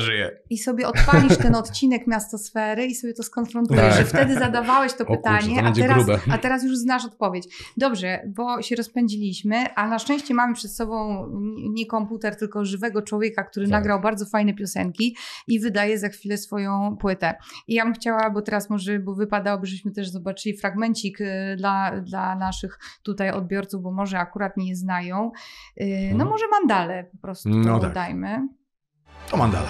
i 0.51 0.59
sobie 0.59 0.89
odpalisz 0.89 1.37
ten 1.37 1.55
odcinek 1.55 2.07
miastosfery 2.07 2.87
i 2.87 2.95
sobie 2.95 3.13
to 3.15 3.23
skonfrontujesz, 3.23 3.83
Tak. 3.83 3.95
że 3.99 4.05
wtedy 4.05 4.35
zadawałeś 4.35 4.93
to 4.93 5.05
O 5.05 5.07
kurczę, 5.07 5.23
pytanie, 5.23 5.63
to 5.63 5.67
a, 5.69 5.73
teraz, 5.73 5.97
grube. 6.05 6.21
a 6.33 6.39
teraz 6.39 6.65
już 6.65 6.77
znasz 6.79 7.05
odpowiedź. 7.05 7.45
Dobrze, 7.77 8.23
bo 8.37 8.63
się 8.63 8.77
rozpędziliśmy, 8.77 9.75
a 9.75 9.89
na 9.89 9.99
szczęście 9.99 10.35
mamy 10.35 10.55
przed 10.55 10.71
sobą 10.71 11.27
nie 11.71 11.87
komputer, 11.87 12.37
tylko 12.37 12.65
żywego 12.65 13.03
człowieka, 13.03 13.43
który 13.45 13.67
Tak. 13.67 13.71
nagrał 13.73 14.01
bardzo 14.01 14.27
fajne 14.27 14.55
piosenki 14.55 15.17
i 15.47 15.61
wydaje 15.61 15.99
za 15.99 16.09
chwilę 16.09 16.39
swoją 16.39 16.97
płytę. 17.01 17.35
I 17.69 17.75
ja 17.75 17.85
bym 17.85 17.95
chciała, 17.95 18.31
bo 18.31 18.43
teraz 18.43 18.71
może, 18.71 18.99
bo 18.99 19.15
wypadałoby, 19.15 19.67
żebyśmy 19.79 19.93
też 19.93 20.11
zobaczyli 20.11 20.57
fragmencik 20.59 21.21
y, 21.21 21.55
dla, 21.59 22.01
dla 22.01 22.35
naszych 22.35 22.79
tutaj 23.03 23.31
odbiorców, 23.31 23.83
bo 23.83 23.93
może 23.93 24.19
akurat 24.19 24.57
nie 24.57 24.77
znają. 24.77 25.31
Y, 25.81 25.85
No 26.11 26.13
Mhm. 26.13 26.29
może 26.29 26.45
mandale 26.61 27.05
po 27.05 27.19
prostu 27.19 27.49
No 27.49 27.79
tak. 27.81 27.93
dajmy. 27.95 28.49
To 29.31 29.37
mandala. 29.37 29.69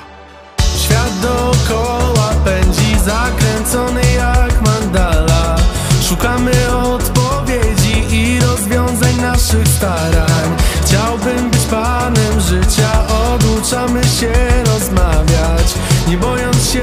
Świat 0.76 1.12
dookoła 1.22 2.30
pędzi 2.44 2.98
zakręcony 2.98 4.00
jak 4.16 4.62
mandala 4.62 5.56
Szukamy 6.02 6.52
odpowiedzi 6.72 8.14
i 8.16 8.40
rozwiązań 8.40 9.16
naszych 9.16 9.68
starań 9.68 10.56
Chciałbym 10.82 11.50
być 11.50 11.60
panem 11.70 12.40
życia, 12.40 12.90
oduczamy 13.08 14.04
się 14.04 14.32
rozmawiać 14.66 15.74
Nie 16.08 16.16
bojąc 16.16 16.70
się 16.70 16.82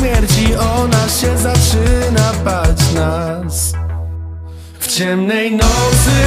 śmierci, 0.00 0.54
ona 0.54 1.08
się 1.08 1.38
zaczyna 1.38 2.32
bać 2.44 2.94
nas 2.94 3.72
ciemnej 4.88 5.56
nocy, 5.56 6.20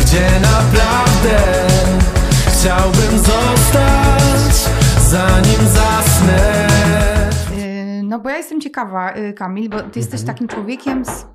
gdzie 0.00 0.30
naprawdę 0.40 1.66
chciałbym 2.48 3.18
zostać, 3.18 4.72
zanim 5.00 5.68
zasnę. 5.68 6.68
Yy, 7.56 8.02
No 8.02 8.18
bo 8.18 8.30
ja 8.30 8.36
jestem 8.36 8.60
ciekawa, 8.60 9.12
yy, 9.16 9.32
Kamil, 9.32 9.70
bo 9.70 9.82
ty 9.82 9.98
jesteś 9.98 10.22
takim 10.22 10.48
człowiekiem 10.48 11.04
z... 11.04 11.26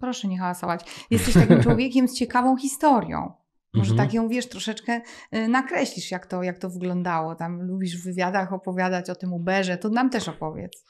Proszę 0.00 0.28
nie 0.28 0.38
hałasować. 0.38 1.06
Jesteś 1.10 1.34
takim 1.34 1.62
człowiekiem 1.64 2.08
z 2.08 2.14
ciekawą 2.14 2.56
historią. 2.56 3.32
Może 3.74 3.90
Mhm. 3.90 4.08
tak 4.08 4.14
ją, 4.14 4.28
wiesz, 4.28 4.48
troszeczkę 4.48 5.00
yy, 5.32 5.48
nakreślisz, 5.48 6.10
jak 6.10 6.26
to, 6.26 6.42
jak 6.42 6.58
to 6.58 6.70
wyglądało. 6.70 7.34
Tam 7.34 7.62
lubisz 7.62 7.96
w 7.96 8.04
wywiadach 8.04 8.52
opowiadać 8.52 9.10
o 9.10 9.14
tym 9.14 9.32
Uberze, 9.32 9.76
to 9.76 9.88
nam 9.88 10.10
też 10.10 10.28
opowiedz. 10.28 10.84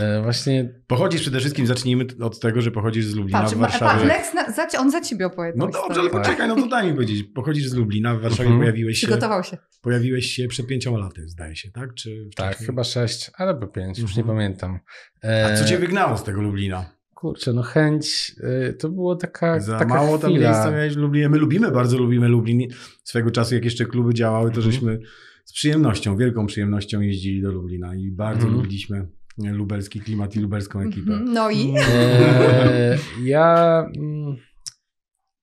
E, 0.00 0.22
właśnie 0.22 0.74
Pochodzisz 0.86 1.20
przede 1.20 1.40
wszystkim, 1.40 1.66
zacznijmy 1.66 2.06
od 2.22 2.40
tego, 2.40 2.60
że 2.60 2.70
pochodzisz 2.70 3.04
z 3.06 3.14
Lublina 3.14 3.40
Patrz, 3.40 3.54
w 3.54 3.56
ma- 3.58 3.66
patrz 3.66 3.80
Warszawie. 3.80 4.04
Lex, 4.06 4.34
na, 4.34 4.50
za, 4.52 4.66
on 4.78 4.90
za 4.90 5.00
ciebie 5.00 5.26
opowie 5.26 5.52
tą 5.52 5.58
No 5.58 5.66
dobrze, 5.68 6.00
ale 6.00 6.10
poczekaj, 6.10 6.48
no 6.48 6.54
to 6.56 6.66
daj 6.68 6.86
mi 6.86 6.92
powiedzieć. 6.94 7.22
Pochodzisz 7.34 7.66
z 7.68 7.74
Lublina, 7.74 8.14
w 8.14 8.20
Warszawie 8.20 8.42
Mhm. 8.42 8.60
pojawiłeś 8.60 8.98
się, 8.98 9.06
Przygotował 9.06 9.44
się. 9.44 9.58
pojawiłeś 9.82 10.26
się 10.26 10.48
przed 10.48 10.66
pięcioma 10.66 10.98
laty, 10.98 11.28
zdaje 11.28 11.56
się, 11.56 11.70
tak? 11.70 11.94
Czy 11.94 12.28
tak, 12.36 12.56
chyba 12.56 12.84
sześć, 12.84 13.30
albo 13.34 13.66
pięć, 13.66 13.98
już 13.98 14.16
nie 14.16 14.22
Mhm. 14.22 14.38
pamiętam. 14.38 14.78
A 15.22 15.26
E, 15.26 15.56
co 15.58 15.64
cię 15.64 15.78
wygnało 15.78 16.16
z 16.16 16.24
tego 16.24 16.42
Lublina? 16.42 16.95
Kurczę, 17.16 17.52
no 17.52 17.62
chęć, 17.62 18.36
y, 18.68 18.72
to 18.72 18.88
było 18.88 19.16
taka, 19.16 19.60
Za 19.60 19.78
taka 19.78 19.94
mało 19.94 20.18
tam 20.18 20.30
chwila. 20.30 20.50
miejsca 20.50 20.70
miałeś 20.70 20.94
w 20.94 20.96
Lublinie. 20.96 21.28
My 21.28 21.38
lubimy, 21.38 21.70
bardzo 21.70 21.98
lubimy 21.98 22.28
Lublin. 22.28 22.68
Swego 23.04 23.30
czasu, 23.30 23.54
jak 23.54 23.64
jeszcze 23.64 23.86
kluby 23.86 24.14
działały, 24.14 24.50
to 24.50 24.56
Mhm. 24.56 24.72
żeśmy 24.72 24.98
z 25.44 25.52
przyjemnością, 25.52 26.16
wielką 26.16 26.46
przyjemnością 26.46 27.00
jeździli 27.00 27.42
do 27.42 27.52
Lublina 27.52 27.94
i 27.94 28.10
bardzo 28.10 28.40
Mhm. 28.40 28.54
lubiliśmy 28.54 29.08
lubelski 29.52 30.00
klimat 30.00 30.36
i 30.36 30.40
lubelską 30.40 30.80
ekipę. 30.80 31.12
Mhm. 31.12 31.32
No 31.32 31.50
i? 31.50 31.74
E, 31.76 32.98
ja, 33.24 33.86
mm, 33.96 34.36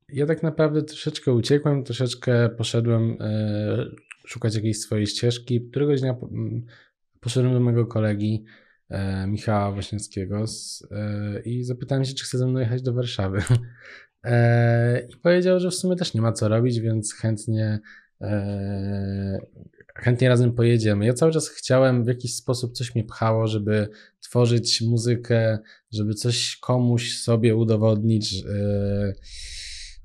ja 0.10 0.26
tak 0.26 0.44
naprawdę 0.44 0.84
troszeczkę 0.84 1.34
uciekłem, 1.34 1.84
troszeczkę 1.84 2.50
poszedłem 2.50 3.18
e, 3.20 3.86
szukać 4.28 4.56
jakiejś 4.56 4.80
swojej 4.80 5.08
ścieżki. 5.08 5.62
Któregoś 5.72 6.02
dnia 6.02 6.16
mm, 6.32 6.66
poszedłem 7.20 7.54
do 7.54 7.60
mojego 7.60 7.86
kolegi 7.86 8.44
Michała 9.28 9.72
Waśniewskiego 9.72 10.48
z, 10.48 10.84
e, 10.92 11.42
i 11.42 11.64
zapytałem 11.64 12.06
się, 12.06 12.14
czy 12.14 12.26
chce 12.26 12.38
ze 12.38 12.48
mną 12.48 12.60
jechać 12.60 12.82
do 12.82 12.94
Warszawy. 12.94 13.42
E, 14.26 15.08
I 15.10 15.16
powiedział, 15.16 15.60
że 15.60 15.70
w 15.70 15.76
sumie 15.76 15.96
też 15.96 16.14
nie 16.14 16.22
ma 16.22 16.32
co 16.32 16.48
robić, 16.48 16.80
więc 16.80 17.14
chętnie 17.14 17.80
e, 18.22 19.40
chętnie 19.96 20.30
razem 20.30 20.54
pojedziemy. 20.54 21.06
Ja 21.06 21.14
cały 21.14 21.32
czas 21.32 21.50
chciałem 21.50 22.04
w 22.04 22.08
jakiś 22.08 22.36
sposób, 22.36 22.74
coś 22.74 22.96
mnie 22.96 23.04
pchało, 23.04 23.48
żeby 23.48 23.88
tworzyć 24.22 24.82
muzykę, 24.82 25.60
żeby 25.92 26.14
coś 26.14 26.58
komuś 26.58 27.18
sobie 27.18 27.56
udowodnić. 27.56 28.44
e, 28.46 29.14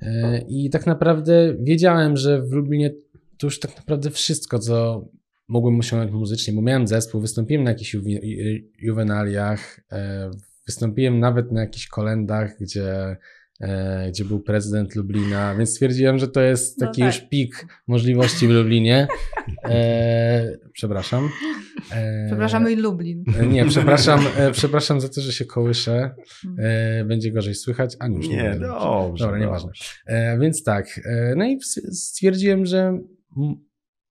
e, 0.03 0.45
I 0.49 0.71
tak 0.71 0.87
naprawdę 0.87 1.57
wiedziałem, 1.61 2.17
że 2.17 2.43
w 2.43 2.53
Lublinie 2.53 2.91
to 3.39 3.47
już 3.47 3.61
tak 3.61 3.77
naprawdę 3.77 4.11
wszystko, 4.11 4.59
co 4.59 5.09
mogłem 5.49 5.79
osiągnąć 5.79 6.13
muzycznie, 6.13 6.55
bo 6.55 6.63
miałem 6.63 6.87
zespół, 6.87 7.21
wystąpiłem 7.21 7.65
na 7.65 7.71
jakichś 7.71 7.95
ju- 7.95 8.63
juwenaliach, 8.79 9.81
e, 9.93 10.31
wystąpiłem 10.67 11.21
nawet 11.21 11.53
na 11.53 11.61
jakichś 11.61 11.87
kolendach, 11.89 12.57
gdzie, 12.61 13.17
e, 13.61 14.09
gdzie 14.11 14.25
był 14.25 14.41
prezydent 14.41 14.95
Lublina, 14.97 15.55
więc 15.55 15.71
stwierdziłem, 15.71 16.19
że 16.19 16.29
to 16.29 16.41
jest 16.41 16.81
No 16.81 16.87
taki 16.87 17.01
tak. 17.03 17.15
już 17.15 17.21
pik 17.29 17.67
możliwości 17.87 18.47
w 18.49 18.51
Lublinie. 18.51 19.07
E, 19.65 20.59
przepraszam. 20.73 21.29
Przepraszamy, 22.27 22.77
Lublin. 22.77 23.25
E, 23.41 23.47
Nie, 23.47 23.65
przepraszam, 23.67 24.21
przepraszam 24.53 25.01
za 25.01 25.09
to, 25.09 25.21
że 25.21 25.33
się 25.33 25.45
kołyszę. 25.45 26.15
E, 26.59 27.05
będzie 27.05 27.33
gorzej 27.33 27.55
słychać. 27.55 27.97
A 28.01 28.07
już 28.07 28.29
nie, 28.29 28.37
Nie, 28.37 28.51
dobrze. 28.59 29.25
Dobra, 29.25 29.39
nieważne. 29.39 29.67
dobrze. 29.69 29.85
E, 30.07 30.39
więc 30.39 30.63
tak, 30.65 31.01
no 31.37 31.45
i 31.47 31.59
stwierdziłem, 31.93 32.67
że 32.67 32.99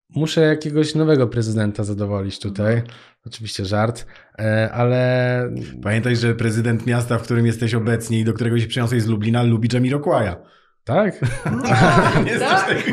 muszę 0.10 0.41
jakiegoś 0.41 0.95
nowego 0.95 1.28
prezydenta 1.28 1.84
zadowolić 1.84 2.39
tutaj. 2.39 2.82
Oczywiście 3.26 3.66
żart, 3.66 4.05
e, 4.39 4.72
ale 4.72 5.51
Pamiętaj, 5.84 6.16
że 6.16 6.36
prezydent 6.36 6.86
miasta, 6.86 7.18
w 7.18 7.24
którym 7.24 7.45
jesteś 7.45 7.74
obecnie 7.74 8.20
i 8.20 8.24
do 8.24 8.34
którego 8.34 8.60
się 8.60 8.68
przyniosłeś 8.68 9.01
z 9.03 9.08
Lublina, 9.08 9.43
lubi 9.43 9.70
Jamiroquaja. 9.74 10.36
tak. 10.84 11.22
Nie 12.26 12.32
No, 12.34 12.38
znasz 12.38 12.68
tej- 12.70 12.84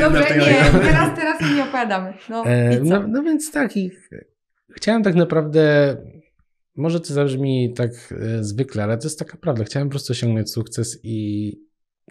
Dobrze, 0.00 0.20
nie, 0.30 0.36
legendy? 0.36 0.78
teraz, 0.80 1.16
teraz 1.18 1.40
nie 1.56 1.62
opowiadamy. 1.62 2.14
No, 2.28 2.44
E, 2.46 2.80
no, 2.80 3.04
no 3.08 3.22
więc 3.22 3.52
tak, 3.52 3.76
i 3.76 3.90
chciałem 4.76 5.02
tak 5.02 5.14
naprawdę, 5.14 5.96
może 6.76 7.00
to 7.00 7.14
zabrzmi 7.14 7.74
tak 7.76 7.90
e, 7.90 8.44
zwykle, 8.44 8.82
ale 8.84 8.98
to 8.98 9.04
jest 9.06 9.18
taka 9.18 9.36
prawda. 9.36 9.64
Chciałem 9.64 9.88
po 9.88 9.90
prostu 9.90 10.12
osiągnąć 10.12 10.50
sukces 10.50 10.98
i 11.02 11.52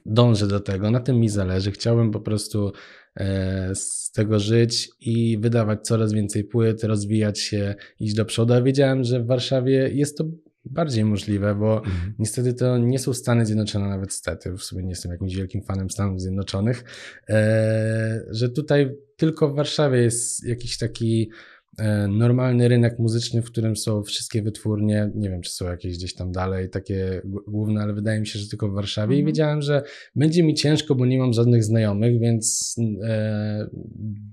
dążę 0.06 0.48
do 0.48 0.60
tego. 0.60 0.92
Na 0.92 1.00
tym 1.00 1.20
mi 1.20 1.30
zależy. 1.30 1.72
Chciałbym 1.72 2.12
po 2.12 2.20
prostu 2.20 2.72
z 3.74 4.12
tego 4.12 4.40
żyć 4.40 4.90
i 5.00 5.38
wydawać 5.38 5.80
coraz 5.82 6.14
więcej 6.14 6.44
płyt, 6.44 6.84
rozwijać 6.84 7.40
się, 7.40 7.76
iść 8.00 8.16
do 8.16 8.26
przodu. 8.26 8.54
A 8.54 8.62
wiedziałem, 8.62 9.04
że 9.04 9.24
w 9.24 9.26
Warszawie 9.26 9.90
jest 9.94 10.18
to 10.18 10.26
bardziej 10.66 11.06
możliwe, 11.06 11.56
bo 11.56 11.78
Mhm. 11.78 12.14
Niestety 12.20 12.54
to 12.54 12.78
nie 12.78 13.00
są 13.00 13.14
Stany 13.14 13.46
Zjednoczone, 13.46 13.90
nawet 13.90 14.14
stety. 14.14 14.52
W 14.52 14.64
sumie 14.64 14.84
nie 14.84 14.90
jestem 14.90 15.12
jakimś 15.12 15.36
wielkim 15.36 15.64
fanem 15.64 15.90
Stanów 15.90 16.22
Zjednoczonych. 16.22 16.84
E, 17.30 18.26
że 18.30 18.50
tutaj 18.50 18.92
tylko 19.18 19.50
w 19.50 19.56
Warszawie 19.56 19.98
jest 19.98 20.48
jakiś 20.48 20.78
taki 20.78 21.30
e, 21.32 21.59
normalny 22.08 22.68
rynek 22.68 23.00
muzyczny, 23.00 23.42
w 23.42 23.46
którym 23.46 23.76
są 23.76 24.04
wszystkie 24.04 24.42
wytwórnie. 24.42 25.12
Nie 25.16 25.30
wiem, 25.30 25.42
czy 25.42 25.52
są 25.52 25.66
jakieś 25.66 25.98
gdzieś 25.98 26.14
tam 26.14 26.32
dalej 26.32 26.70
takie 26.70 27.22
główne, 27.48 27.82
ale 27.82 27.94
wydaje 27.94 28.20
mi 28.20 28.28
się, 28.28 28.40
że 28.40 28.48
tylko 28.50 28.70
w 28.70 28.74
Warszawie. 28.74 29.16
I 29.16 29.20
Mhm. 29.20 29.28
wiedziałem, 29.28 29.62
że 29.62 29.84
będzie 30.16 30.44
mi 30.44 30.54
ciężko, 30.54 30.96
bo 30.96 31.06
nie 31.06 31.20
mam 31.20 31.34
żadnych 31.34 31.64
znajomych, 31.64 32.20
więc 32.20 32.76
e, 33.04 33.68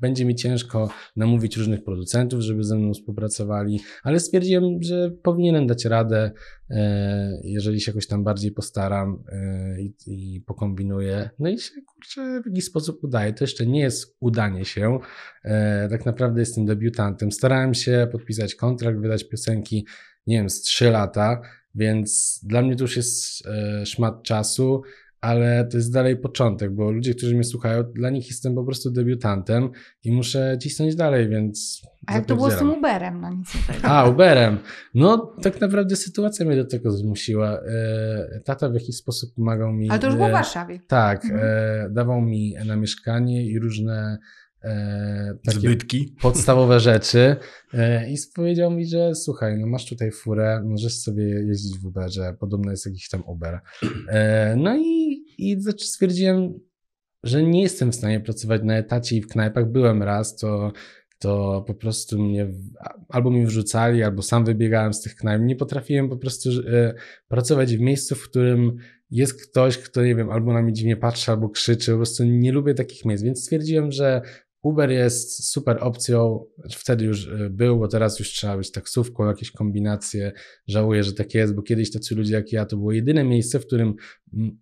będzie 0.00 0.24
mi 0.24 0.34
ciężko 0.34 0.88
namówić 1.16 1.56
różnych 1.56 1.84
producentów, 1.84 2.40
żeby 2.40 2.64
ze 2.64 2.78
mną 2.78 2.94
współpracowali, 2.94 3.80
ale 4.02 4.20
stwierdziłem, 4.20 4.82
że 4.82 5.10
powinienem 5.22 5.66
dać 5.66 5.84
radę, 5.84 6.30
e, 6.70 7.40
jeżeli 7.44 7.80
się 7.80 7.90
jakoś 7.90 8.06
tam 8.06 8.24
bardziej 8.24 8.52
postaram 8.52 9.22
e, 9.32 9.80
i, 9.82 9.94
i 10.06 10.40
pokombinuję. 10.40 11.30
No 11.38 11.48
i 11.50 11.58
się 11.58 11.82
kurczę 11.86 12.40
w 12.42 12.46
jakiś 12.46 12.64
sposób 12.64 13.04
udaje. 13.04 13.32
To 13.32 13.44
jeszcze 13.44 13.66
nie 13.66 13.80
jest 13.80 14.16
udanie 14.20 14.64
się. 14.64 14.98
E, 15.46 15.88
tak 15.90 16.06
naprawdę 16.06 16.40
jestem 16.40 16.66
debiutantem. 16.66 17.32
Starałem 17.32 17.74
się 17.74 18.08
podpisać 18.12 18.54
kontrakt, 18.54 18.98
wydać 18.98 19.28
piosenki, 19.28 19.86
nie 20.26 20.36
wiem, 20.36 20.50
z 20.50 20.60
3 20.62 20.90
lata, 20.90 21.40
więc 21.74 22.40
dla 22.42 22.62
mnie 22.62 22.76
to 22.76 22.84
już 22.84 22.96
jest 22.96 23.46
e, 23.46 23.86
szmat 23.86 24.22
czasu. 24.22 24.82
Ale 25.20 25.68
to 25.70 25.76
jest 25.76 25.92
dalej 25.92 26.16
początek, 26.16 26.70
bo 26.74 26.90
ludzie, 26.90 27.14
którzy 27.14 27.34
mnie 27.34 27.44
słuchają, 27.44 27.82
dla 27.82 28.10
nich 28.10 28.28
jestem 28.28 28.54
po 28.54 28.64
prostu 28.64 28.90
debiutantem 28.90 29.70
i 30.04 30.12
muszę 30.12 30.58
cisnąć 30.62 30.94
dalej, 30.94 31.28
więc. 31.28 31.82
A 32.06 32.14
jak 32.14 32.26
to 32.26 32.36
było 32.36 32.50
z 32.50 32.58
tym. 32.58 32.70
Uberem? 32.70 33.20
No 33.20 33.30
nic 33.30 33.54
nie. 33.54 33.88
A, 33.90 34.08
Uberem. 34.08 34.58
No, 34.94 35.34
tak 35.42 35.60
naprawdę 35.60 35.96
sytuacja 35.96 36.46
mnie 36.46 36.56
do 36.56 36.64
tego 36.64 36.90
zmusiła. 36.90 37.60
E, 37.60 38.40
Tata 38.44 38.68
w 38.68 38.74
jakiś 38.74 38.96
sposób 38.96 39.34
pomagał 39.34 39.72
mi. 39.72 39.90
Ale 39.90 39.98
to 39.98 40.06
już 40.06 40.16
było 40.16 40.28
w 40.28 40.32
Warszawie. 40.32 40.80
Tak, 40.88 41.24
Mhm. 41.24 41.94
dawał 41.94 42.20
mi 42.20 42.54
na 42.66 42.76
mieszkanie 42.76 43.46
i 43.46 43.58
różne 43.58 44.18
e, 44.66 45.38
takie 45.44 45.60
Zbytki. 45.60 46.14
podstawowe 46.22 46.80
rzeczy 46.80 47.36
e, 47.74 48.10
i 48.10 48.16
powiedział 48.34 48.70
mi, 48.70 48.86
że 48.86 49.14
słuchaj, 49.14 49.58
no 49.58 49.66
masz 49.66 49.86
tutaj 49.86 50.10
furę, 50.10 50.62
możesz 50.64 50.98
sobie 50.98 51.24
jeździć 51.24 51.78
w 51.78 51.86
Uberze, 51.86 52.36
podobno 52.40 52.70
jest 52.70 52.86
jakiś 52.86 53.08
tam 53.08 53.22
Uber. 53.26 53.60
E, 54.08 54.56
no 54.56 54.76
i, 54.76 55.24
i 55.38 55.56
zac- 55.58 55.82
stwierdziłem, 55.82 56.60
że 57.22 57.42
nie 57.42 57.62
jestem 57.62 57.92
w 57.92 57.94
stanie 57.94 58.20
pracować 58.20 58.62
na 58.64 58.76
etacie 58.76 59.16
i 59.16 59.22
w 59.22 59.28
knajpach. 59.28 59.70
Byłem 59.70 60.02
raz, 60.02 60.36
to, 60.36 60.72
to 61.18 61.64
po 61.66 61.74
prostu 61.74 62.22
mnie 62.22 62.50
albo 63.08 63.30
mi 63.30 63.46
wrzucali, 63.46 64.02
albo 64.02 64.22
sam 64.22 64.44
wybiegałem 64.44 64.94
z 64.94 65.00
tych 65.00 65.16
knajp. 65.16 65.42
Nie 65.42 65.56
potrafiłem 65.56 66.08
po 66.08 66.16
prostu 66.16 66.50
e, 66.50 66.94
pracować 67.28 67.76
w 67.76 67.80
miejscu, 67.80 68.14
w 68.14 68.28
którym 68.28 68.76
jest 69.10 69.42
ktoś, 69.42 69.78
kto, 69.78 70.04
nie 70.04 70.14
wiem, 70.14 70.30
albo 70.30 70.52
na 70.52 70.62
mnie 70.62 70.72
dziwnie 70.72 70.96
patrzy, 70.96 71.30
albo 71.30 71.48
krzyczy. 71.48 71.90
Po 71.90 71.96
prostu 71.96 72.24
nie 72.24 72.52
lubię 72.52 72.74
takich 72.74 73.04
miejsc, 73.04 73.24
więc 73.24 73.42
stwierdziłem, 73.42 73.92
że 73.92 74.22
Uber 74.66 74.90
jest 74.90 75.44
super 75.52 75.78
opcją. 75.80 76.44
Znaczy, 76.58 76.78
Wtedy 76.78 77.04
już 77.04 77.28
e, 77.28 77.50
był, 77.50 77.78
bo 77.78 77.88
teraz 77.88 78.18
już 78.18 78.28
trzeba 78.32 78.56
być 78.56 78.70
taksówką, 78.72 79.26
jakieś 79.26 79.50
kombinacje. 79.50 80.32
Żałuję, 80.66 81.04
że 81.04 81.12
tak 81.12 81.34
jest, 81.34 81.54
bo 81.54 81.62
kiedyś 81.62 81.90
tacy 81.92 82.14
ludzie 82.14 82.34
jak 82.34 82.52
ja 82.52 82.66
to 82.66 82.76
było 82.76 82.92
jedyne 82.92 83.24
miejsce, 83.24 83.58
w 83.60 83.66
którym 83.66 83.94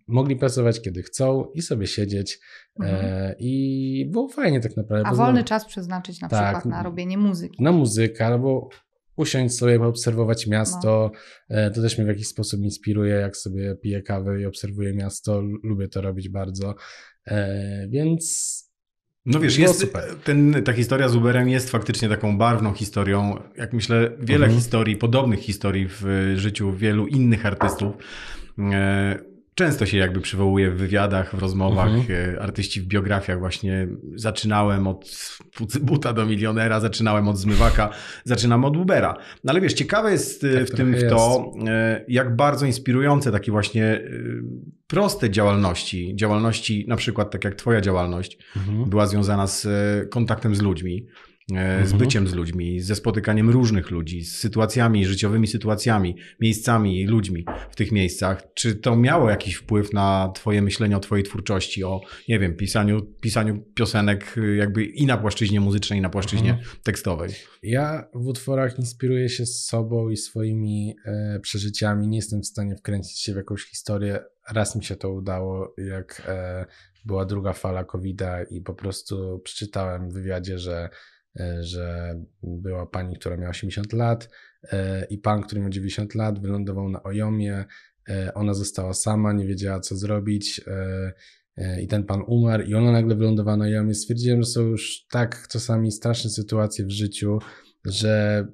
mogli 0.07 0.35
pracować 0.35 0.81
kiedy 0.81 1.03
chcą 1.03 1.45
i 1.53 1.61
sobie 1.61 1.87
siedzieć. 1.87 2.39
E, 2.83 3.35
I 3.39 4.09
było 4.11 4.29
fajnie 4.29 4.59
tak 4.59 4.77
naprawdę. 4.77 4.99
Mhm. 5.09 5.13
A 5.15 5.17
wolny 5.17 5.39
znowu- 5.39 5.47
czas 5.47 5.65
przeznaczyć 5.65 6.21
na 6.21 6.29
Tak. 6.29 6.43
przykład 6.55 6.65
na 6.65 6.83
robienie 6.83 7.17
muzyki. 7.17 7.63
na 7.63 7.71
muzykę 7.71 8.25
albo 8.25 8.69
usiąść 9.17 9.55
sobie, 9.55 9.79
poobserwować 9.79 10.47
miasto. 10.47 11.11
E, 11.49 11.71
To 11.71 11.81
też 11.81 11.97
mnie 11.97 12.05
w 12.05 12.09
jakiś 12.09 12.27
sposób 12.27 12.61
inspiruje, 12.61 13.13
jak 13.13 13.37
sobie 13.37 13.75
piję 13.75 14.01
kawę 14.01 14.41
i 14.41 14.45
obserwuję 14.45 14.93
miasto. 14.93 15.41
Lubię 15.63 15.87
to 15.87 16.01
robić 16.01 16.29
bardzo. 16.29 16.75
E, 17.27 17.87
Więc 17.89 18.64
No 19.25 19.39
wiesz, 19.39 19.57
Było 19.57 19.67
jest, 19.67 19.93
ten, 20.23 20.55
ta 20.65 20.73
historia 20.73 21.09
z 21.09 21.15
Uberem 21.15 21.49
jest 21.49 21.69
faktycznie 21.69 22.09
taką 22.09 22.37
barwną 22.37 22.73
historią. 22.73 23.39
Jak 23.57 23.73
myślę, 23.73 24.11
wiele 24.19 24.45
Mhm. 24.45 24.59
historii, 24.61 24.95
podobnych 24.95 25.39
historii 25.39 25.87
w 25.89 26.33
życiu 26.35 26.73
wielu 26.73 27.07
innych 27.07 27.45
artystów. 27.45 27.93
E, 28.59 29.19
często 29.55 29.85
się 29.85 29.97
jakby 29.97 30.21
przywołuje 30.21 30.71
w 30.71 30.77
wywiadach, 30.77 31.35
w 31.35 31.39
rozmowach, 31.39 31.89
Mhm. 31.89 32.35
e, 32.35 32.41
artyści 32.41 32.81
w 32.81 32.85
biografiach 32.85 33.39
właśnie 33.39 33.87
zaczynałem 34.15 34.87
od 34.87 35.09
buta 35.81 36.13
do 36.13 36.25
milionera, 36.25 36.79
zaczynałem 36.79 37.27
od 37.27 37.37
zmywaka, 37.37 37.89
zaczynam 38.23 38.65
od 38.65 38.77
Ubera. 38.77 39.17
No 39.43 39.51
ale 39.51 39.61
wiesz, 39.61 39.73
ciekawe 39.73 40.11
jest 40.11 40.43
e, 40.43 40.53
Tak 40.53 40.67
w 40.67 40.75
tym 40.75 40.95
w 40.95 41.09
to, 41.09 41.51
jak 42.07 42.35
bardzo 42.35 42.65
inspirujące 42.65 43.31
takie 43.31 43.51
właśnie 43.51 44.01
proste 44.95 45.29
działalności, 45.29 46.15
działalności 46.15 46.85
na 46.87 46.95
przykład 46.95 47.31
tak 47.31 47.43
jak 47.43 47.55
twoja 47.55 47.81
działalność, 47.81 48.37
Mhm. 48.55 48.89
była 48.89 49.07
związana 49.07 49.47
z 49.47 49.65
e, 49.65 50.05
kontaktem 50.07 50.55
z 50.55 50.61
ludźmi, 50.61 51.05
e, 51.51 51.79
z 51.87 51.91
Mhm. 51.91 51.97
byciem 51.97 52.27
z 52.27 52.33
ludźmi, 52.33 52.79
ze 52.79 52.95
spotykaniem 52.95 53.49
różnych 53.49 53.91
ludzi, 53.91 54.21
z 54.23 54.35
sytuacjami, 54.37 55.05
życiowymi 55.05 55.47
sytuacjami, 55.47 56.15
miejscami 56.41 57.01
i 57.01 57.05
ludźmi 57.05 57.45
w 57.71 57.75
tych 57.75 57.91
miejscach. 57.91 58.43
Czy 58.53 58.75
to 58.75 58.95
miało 58.95 59.29
jakiś 59.29 59.55
wpływ 59.55 59.93
na 59.93 60.31
twoje 60.35 60.61
myślenie 60.61 60.97
o 60.97 60.99
twojej 60.99 61.23
twórczości, 61.25 61.83
o, 61.83 62.01
nie 62.29 62.39
wiem, 62.39 62.55
pisaniu, 62.55 63.01
pisaniu 63.21 63.63
piosenek 63.73 64.37
y, 64.37 64.55
jakby 64.55 64.85
i 64.85 65.05
na 65.05 65.17
płaszczyźnie 65.17 65.59
muzycznej, 65.59 65.99
i 65.99 66.01
na 66.01 66.09
płaszczyźnie 66.09 66.49
Mhm. 66.49 66.67
tekstowej? 66.83 67.29
Ja 67.63 68.07
w 68.13 68.27
utworach 68.27 68.79
inspiruję 68.79 69.29
się 69.29 69.45
sobą 69.45 70.09
i 70.09 70.17
swoimi 70.17 70.95
e, 71.05 71.39
przeżyciami. 71.39 72.07
Nie 72.07 72.17
jestem 72.17 72.41
w 72.41 72.45
stanie 72.45 72.75
wkręcić 72.75 73.19
się 73.21 73.33
w 73.33 73.35
jakąś 73.35 73.63
historię. 73.63 74.19
Raz 74.51 74.75
mi 74.75 74.83
się 74.83 74.95
to 74.95 75.11
udało, 75.11 75.73
jak 75.77 76.21
e, 76.27 76.65
była 77.05 77.25
druga 77.25 77.53
fala 77.53 77.83
COVID-a 77.83 78.43
i 78.43 78.61
po 78.61 78.73
prostu 78.73 79.39
przeczytałem 79.43 80.09
w 80.09 80.13
wywiadzie, 80.13 80.59
że, 80.59 80.89
e, 81.39 81.63
że 81.63 82.15
była 82.43 82.85
pani, 82.85 83.15
która 83.15 83.37
miała 83.37 83.49
80 83.49 83.93
lat 83.93 84.29
e, 84.71 85.05
i 85.05 85.17
pan, 85.17 85.41
który 85.43 85.61
miał 85.61 85.69
90 85.69 86.15
lat, 86.15 86.41
wylądował 86.41 86.89
na 86.89 87.03
Ojomie. 87.03 87.65
E, 88.09 88.33
ona 88.33 88.53
została 88.53 88.93
sama, 88.93 89.33
nie 89.33 89.47
wiedziała 89.47 89.79
co 89.79 89.95
zrobić. 89.95 90.61
E, 90.67 91.13
e, 91.57 91.81
i 91.81 91.87
ten 91.87 92.03
pan 92.03 92.21
umarł 92.27 92.63
i 92.63 92.75
ona 92.75 92.91
nagle 92.91 93.15
wylądowała 93.15 93.57
na 93.57 93.69
jamie. 93.69 93.93
Stwierdziłem, 93.93 94.43
że 94.43 94.49
są 94.49 94.61
już 94.61 95.05
tak 95.09 95.47
czasami 95.47 95.91
straszne 95.91 96.29
sytuacje 96.29 96.85
w 96.85 96.91
życiu, 96.91 97.39
że 97.85 98.45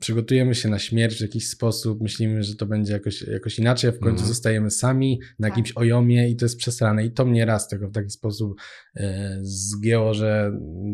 przygotujemy 0.00 0.54
się 0.54 0.68
na 0.68 0.78
śmierć 0.78 1.18
w 1.18 1.20
jakiś 1.20 1.48
sposób, 1.48 2.00
myślimy, 2.00 2.42
że 2.42 2.56
to 2.56 2.66
będzie 2.66 2.92
jakoś, 2.92 3.22
jakoś 3.22 3.58
inaczej, 3.58 3.90
a 3.90 3.92
w 3.92 3.98
końcu 3.98 4.08
Mhm. 4.10 4.28
zostajemy 4.28 4.70
sami 4.70 5.20
na 5.38 5.48
Tak. 5.48 5.56
jakimś 5.56 5.72
ojomie 5.76 6.28
i 6.30 6.36
to 6.36 6.44
jest 6.44 6.56
przesrane. 6.56 7.04
I 7.04 7.10
to 7.12 7.24
mnie 7.24 7.44
raz 7.44 7.68
tego 7.68 7.88
w 7.88 7.92
taki 7.92 8.10
sposób 8.10 8.60
e, 8.96 9.38
zgięło, 9.42 10.14
że 10.14 10.52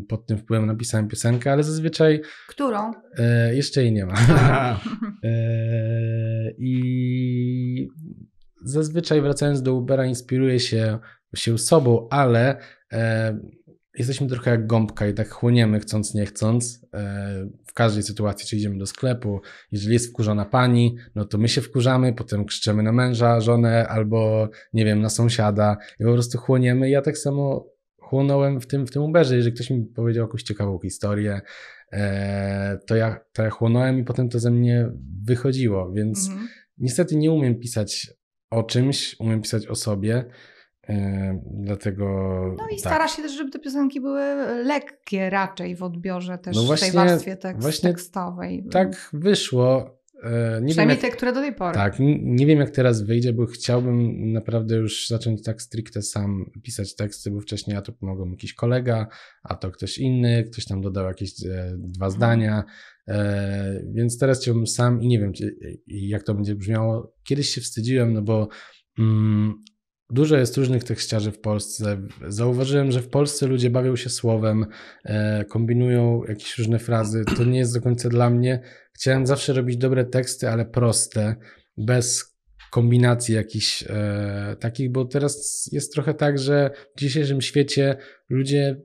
pod 0.09 0.27
tym 0.27 0.39
wpływem 0.39 0.67
napisałem 0.67 1.09
piosenkę, 1.09 1.53
ale 1.53 1.63
zazwyczaj 1.65 2.21
Którą? 2.49 2.93
e, 3.19 3.55
jeszcze 3.57 3.83
jej 3.83 3.93
nie 3.93 4.07
ma. 4.07 4.15
E, 5.25 6.51
I 6.59 7.89
zazwyczaj 8.65 9.21
wracając 9.23 9.63
do 9.63 9.75
Ubera 9.75 10.07
inspiruję 10.07 10.61
się, 10.61 10.99
się 11.37 11.59
sobą, 11.59 12.09
ale 12.11 12.57
e, 12.93 13.39
jesteśmy 13.99 14.27
trochę 14.27 14.51
jak 14.51 14.67
gąbka 14.67 15.07
i 15.09 15.15
tak 15.15 15.29
chłoniemy 15.31 15.81
chcąc, 15.81 16.15
nie 16.15 16.27
chcąc 16.27 16.87
e, 16.95 17.49
w 17.73 17.75
każdej 17.75 18.03
sytuacji, 18.03 18.49
czy 18.49 18.57
idziemy 18.57 18.79
do 18.79 18.87
sklepu, 18.87 19.41
jeżeli 19.73 19.93
jest 19.93 20.09
wkurzona 20.09 20.45
pani, 20.45 20.97
no 21.15 21.25
to 21.25 21.39
my 21.39 21.49
się 21.49 21.61
wkurzamy, 21.61 22.13
potem 22.13 22.45
krzyczemy 22.45 22.83
na 22.83 22.93
męża, 22.93 23.41
żonę 23.41 23.89
albo 23.89 24.49
nie 24.73 24.85
wiem, 24.85 25.01
na 25.01 25.11
sąsiada 25.11 25.77
i 26.01 26.05
po 26.05 26.13
prostu 26.13 26.39
chłoniemy. 26.39 26.91
Ja 26.91 27.03
tak 27.03 27.19
samo 27.19 27.67
chłonąłem 28.01 28.61
w 28.61 28.67
tym, 28.67 28.87
w 28.87 28.91
tym 28.91 29.03
Uberze, 29.03 29.37
jeżeli 29.37 29.55
ktoś 29.55 29.71
mi 29.71 29.85
powiedział 29.85 30.27
jakąś 30.27 30.43
ciekawą 30.43 30.79
historię, 30.83 31.41
e, 31.93 32.79
to, 32.87 32.97
ja, 32.97 33.21
to 33.33 33.43
ja 33.43 33.51
chłonąłem 33.51 33.99
i 33.99 34.05
potem 34.05 34.29
to 34.29 34.39
ze 34.39 34.51
mnie 34.51 34.91
wychodziło, 35.25 35.93
więc 35.93 36.29
Mhm. 36.29 36.49
Niestety 36.79 37.17
nie 37.17 37.33
umiem 37.33 37.59
pisać 37.59 38.11
o 38.51 38.63
czymś, 38.63 39.17
umiem 39.21 39.43
pisać 39.43 39.67
o 39.67 39.75
sobie. 39.75 40.25
E, 40.89 41.41
dlatego. 41.51 42.05
No 42.59 42.65
i 42.67 42.71
tak. 42.71 42.79
starasz 42.79 43.17
się 43.17 43.23
też, 43.23 43.33
żeby 43.33 43.51
te 43.51 43.59
piosenki 43.59 44.01
były 44.01 44.23
lekkie 44.65 45.31
raczej 45.31 45.77
w 45.77 45.83
odbiorze 45.83 46.39
też 46.39 46.57
No 46.57 46.63
w 46.63 46.67
właśnie- 46.67 46.87
tej 46.87 46.95
warstwie 46.97 47.37
tekst, 47.37 47.63
właśnie 47.63 47.91
tekstowej. 47.91 48.65
Tak 48.71 49.11
wyszło. 49.13 49.99
e, 50.23 50.31
Nie 50.31 50.59
wiem, 50.59 50.67
Przynajmniej 50.67 50.97
jak, 50.97 51.11
te, 51.11 51.17
które 51.17 51.33
do 51.33 51.41
tej 51.41 51.55
pory. 51.55 51.75
tak, 51.75 51.95
nie 52.23 52.47
wiem, 52.47 52.59
jak 52.59 52.71
teraz 52.71 53.03
wyjdzie, 53.03 53.33
bo 53.33 53.47
chciałbym 53.47 54.33
naprawdę 54.33 54.77
już 54.77 55.09
zacząć 55.09 55.43
tak 55.43 55.63
stricte 55.63 56.03
sam 56.03 56.51
pisać 56.63 56.95
teksty, 56.97 57.31
bo 57.31 57.41
wcześniej 57.41 57.77
a 57.77 57.83
to 57.83 57.93
pomogł 57.93 58.25
mi 58.27 58.31
jakiś 58.31 58.55
kolega, 58.55 59.07
a 59.43 59.55
to 59.55 59.71
ktoś 59.71 59.99
inny, 59.99 60.45
ktoś 60.45 60.65
tam 60.65 60.81
dodał 60.81 61.05
jakieś 61.07 61.47
e, 61.47 61.73
dwa 61.79 62.11
zdania. 62.11 62.65
E, 63.09 63.83
więc 63.95 64.19
teraz 64.19 64.41
chciałbym 64.41 64.67
sam 64.67 65.03
i 65.03 65.09
nie 65.09 65.19
wiem, 65.21 65.33
czy, 65.33 65.57
jak 65.87 66.23
to 66.23 66.35
będzie 66.35 66.55
brzmiało. 66.55 67.15
Kiedyś 67.25 67.49
się 67.49 67.61
wstydziłem, 67.61 68.13
no 68.13 68.23
bo 68.23 68.49
mm, 68.99 69.55
dużo 70.13 70.37
jest 70.37 70.57
różnych 70.57 70.85
tekściarzy 70.85 71.33
w 71.33 71.41
Polsce. 71.41 72.01
Zauważyłem, 72.29 72.93
że 72.93 73.03
w 73.03 73.09
Polsce 73.09 73.47
ludzie 73.47 73.71
bawią 73.71 73.97
się 73.97 74.11
słowem, 74.11 74.67
e, 75.05 75.45
kombinują 75.45 76.23
jakieś 76.29 76.59
różne 76.59 76.79
frazy. 76.79 77.25
To 77.37 77.45
nie 77.45 77.59
jest 77.59 77.75
do 77.75 77.81
końca 77.81 78.09
dla 78.09 78.31
mnie. 78.31 78.61
Chciałem 78.93 79.27
zawsze 79.27 79.53
robić 79.53 79.77
dobre 79.77 80.05
teksty, 80.05 80.49
ale 80.49 80.65
proste, 80.65 81.37
bez 81.77 82.37
kombinacji 82.71 83.35
jakichś 83.35 83.85
e, 83.89 84.57
takich, 84.61 84.93
bo 84.93 85.05
teraz 85.05 85.69
jest 85.73 85.93
trochę 85.93 86.15
tak, 86.15 86.39
że 86.39 86.71
w 86.97 87.01
dzisiejszym 87.01 87.41
świecie 87.41 87.97
ludzie 88.29 88.77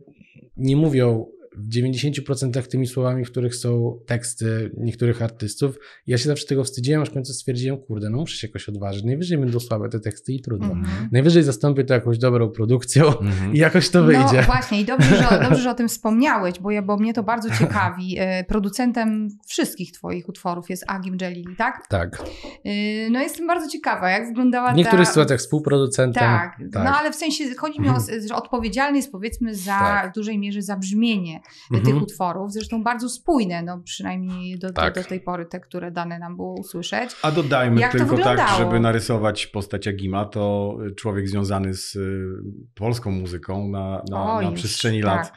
nie 0.57 0.75
mówią 0.75 1.25
w 1.57 1.69
90% 1.69 2.61
tymi 2.67 2.87
słowami, 2.87 3.25
w 3.25 3.31
których 3.31 3.55
są 3.55 3.99
teksty 4.05 4.71
niektórych 4.77 5.21
artystów. 5.21 5.75
Ja 6.07 6.17
się 6.17 6.27
zawsze 6.29 6.45
tego 6.47 6.63
wstydziłem, 6.63 7.01
aż 7.01 7.09
w 7.09 7.13
końcu 7.13 7.33
stwierdziłem, 7.33 7.77
kurde, 7.77 8.09
no 8.09 8.17
muszę 8.17 8.37
się 8.37 8.47
jakoś 8.47 8.69
odważyć. 8.69 9.03
Najwyżej 9.03 9.37
będą 9.37 9.59
słabe 9.59 9.89
te 9.89 9.99
teksty 9.99 10.33
i 10.33 10.41
trudno. 10.41 10.71
Mhm. 10.71 11.09
Najwyżej 11.11 11.43
zastąpię 11.43 11.83
to 11.83 11.93
jakąś 11.93 12.17
dobrą 12.17 12.49
produkcją 12.49 13.05
Mhm. 13.19 13.53
i 13.55 13.57
jakoś 13.57 13.89
to 13.89 14.03
wyjdzie. 14.03 14.37
No 14.37 14.43
właśnie 14.43 14.81
i 14.81 14.85
dobrze 14.85 15.17
że, 15.17 15.39
dobrze, 15.49 15.61
że 15.61 15.69
o 15.71 15.73
tym 15.73 15.87
wspomniałeś, 15.87 16.59
bo, 16.59 16.71
ja, 16.71 16.81
bo 16.81 16.97
mnie 16.97 17.13
to 17.13 17.23
bardzo 17.23 17.49
ciekawi. 17.59 18.15
E, 18.19 18.43
Producentem 18.43 19.29
wszystkich 19.47 19.91
twoich 19.91 20.29
utworów 20.29 20.69
jest 20.69 20.83
Agim 20.87 21.17
Jelili, 21.21 21.55
tak? 21.55 21.87
Tak. 21.89 22.23
E, 22.65 23.09
No 23.09 23.19
jestem 23.19 23.47
bardzo 23.47 23.69
ciekawa, 23.69 24.09
jak 24.09 24.27
wyglądała 24.27 24.73
W 24.73 24.75
niektórych 24.75 25.05
ta... 25.05 25.11
sytuacjach 25.11 25.39
współproducentem. 25.39 26.23
Tak, 26.23 26.57
tak. 26.73 26.83
no 26.83 26.97
ale 26.97 27.11
w 27.11 27.15
sensie 27.15 27.43
chodzi 27.57 27.81
mi 27.81 27.89
o, 27.89 27.93
że 28.27 28.35
odpowiedzialny 28.35 28.97
jest 28.97 29.11
powiedzmy 29.11 29.55
za 29.55 29.79
Tak. 29.79 30.11
w 30.11 30.15
dużej 30.15 30.39
mierze 30.39 30.61
za 30.61 30.77
brzmienie 30.77 31.39
Mhm. 31.71 31.85
tych 31.85 32.03
utworów, 32.03 32.53
zresztą 32.53 32.83
bardzo 32.83 33.09
spójne, 33.09 33.63
no 33.63 33.81
przynajmniej 33.83 34.59
do, 34.59 34.73
Tak. 34.73 34.95
do, 34.95 35.01
do 35.01 35.07
tej 35.07 35.21
pory 35.21 35.45
te, 35.45 35.59
które 35.59 35.91
dane 35.91 36.19
nam 36.19 36.35
było 36.35 36.53
usłyszeć. 36.59 37.11
A 37.21 37.31
dodajmy 37.31 37.81
Jak 37.81 37.91
tylko 37.91 38.17
tak, 38.17 38.57
żeby 38.57 38.79
narysować 38.79 39.47
postać 39.47 39.87
Agima, 39.87 40.25
to 40.25 40.77
człowiek 40.95 41.29
związany 41.29 41.73
z 41.73 41.95
y, 41.95 42.27
polską 42.75 43.11
muzyką 43.11 43.69
na, 43.69 44.03
na, 44.11 44.23
O, 44.23 44.41
na 44.41 44.49
już, 44.49 44.59
przestrzeni 44.59 45.01
tak. 45.01 45.17
lat. 45.17 45.33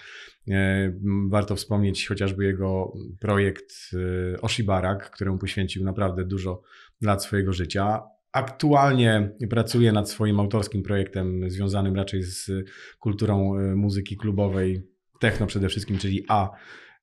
E, 0.51 0.93
Warto 1.29 1.57
wspomnieć 1.57 2.09
chociażby 2.09 2.45
jego 2.45 2.93
projekt 3.21 3.73
y, 3.93 4.41
Oshibarak, 4.41 5.11
któremu 5.11 5.39
poświęcił 5.39 5.85
naprawdę 5.85 6.25
dużo 6.25 6.63
lat 7.01 7.25
swojego 7.25 7.53
życia. 7.53 8.03
Aktualnie 8.33 9.31
pracuje 9.51 9.93
nad 9.93 10.11
swoim 10.11 10.41
autorskim 10.41 10.83
projektem 10.83 11.51
związanym 11.51 11.97
raczej 11.97 12.23
z 12.23 12.51
kulturą 12.99 13.59
y, 13.59 13.77
muzyki 13.77 14.17
klubowej, 14.17 14.83
techno 15.21 15.47
przede 15.47 15.69
wszystkim, 15.69 15.99
czyli 15.99 16.25
A 16.29 16.51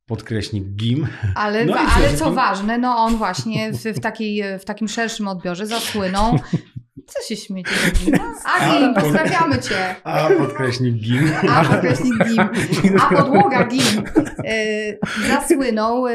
podkreśnik 0.06 0.64
GIM. 0.64 1.08
Ale, 1.36 1.66
No 1.66 1.76
ale 1.78 2.14
co 2.14 2.32
ważne, 2.32 2.78
no 2.78 2.96
on 2.98 3.16
właśnie 3.18 3.72
w, 3.72 3.84
w, 3.84 4.00
takiej, 4.00 4.44
w 4.60 4.66
takim 4.66 4.88
szerszym 4.88 5.28
odbiorze 5.28 5.68
zasłynął. 5.68 6.40
Co 7.08 7.24
się 7.28 7.36
śmiecie? 7.36 7.72
No, 8.12 8.34
Agim, 8.46 8.94
pozdrawiamy 8.94 9.60
cię. 9.60 9.96
A 10.04 10.30
podkreśnik 10.30 10.96
GIM. 10.96 11.32
A 11.50 11.66
podkreśnik 11.66 12.14
GIM. 12.28 12.40
A 13.02 13.16
podłoga 13.16 13.68
GIM. 13.68 14.04
E, 14.46 14.98
zasłynął 15.28 16.08
e, 16.08 16.14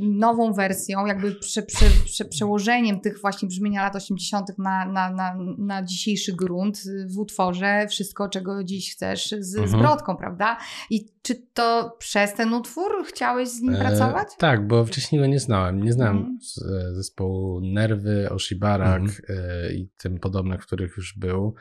nową 0.00 0.52
wersją, 0.52 1.06
jakby 1.06 1.34
prze, 1.34 1.62
prze, 1.62 1.86
prze, 2.04 2.24
przełożeniem 2.24 3.00
tych 3.00 3.20
właśnie 3.20 3.48
brzmienia 3.48 3.82
lat 3.82 3.96
80. 3.96 4.58
Na, 4.58 4.86
na, 4.86 5.10
na, 5.10 5.36
na 5.58 5.82
dzisiejszy 5.82 6.32
grunt 6.32 6.78
w 7.14 7.18
utworze 7.18 7.86
Wszystko, 7.90 8.28
czego 8.28 8.64
dziś 8.64 8.92
chcesz 8.92 9.28
z, 9.38 9.52
z 9.52 9.56
Mhm. 9.56 9.82
Brodką, 9.82 10.16
prawda? 10.16 10.56
I 10.90 11.13
czy 11.24 11.34
to 11.54 11.96
przez 11.98 12.34
ten 12.34 12.52
utwór 12.54 12.92
chciałeś 13.06 13.48
z 13.48 13.60
nim 13.60 13.74
E, 13.74 13.78
pracować? 13.78 14.28
tak, 14.38 14.66
bo 14.66 14.84
wcześniej 14.84 15.20
go 15.20 15.26
nie 15.26 15.40
znałem. 15.40 15.82
Nie 15.82 15.92
znałem 15.92 16.38
z- 16.42 16.62
e, 16.62 16.94
zespołu 16.94 17.60
Nerwy, 17.60 18.28
Oshibarak 18.30 19.00
Mhm. 19.02 19.22
e, 19.28 19.72
i 19.72 19.88
tym 19.96 20.18
podobne, 20.18 20.58
w 20.58 20.66
których 20.66 20.96
już 20.96 21.18
był. 21.18 21.54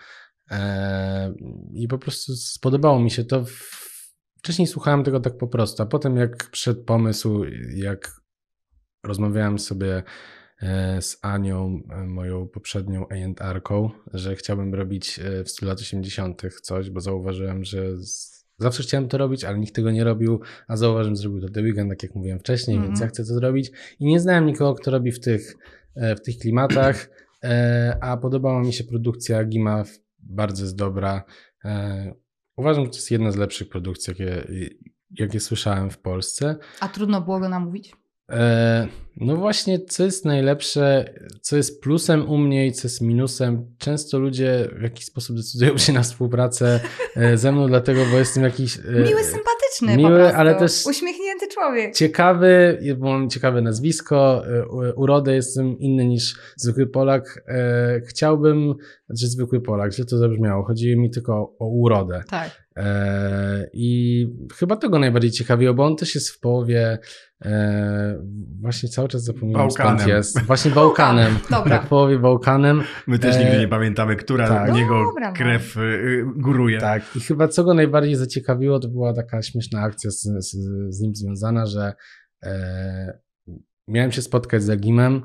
E, 0.51 1.33
I 1.73 1.87
po 1.87 1.97
prostu 1.97 2.35
spodobało 2.35 2.99
mi 2.99 3.11
się 3.11 3.23
to. 3.25 3.45
W... 3.45 3.83
Wcześniej 4.37 4.67
słuchałem 4.67 5.03
tego 5.03 5.19
tak 5.19 5.37
po 5.37 5.47
prostu, 5.47 5.83
a 5.83 5.85
potem 5.85 6.17
jak 6.17 6.49
przyszedł 6.49 6.83
pomysł, 6.83 7.43
jak 7.75 8.11
rozmawiałem 9.03 9.59
sobie 9.59 10.03
e, 10.61 11.01
z 11.01 11.17
Anią, 11.21 11.79
e, 11.89 12.03
moją 12.07 12.47
poprzednią 12.47 13.05
A&R-ką, 13.09 13.89
że 14.13 14.35
chciałbym 14.35 14.73
robić 14.75 15.19
w 15.45 15.49
stylu 15.49 15.69
lat 15.69 15.79
80. 15.79 16.41
coś, 16.61 16.89
bo 16.89 17.01
zauważyłem, 17.01 17.63
że 17.63 17.97
z... 17.97 18.42
zawsze 18.63 18.83
chciałem 18.83 19.07
to 19.07 19.17
robić, 19.17 19.43
ale 19.43 19.59
nikt 19.59 19.75
tego 19.75 19.91
nie 19.91 20.03
robił, 20.03 20.39
a 20.67 20.77
zauważyłem, 20.77 21.15
że 21.15 21.21
zrobił 21.21 21.41
to 21.41 21.49
The 21.49 21.61
Weeknd, 21.61 21.89
tak 21.89 22.03
jak 22.03 22.15
mówiłem 22.15 22.39
wcześniej, 22.39 22.75
Mhm. 22.77 22.91
więc 22.91 23.01
ja 23.01 23.07
chcę 23.07 23.23
to 23.25 23.33
zrobić 23.33 23.71
i 23.99 24.05
nie 24.05 24.19
znałem 24.19 24.45
nikogo, 24.45 24.75
kto 24.75 24.91
robi 24.91 25.11
w 25.11 25.19
tych, 25.19 25.55
e, 25.95 26.15
w 26.15 26.21
tych 26.21 26.37
klimatach. 26.37 27.09
e, 27.43 27.97
a 28.01 28.17
podobała 28.17 28.61
mi 28.61 28.73
się 28.73 28.83
produkcja 28.83 29.43
Gima, 29.45 29.83
bardzo 30.19 30.63
jest 30.63 30.75
dobra. 30.75 31.23
E, 31.65 32.13
uważam, 32.57 32.83
że 32.85 32.89
to 32.89 32.95
jest 32.97 33.11
jedna 33.11 33.31
z 33.31 33.35
lepszych 33.35 33.69
produkcji, 33.69 34.11
jakie, 34.19 34.43
jakie 35.19 35.39
słyszałem 35.39 35.89
w 35.89 35.97
Polsce. 35.97 36.55
A 36.79 36.87
trudno 36.87 37.21
było 37.21 37.39
go 37.39 37.49
namówić? 37.49 37.93
E, 38.29 38.87
no 39.17 39.35
właśnie, 39.35 39.79
co 39.79 40.03
jest 40.03 40.25
najlepsze, 40.25 41.13
co 41.41 41.57
jest 41.57 41.81
plusem 41.81 42.29
u 42.29 42.37
mnie 42.37 42.67
i 42.67 42.71
co 42.71 42.87
jest 42.87 43.01
minusem. 43.01 43.75
Często 43.77 44.19
ludzie 44.19 44.69
w 44.79 44.81
jakiś 44.81 45.05
sposób 45.05 45.35
decydują 45.37 45.77
się 45.77 45.93
na 45.93 46.01
współpracę 46.03 46.79
e, 47.15 47.37
ze 47.37 47.51
mną, 47.51 47.67
dlatego, 47.67 48.01
bo 48.11 48.17
jestem 48.17 48.43
jakiś. 48.43 48.77
e, 48.77 48.81
Miły, 48.91 49.23
sympatyczny 49.23 49.97
miły, 49.97 50.35
ale 50.35 50.55
też- 50.55 50.85
Uśmiechnięty 50.85 51.47
człowiek. 51.47 51.95
Ciekawy, 51.95 52.79
bo 52.97 53.05
mam 53.09 53.29
ciekawe 53.29 53.61
nazwisko, 53.61 54.43
urodę 54.95 55.35
jestem 55.35 55.79
inny 55.79 56.05
niż 56.05 56.35
zwykły 56.57 56.87
Polak. 56.87 57.43
Chciałbym, 58.07 58.73
znaczy 59.09 59.27
zwykły 59.27 59.61
Polak, 59.61 59.93
źle 59.93 60.05
to 60.05 60.17
zabrzmiało, 60.17 60.63
chodzi 60.63 60.97
mi 60.97 61.11
tylko 61.11 61.55
o 61.59 61.67
urodę. 61.67 62.23
Tak. 62.29 62.62
E, 62.77 63.69
I 63.73 64.27
chyba 64.55 64.75
tego 64.75 64.99
najbardziej 64.99 65.31
ciekawiło, 65.31 65.73
bo 65.73 65.85
on 65.85 65.95
też 65.95 66.15
jest 66.15 66.29
w 66.29 66.39
połowie, 66.39 66.99
e, 67.45 68.23
właśnie 68.61 68.89
cały 68.89 69.07
czas 69.07 69.23
zapominam 69.23 69.71
skąd 69.71 69.89
Bałkanem. 69.89 70.15
jest. 70.17 70.41
Właśnie 70.41 70.71
Bałkanem. 70.71 71.33
Dobra. 71.51 71.77
Tak, 71.77 71.85
w 71.85 71.89
połowie 71.89 72.19
Bałkanem. 72.19 72.81
My 73.07 73.19
też 73.19 73.35
E, 73.35 73.39
nigdy 73.43 73.59
nie 73.59 73.67
pamiętamy, 73.67 74.15
która 74.15 74.47
tak. 74.47 74.73
niego 74.73 75.03
Dobra, 75.03 75.29
no. 75.29 75.35
krew 75.35 75.77
y, 75.77 76.25
góruje. 76.35 76.79
Tak, 76.79 77.15
i 77.15 77.19
chyba 77.19 77.47
co 77.47 77.63
go 77.63 77.73
najbardziej 77.73 78.15
zaciekawiło, 78.15 78.79
to 78.79 78.87
była 78.87 79.13
taka 79.13 79.41
śmieszna 79.41 79.81
akcja 79.81 80.11
z, 80.11 80.21
z, 80.21 80.51
z 80.89 81.01
nim 81.01 81.15
związana, 81.15 81.65
że 81.65 81.93
e, 82.43 83.19
miałem 83.87 84.11
się 84.11 84.21
spotkać 84.21 84.63
z 84.63 84.69
Agimem, 84.69 85.21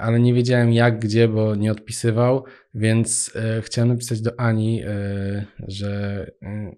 ale 0.00 0.20
nie 0.20 0.34
wiedziałem 0.34 0.72
jak, 0.72 0.98
gdzie, 0.98 1.28
bo 1.28 1.54
nie 1.54 1.72
odpisywał, 1.72 2.44
więc 2.74 3.32
e, 3.36 3.62
chciałem 3.62 3.88
napisać 3.88 4.20
do 4.20 4.40
Ani, 4.40 4.82
e, 4.82 4.86
że 5.68 6.26
e, 6.42 6.76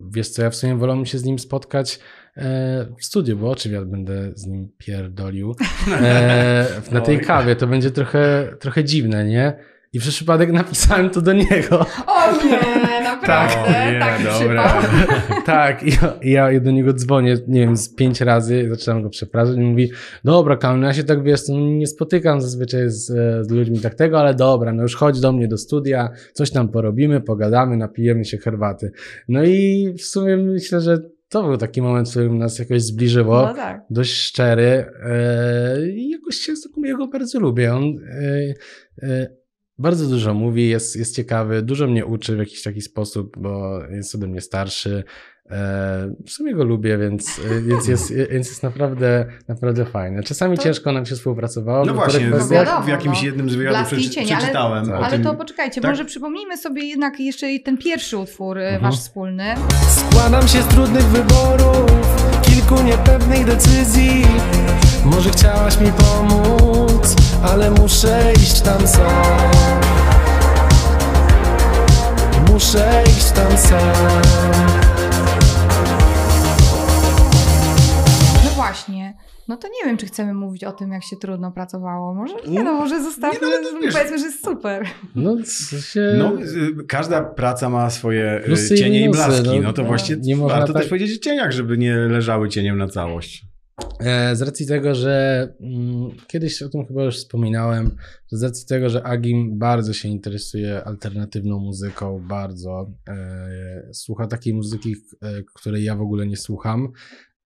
wiesz 0.00 0.28
co, 0.28 0.42
ja 0.42 0.50
w 0.50 0.56
sumie 0.56 0.76
wolałbym 0.76 1.06
się 1.06 1.18
z 1.18 1.24
nim 1.24 1.38
spotkać 1.38 1.98
e, 2.36 2.86
w 2.98 3.04
studiu, 3.04 3.36
bo 3.36 3.50
oczywiście 3.50 3.86
będę 3.86 4.32
z 4.34 4.46
nim 4.46 4.68
pierdolił. 4.78 5.54
E, 5.92 6.66
na 6.92 7.00
tej 7.00 7.20
kawie, 7.20 7.56
to 7.56 7.66
będzie 7.66 7.90
trochę, 7.90 8.54
trochę 8.60 8.84
dziwne, 8.84 9.24
nie? 9.24 9.69
I 9.92 9.98
przez 9.98 10.14
przypadek 10.14 10.52
napisałem 10.52 11.10
to 11.10 11.20
do 11.20 11.32
niego. 11.32 11.86
O 12.06 12.44
nie, 12.44 13.02
naprawdę. 13.02 13.88
O 13.88 13.92
nie, 13.92 14.00
tak 14.00 14.22
dobra. 14.22 14.82
tak, 15.46 15.82
i 15.82 16.30
ja, 16.32 16.50
ja 16.50 16.60
do 16.60 16.70
niego 16.70 16.92
dzwonię, 16.92 17.36
nie 17.48 17.60
wiem, 17.60 17.76
z 17.76 17.94
pięć 17.94 18.20
razy, 18.20 18.68
zaczynam 18.70 19.02
go 19.02 19.10
przepraszać 19.10 19.56
i 19.56 19.60
mówi, 19.60 19.90
dobra 20.24 20.56
Kamil, 20.56 20.82
ja 20.82 20.94
się 20.94 21.04
tak, 21.04 21.22
wiesz, 21.22 21.48
no 21.48 21.58
nie 21.58 21.86
spotykam 21.86 22.40
zazwyczaj 22.40 22.90
z, 22.90 23.10
e, 23.10 23.44
z 23.44 23.50
ludźmi 23.50 23.80
tak 23.80 23.94
tego, 23.94 24.20
ale 24.20 24.34
dobra, 24.34 24.72
no 24.72 24.82
już 24.82 24.96
chodź 24.96 25.20
do 25.20 25.32
mnie 25.32 25.48
do 25.48 25.58
studia, 25.58 26.10
coś 26.32 26.50
tam 26.50 26.68
porobimy, 26.68 27.20
pogadamy, 27.20 27.76
napijemy 27.76 28.24
się 28.24 28.38
herbaty. 28.38 28.90
No 29.28 29.44
i 29.44 29.94
w 29.98 30.02
sumie 30.02 30.36
myślę, 30.36 30.80
że 30.80 30.98
to 31.28 31.42
był 31.42 31.56
taki 31.56 31.82
moment, 31.82 32.08
w 32.08 32.10
którym 32.10 32.38
nas 32.38 32.58
jakoś 32.58 32.82
zbliżyło 32.82 33.42
No 33.42 33.54
tak. 33.54 33.82
dość 33.90 34.12
szczery 34.12 34.86
e, 35.02 35.88
i 35.88 36.10
jakoś 36.10 36.36
się 36.36 36.56
z 36.56 36.62
taką 36.62 36.80
jego 36.82 37.08
bardzo 37.08 37.40
lubię. 37.40 37.74
On 37.74 37.82
e, 37.82 38.54
e, 39.02 39.39
bardzo 39.80 40.06
dużo 40.06 40.34
mówi, 40.34 40.68
jest, 40.68 40.96
jest 40.96 41.16
ciekawy, 41.16 41.62
dużo 41.62 41.86
mnie 41.86 42.06
uczy 42.06 42.36
w 42.36 42.38
jakiś 42.38 42.62
taki 42.62 42.80
sposób, 42.80 43.36
bo 43.38 43.80
jest 43.90 44.14
ode 44.14 44.26
mnie 44.26 44.40
starszy. 44.40 45.04
E, 45.50 46.14
w 46.26 46.30
sumie 46.30 46.54
go 46.54 46.64
lubię, 46.64 46.98
więc, 46.98 47.40
e, 47.50 47.60
więc, 47.60 47.88
jest, 47.88 48.14
więc 48.14 48.48
jest 48.48 48.62
naprawdę, 48.62 49.26
naprawdę 49.48 49.84
fajny. 49.84 50.22
Czasami 50.22 50.56
To- 50.56 50.62
ciężko 50.62 50.92
nam 50.92 51.06
się 51.06 51.14
współpracowało. 51.14 51.84
No 51.84 51.92
w 51.92 51.96
właśnie, 51.96 52.26
kwestiach. 52.28 52.50
wiadomo, 52.50 52.82
w 52.82 52.88
jakimś 52.88 53.18
no. 53.20 53.26
jednym 53.26 53.50
z 53.50 53.54
wywiadów 53.54 53.92
przeczy- 53.92 54.20
ale- 54.20 54.36
przeczytałem 54.38 54.92
o 54.92 54.96
Ale 54.96 55.10
tym. 55.10 55.22
to 55.24 55.34
poczekajcie, 55.34 55.80
tak? 55.80 55.90
może 55.90 56.04
przypomnijmy 56.04 56.56
sobie 56.56 56.84
jednak 56.84 57.20
jeszcze 57.20 57.46
ten 57.64 57.78
pierwszy 57.78 58.16
utwór 58.18 58.58
e, 58.58 58.64
Mhm. 58.68 58.82
wasz 58.82 59.00
wspólny. 59.00 59.44
Składam 60.10 60.48
się 60.48 60.62
z 60.62 60.66
trudnych 60.66 61.04
wyborów, 61.04 61.90
kilku 62.42 62.82
niepewnych 62.82 63.44
decyzji. 63.46 64.22
Może 65.04 65.30
chciałaś 65.30 65.80
mi 65.80 65.92
pomóc, 65.92 67.16
ale 67.42 67.70
muszę 67.70 68.32
iść 68.36 68.60
tam 68.60 68.86
sam. 68.86 69.50
Muszę 72.52 73.02
iść 73.06 73.30
tam 73.30 73.58
sam. 73.58 74.22
No 78.44 78.50
właśnie. 78.54 79.14
No 79.48 79.56
to 79.56 79.68
nie 79.68 79.84
wiem, 79.86 79.96
czy 79.96 80.06
chcemy 80.06 80.34
mówić 80.34 80.64
o 80.64 80.72
tym, 80.72 80.92
jak 80.92 81.04
się 81.04 81.16
trudno 81.16 81.52
pracowało. 81.52 82.14
Może 82.14 82.34
nie, 82.48 82.62
no 82.62 82.72
może 82.72 83.02
zostawmy, 83.02 83.38
Nie, 83.48 83.70
no, 83.72 83.80
wiesz- 83.82 83.92
powiedzmy, 83.94 84.18
że 84.18 84.24
jest 84.24 84.44
super. 84.44 84.86
No, 85.14 85.36
co 85.68 85.76
się... 85.80 86.14
No, 86.18 86.32
y, 86.82 86.84
każda 86.88 87.22
praca 87.22 87.68
ma 87.68 87.90
swoje 87.90 88.36
y, 88.40 88.44
Plusy 88.44 88.74
i 88.74 88.78
cienie 88.78 88.98
i 88.98 89.02
minusy, 89.02 89.26
blaski. 89.26 89.46
no. 89.56 89.62
No 89.62 89.72
to 89.72 89.82
No, 89.82 89.88
właśnie 89.88 90.16
nie 90.16 90.36
można 90.36 90.58
warto 90.58 90.72
tak- 90.72 90.82
też 90.82 90.88
powiedzieć 90.90 91.18
o 91.20 91.24
cieniach, 91.24 91.52
żeby 91.52 91.78
nie 91.78 91.94
leżały 91.96 92.48
cieniem 92.48 92.78
na 92.78 92.88
całość. 92.88 93.49
E, 94.00 94.36
Z 94.36 94.42
racji 94.42 94.66
tego, 94.66 94.94
że 94.94 95.48
mm, 95.60 96.10
kiedyś 96.26 96.62
o 96.62 96.68
tym 96.68 96.86
chyba 96.86 97.04
już 97.04 97.16
wspominałem, 97.16 97.90
że 98.32 98.38
z 98.38 98.42
racji 98.42 98.66
tego, 98.66 98.90
że 98.90 99.02
Agim 99.02 99.58
bardzo 99.58 99.92
się 99.92 100.08
interesuje 100.08 100.84
alternatywną 100.84 101.58
muzyką, 101.58 102.26
bardzo 102.28 102.92
e, 103.08 103.88
słucha 103.92 104.26
takiej 104.26 104.54
muzyki, 104.54 104.96
e, 105.22 105.42
której 105.54 105.84
ja 105.84 105.96
w 105.96 106.00
ogóle 106.00 106.26
nie 106.26 106.36
słucham 106.36 106.92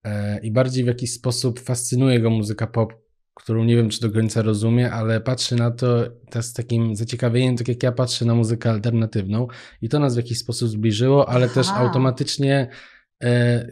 e, 0.05 0.41
i 0.41 0.51
bardziej 0.51 0.85
w 0.85 0.87
jakiś 0.87 1.13
sposób 1.13 1.61
fascynuje 1.61 2.21
go 2.21 2.31
muzyka 2.31 2.67
pop, 2.67 2.93
którą 3.35 3.65
nie 3.65 3.77
wiem, 3.77 3.89
czy 3.89 4.01
do 4.01 4.11
końca 4.11 4.43
rozumie, 4.43 4.91
ale 4.93 5.21
patrzy 5.21 5.57
na 5.57 5.71
to 5.71 6.11
też 6.31 6.45
z 6.45 6.53
takim 6.53 6.97
zaciekawieniem, 6.97 7.57
tak 7.57 7.69
jak 7.69 7.83
ja 7.83 7.93
patrzę 7.93 8.25
na 8.25 8.35
muzykę 8.35 8.71
alternatywną 8.71 9.47
i 9.83 9.89
to 9.89 9.99
nas 9.99 10.15
w 10.15 10.17
jakiś 10.17 10.39
sposób 10.39 10.69
zbliżyło, 10.69 11.29
ale 11.29 11.49
też 11.49 11.67
Aha. 11.71 11.81
automatycznie 11.81 12.61
E, 12.61 12.69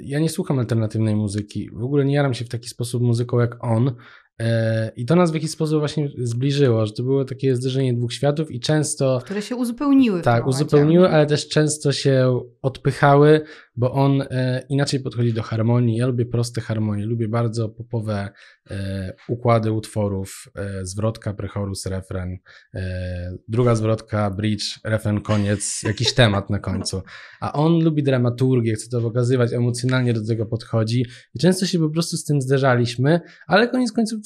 ja 0.01 0.19
nie 0.19 0.29
słucham 0.29 0.59
alternatywnej 0.59 1.17
muzyki. 1.17 1.71
W 1.73 1.85
ogóle 1.85 2.05
nie 2.05 2.15
jaram 2.15 2.35
się 2.35 2.45
w 2.45 2.49
taki 2.49 2.69
sposób 2.69 3.03
muzyką 3.03 3.41
jak 3.41 3.65
on. 3.65 3.95
E, 4.41 4.93
I 4.97 5.07
to 5.07 5.17
nas 5.17 5.31
w 5.31 5.35
jakiś 5.35 5.51
sposób 5.51 5.79
właśnie 5.79 6.09
zbliżyło, 6.19 6.87
że 6.87 6.93
to 6.93 7.03
było 7.03 7.25
takie 7.25 7.57
zderzenie 7.57 7.95
dwóch 7.95 8.13
światów 8.13 8.51
i 8.51 8.61
często 8.61 9.21
Które 9.25 9.43
się 9.43 9.57
uzupełniły. 9.57 10.23
tak, 10.23 10.47
uzupełniły, 10.47 11.09
ale 11.09 11.27
też 11.27 11.49
często 11.49 11.93
się 11.93 12.41
odpychały, 12.63 13.41
bo 13.77 13.93
on 13.93 14.23
e, 14.23 14.63
inaczej 14.69 15.01
podchodzi 15.01 15.33
do 15.33 15.43
harmonii. 15.43 15.97
Ja 15.97 16.07
lubię 16.07 16.27
proste 16.27 16.61
harmonie, 16.61 17.07
lubię 17.07 17.29
bardzo 17.29 17.69
popowe 17.69 18.29
e, 18.71 19.13
układy 19.29 19.73
utworów, 19.73 20.45
e, 20.57 20.87
zwrotka, 20.87 21.35
prechorus, 21.35 21.87
refren, 21.87 22.37
e, 22.75 23.37
druga 23.49 23.75
zwrotka, 23.75 24.31
bridge, 24.31 24.65
refren, 24.85 25.21
koniec, 25.21 25.83
jakiś 25.83 26.15
temat 26.23 26.51
na 26.51 26.59
końcu. 26.59 27.03
A 27.41 27.53
on 27.53 27.85
lubi 27.85 28.03
dramaturgię, 28.03 28.75
chce 28.75 28.89
to 28.89 29.01
pokazywać, 29.01 29.53
emocjonalnie 29.53 30.13
do 30.13 30.27
tego 30.27 30.47
podchodzi 30.47 31.07
i 31.35 31.39
często 31.39 31.67
się 31.67 31.79
po 31.79 31.91
prostu 31.91 32.17
z 32.17 32.25
tym 32.25 32.43
zderzaliśmy, 32.43 33.21
ale 33.47 33.69
koniec 33.69 33.93
końców 33.93 34.21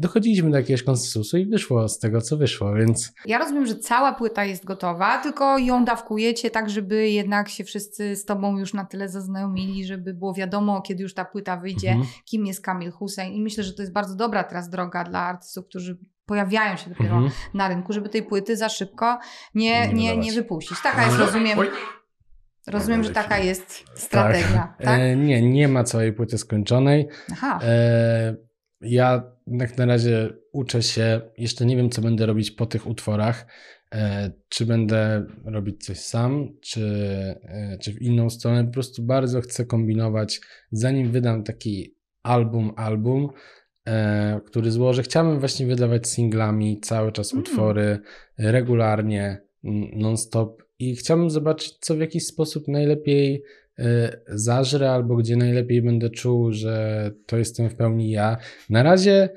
dochodziliśmy 0.00 0.50
do 0.50 0.56
jakiegoś 0.56 0.82
konsensusu 0.82 1.36
i 1.38 1.46
wyszło 1.46 1.88
z 1.88 1.98
tego, 1.98 2.20
co 2.20 2.36
wyszło, 2.36 2.74
więc 2.74 3.12
Ja 3.26 3.38
rozumiem, 3.38 3.66
że 3.66 3.76
cała 3.76 4.12
płyta 4.12 4.44
jest 4.44 4.64
gotowa, 4.64 5.18
tylko 5.22 5.58
ją 5.58 5.84
dawkujecie 5.84 6.50
tak, 6.50 6.70
żeby 6.70 7.08
jednak 7.08 7.48
się 7.48 7.64
wszyscy 7.64 8.16
z 8.16 8.24
tobą 8.24 8.58
już 8.58 8.74
na 8.74 8.84
tyle 8.84 9.08
zaznajomili, 9.08 9.84
żeby 9.86 10.14
było 10.14 10.34
wiadomo, 10.34 10.82
kiedy 10.82 11.02
już 11.02 11.14
ta 11.14 11.24
płyta 11.24 11.56
wyjdzie, 11.56 11.88
Mhm. 11.90 12.08
kim 12.24 12.46
jest 12.46 12.60
Kamil 12.64 12.90
Hussein. 12.90 13.32
I 13.32 13.42
myślę, 13.42 13.64
że 13.64 13.72
to 13.72 13.82
jest 13.82 13.92
bardzo 13.92 14.14
dobra 14.16 14.44
teraz 14.44 14.68
droga 14.70 15.04
dla 15.04 15.20
artystów, 15.20 15.66
którzy 15.66 15.98
pojawiają 16.26 16.76
się 16.76 16.90
dopiero 16.90 17.14
Mhm. 17.16 17.32
na 17.54 17.68
rynku, 17.68 17.92
żeby 17.92 18.08
tej 18.08 18.22
płyty 18.22 18.56
za 18.56 18.68
szybko 18.68 19.18
nie, 19.54 19.88
Nie 19.88 19.94
nie, 19.94 20.16
nie 20.16 20.32
wypuścić. 20.32 20.78
Taka 20.82 21.04
jest, 21.06 21.18
rozumiem, 21.18 21.58
Oj. 21.58 21.68
rozumiem, 22.66 23.04
że 23.04 23.10
taka 23.10 23.38
jest 23.38 23.84
strategia. 23.94 24.74
Tak? 24.78 25.00
E, 25.00 25.16
nie, 25.16 25.42
nie 25.50 25.68
ma 25.68 25.84
całej 25.84 26.12
płyty 26.12 26.38
skończonej. 26.38 27.08
Aha. 27.32 27.60
E, 27.62 28.36
ja 28.80 29.22
jak 29.46 29.78
na 29.78 29.86
razie 29.86 30.30
uczę 30.52 30.82
się, 30.82 31.20
jeszcze 31.38 31.66
nie 31.66 31.76
wiem, 31.76 31.90
co 31.90 32.02
będę 32.02 32.26
robić 32.26 32.50
po 32.50 32.66
tych 32.66 32.86
utworach. 32.86 33.46
E, 33.94 34.32
czy 34.48 34.66
będę 34.66 35.26
robić 35.44 35.84
coś 35.84 35.98
sam, 35.98 36.48
czy, 36.60 36.84
e, 37.42 37.78
czy 37.78 37.92
w 37.92 38.02
inną 38.02 38.30
stronę. 38.30 38.64
Po 38.64 38.72
prostu 38.72 39.02
bardzo 39.02 39.40
chcę 39.40 39.64
kombinować, 39.64 40.40
zanim 40.72 41.10
wydam 41.10 41.44
taki 41.44 41.96
album, 42.22 42.72
album, 42.76 43.28
e, 43.88 44.40
który 44.46 44.70
złożę. 44.70 45.02
Chciałbym 45.02 45.40
właśnie 45.40 45.66
wydawać 45.66 46.08
singlami 46.08 46.80
cały 46.80 47.12
czas 47.12 47.32
Mm. 47.32 47.42
utwory, 47.42 47.98
regularnie, 48.38 49.42
non-stop 49.92 50.62
i 50.78 50.96
chciałbym 50.96 51.30
zobaczyć, 51.30 51.78
co 51.80 51.94
w 51.94 52.00
jakiś 52.00 52.26
sposób 52.26 52.68
najlepiej 52.68 53.42
zażrę, 54.28 54.90
albo 54.90 55.16
gdzie 55.16 55.36
najlepiej 55.36 55.82
będę 55.82 56.10
czuł, 56.10 56.52
że 56.52 57.10
to 57.26 57.36
jestem 57.36 57.70
w 57.70 57.74
pełni 57.74 58.10
ja. 58.10 58.36
Na 58.70 58.82
razie 58.82 59.28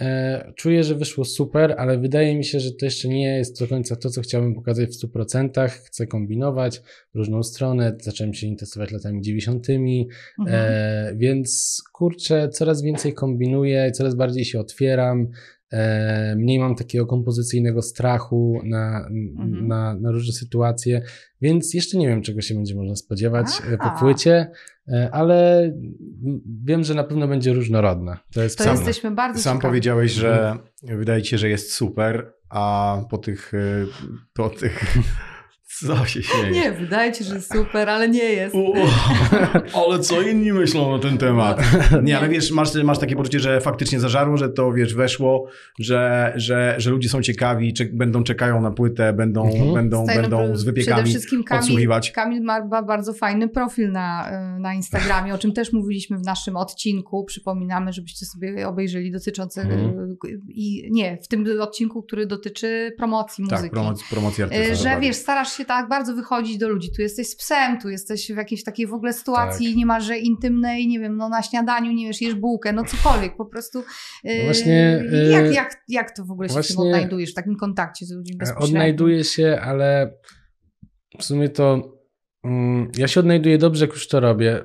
e, 0.00 0.52
czuję, 0.56 0.84
że 0.84 0.94
wyszło 0.94 1.24
super, 1.24 1.74
ale 1.78 1.98
wydaje 1.98 2.36
mi 2.36 2.44
się, 2.44 2.60
że 2.60 2.72
to 2.72 2.84
jeszcze 2.84 3.08
nie 3.08 3.36
jest 3.36 3.60
do 3.60 3.68
końca 3.68 3.96
to, 3.96 4.10
co 4.10 4.20
chciałbym 4.20 4.54
pokazać 4.54 4.88
w 4.90 5.06
100%. 5.06 5.68
Chcę 5.68 6.06
kombinować 6.06 6.82
w 7.14 7.18
różną 7.18 7.42
stronę. 7.42 7.96
Zacząłem 8.00 8.34
się 8.34 8.46
interesować 8.46 8.90
latami 8.90 9.22
90., 9.22 9.66
Mhm. 9.70 10.10
e, 10.48 11.14
więc 11.16 11.82
kurczę, 11.92 12.48
coraz 12.48 12.82
więcej 12.82 13.14
kombinuję, 13.14 13.92
coraz 13.92 14.14
bardziej 14.14 14.44
się 14.44 14.60
otwieram. 14.60 15.28
E, 15.72 16.34
mniej 16.36 16.58
mam 16.58 16.74
takiego 16.76 17.06
kompozycyjnego 17.06 17.82
strachu 17.82 18.60
na, 18.64 19.06
Mhm. 19.10 19.68
na, 19.68 19.94
na 19.94 20.10
różne 20.10 20.32
sytuacje, 20.32 21.02
więc 21.40 21.74
jeszcze 21.74 21.98
nie 21.98 22.08
wiem, 22.08 22.22
czego 22.22 22.40
się 22.40 22.54
będzie 22.54 22.74
można 22.74 22.96
spodziewać 22.96 23.46
e, 23.72 23.76
po 23.78 23.84
Aha. 23.84 23.96
płycie, 24.00 24.50
e, 24.88 25.08
ale 25.12 25.70
wiem, 26.64 26.84
że 26.84 26.94
na 26.94 27.04
pewno 27.04 27.28
będzie 27.28 27.52
różnorodna. 27.52 28.18
To 28.34 28.42
jest 28.42 28.58
To 28.58 28.64
Sam- 28.64 28.76
jesteśmy 28.76 29.10
bardzo 29.10 29.42
Sam 29.42 29.56
ciekawi. 29.56 29.70
powiedziałeś, 29.70 30.12
że 30.12 30.56
wydaje 30.82 31.22
ci 31.22 31.30
się, 31.30 31.38
że 31.38 31.48
jest 31.48 31.72
super, 31.72 32.32
a 32.50 32.96
po 33.10 33.18
tych, 33.18 33.52
po 34.32 34.50
tych, 34.50 34.94
co 35.80 36.06
się 36.06 36.22
śmieje? 36.22 36.50
Nie, 36.50 36.72
wydaje 36.72 37.12
ci, 37.12 37.24
że 37.24 37.40
super, 37.40 37.88
ale 37.88 38.08
nie 38.08 38.24
jest. 38.24 38.54
U, 38.54 38.72
ale 39.86 39.98
co 39.98 40.22
inni 40.22 40.52
myślą 40.52 40.92
na 40.92 40.98
ten 40.98 41.18
temat? 41.18 41.60
Nie, 42.02 42.18
ale 42.18 42.28
wiesz, 42.28 42.50
masz, 42.50 42.74
masz 42.74 42.98
takie 42.98 43.16
poczucie, 43.16 43.40
że 43.40 43.60
faktycznie 43.60 44.00
zażarło, 44.00 44.36
że 44.36 44.48
to 44.48 44.72
wiesz, 44.72 44.94
weszło, 44.94 45.46
że, 45.78 46.32
że, 46.36 46.74
że 46.78 46.90
ludzie 46.90 47.08
są 47.08 47.22
ciekawi, 47.22 47.72
czek, 47.74 47.96
będą 47.96 48.24
czekają 48.24 48.60
na 48.60 48.70
płytę, 48.70 49.12
będą, 49.12 49.44
Mhm. 49.46 49.74
będą, 49.74 50.06
no, 50.06 50.14
będą 50.14 50.46
z 50.46 50.50
Przede 50.50 50.72
wypiekami 50.72 51.10
wszystkim 51.10 51.44
Kamil. 51.44 51.88
Kamil 52.14 52.42
ma 52.42 52.82
bardzo 52.82 53.12
fajny 53.12 53.48
profil 53.48 53.92
na, 53.92 54.30
y, 54.56 54.60
na 54.60 54.74
Instagramie, 54.74 55.34
o 55.34 55.38
czym 55.38 55.52
też 55.52 55.72
mówiliśmy 55.72 56.18
w 56.18 56.22
naszym 56.22 56.56
odcinku. 56.56 57.24
Przypominamy, 57.24 57.92
żebyście 57.92 58.26
sobie 58.26 58.68
obejrzeli 58.68 59.10
dotyczący 59.10 59.60
Mhm. 59.60 60.10
y, 60.24 60.40
i 60.48 60.88
nie, 60.90 61.18
w 61.22 61.28
tym 61.28 61.46
odcinku, 61.60 62.02
który 62.02 62.26
dotyczy 62.26 62.92
promocji 62.96 63.44
muzyki. 63.44 63.62
Tak, 63.62 63.70
promoc, 63.70 64.02
promocja 64.10 64.46
Y, 64.46 64.48
artystów. 64.48 64.78
Że 64.78 65.00
wiesz, 65.00 65.16
starasz 65.16 65.52
się 65.56 65.63
tak 65.64 65.88
bardzo 65.88 66.14
wychodzić 66.14 66.58
do 66.58 66.68
ludzi. 66.68 66.92
Tu 66.96 67.02
jesteś 67.02 67.28
z 67.28 67.36
psem, 67.36 67.80
tu 67.80 67.88
jesteś 67.88 68.32
w 68.32 68.36
jakiejś 68.36 68.64
takiej 68.64 68.86
w 68.86 68.92
ogóle 68.94 69.12
sytuacji 69.12 69.66
Tak. 69.66 69.76
niemalże 69.76 70.18
intymnej, 70.18 70.86
nie 70.88 71.00
wiem, 71.00 71.16
no 71.16 71.28
na 71.28 71.42
śniadaniu, 71.42 71.92
nie 71.92 72.06
wiesz, 72.06 72.20
jesz 72.20 72.34
bułkę, 72.34 72.72
no 72.72 72.84
cokolwiek, 72.84 73.36
po 73.36 73.46
prostu. 73.46 73.78
y, 73.78 73.84
No 74.38 74.44
właśnie, 74.44 75.04
y, 75.12 75.30
jak, 75.30 75.54
jak, 75.54 75.82
jak 75.88 76.16
to 76.16 76.24
w 76.24 76.30
ogóle 76.30 76.48
się 76.48 76.52
w 76.62 76.66
tym 76.66 76.76
właśnie- 76.76 76.90
odnajdujesz, 76.90 77.30
w 77.30 77.34
takim 77.34 77.56
kontakcie 77.56 78.06
z 78.06 78.12
ludźmi 78.12 78.36
bezpośrednio? 78.36 78.66
Odnajduję 78.68 79.24
się, 79.24 79.58
ale 79.62 80.14
w 81.18 81.24
sumie 81.24 81.48
to 81.48 81.92
mm, 82.44 82.90
ja 82.98 83.08
się 83.08 83.20
odnajduję 83.20 83.58
dobrze, 83.58 83.84
jak 83.84 83.94
już 83.94 84.08
to 84.08 84.20
robię. 84.20 84.64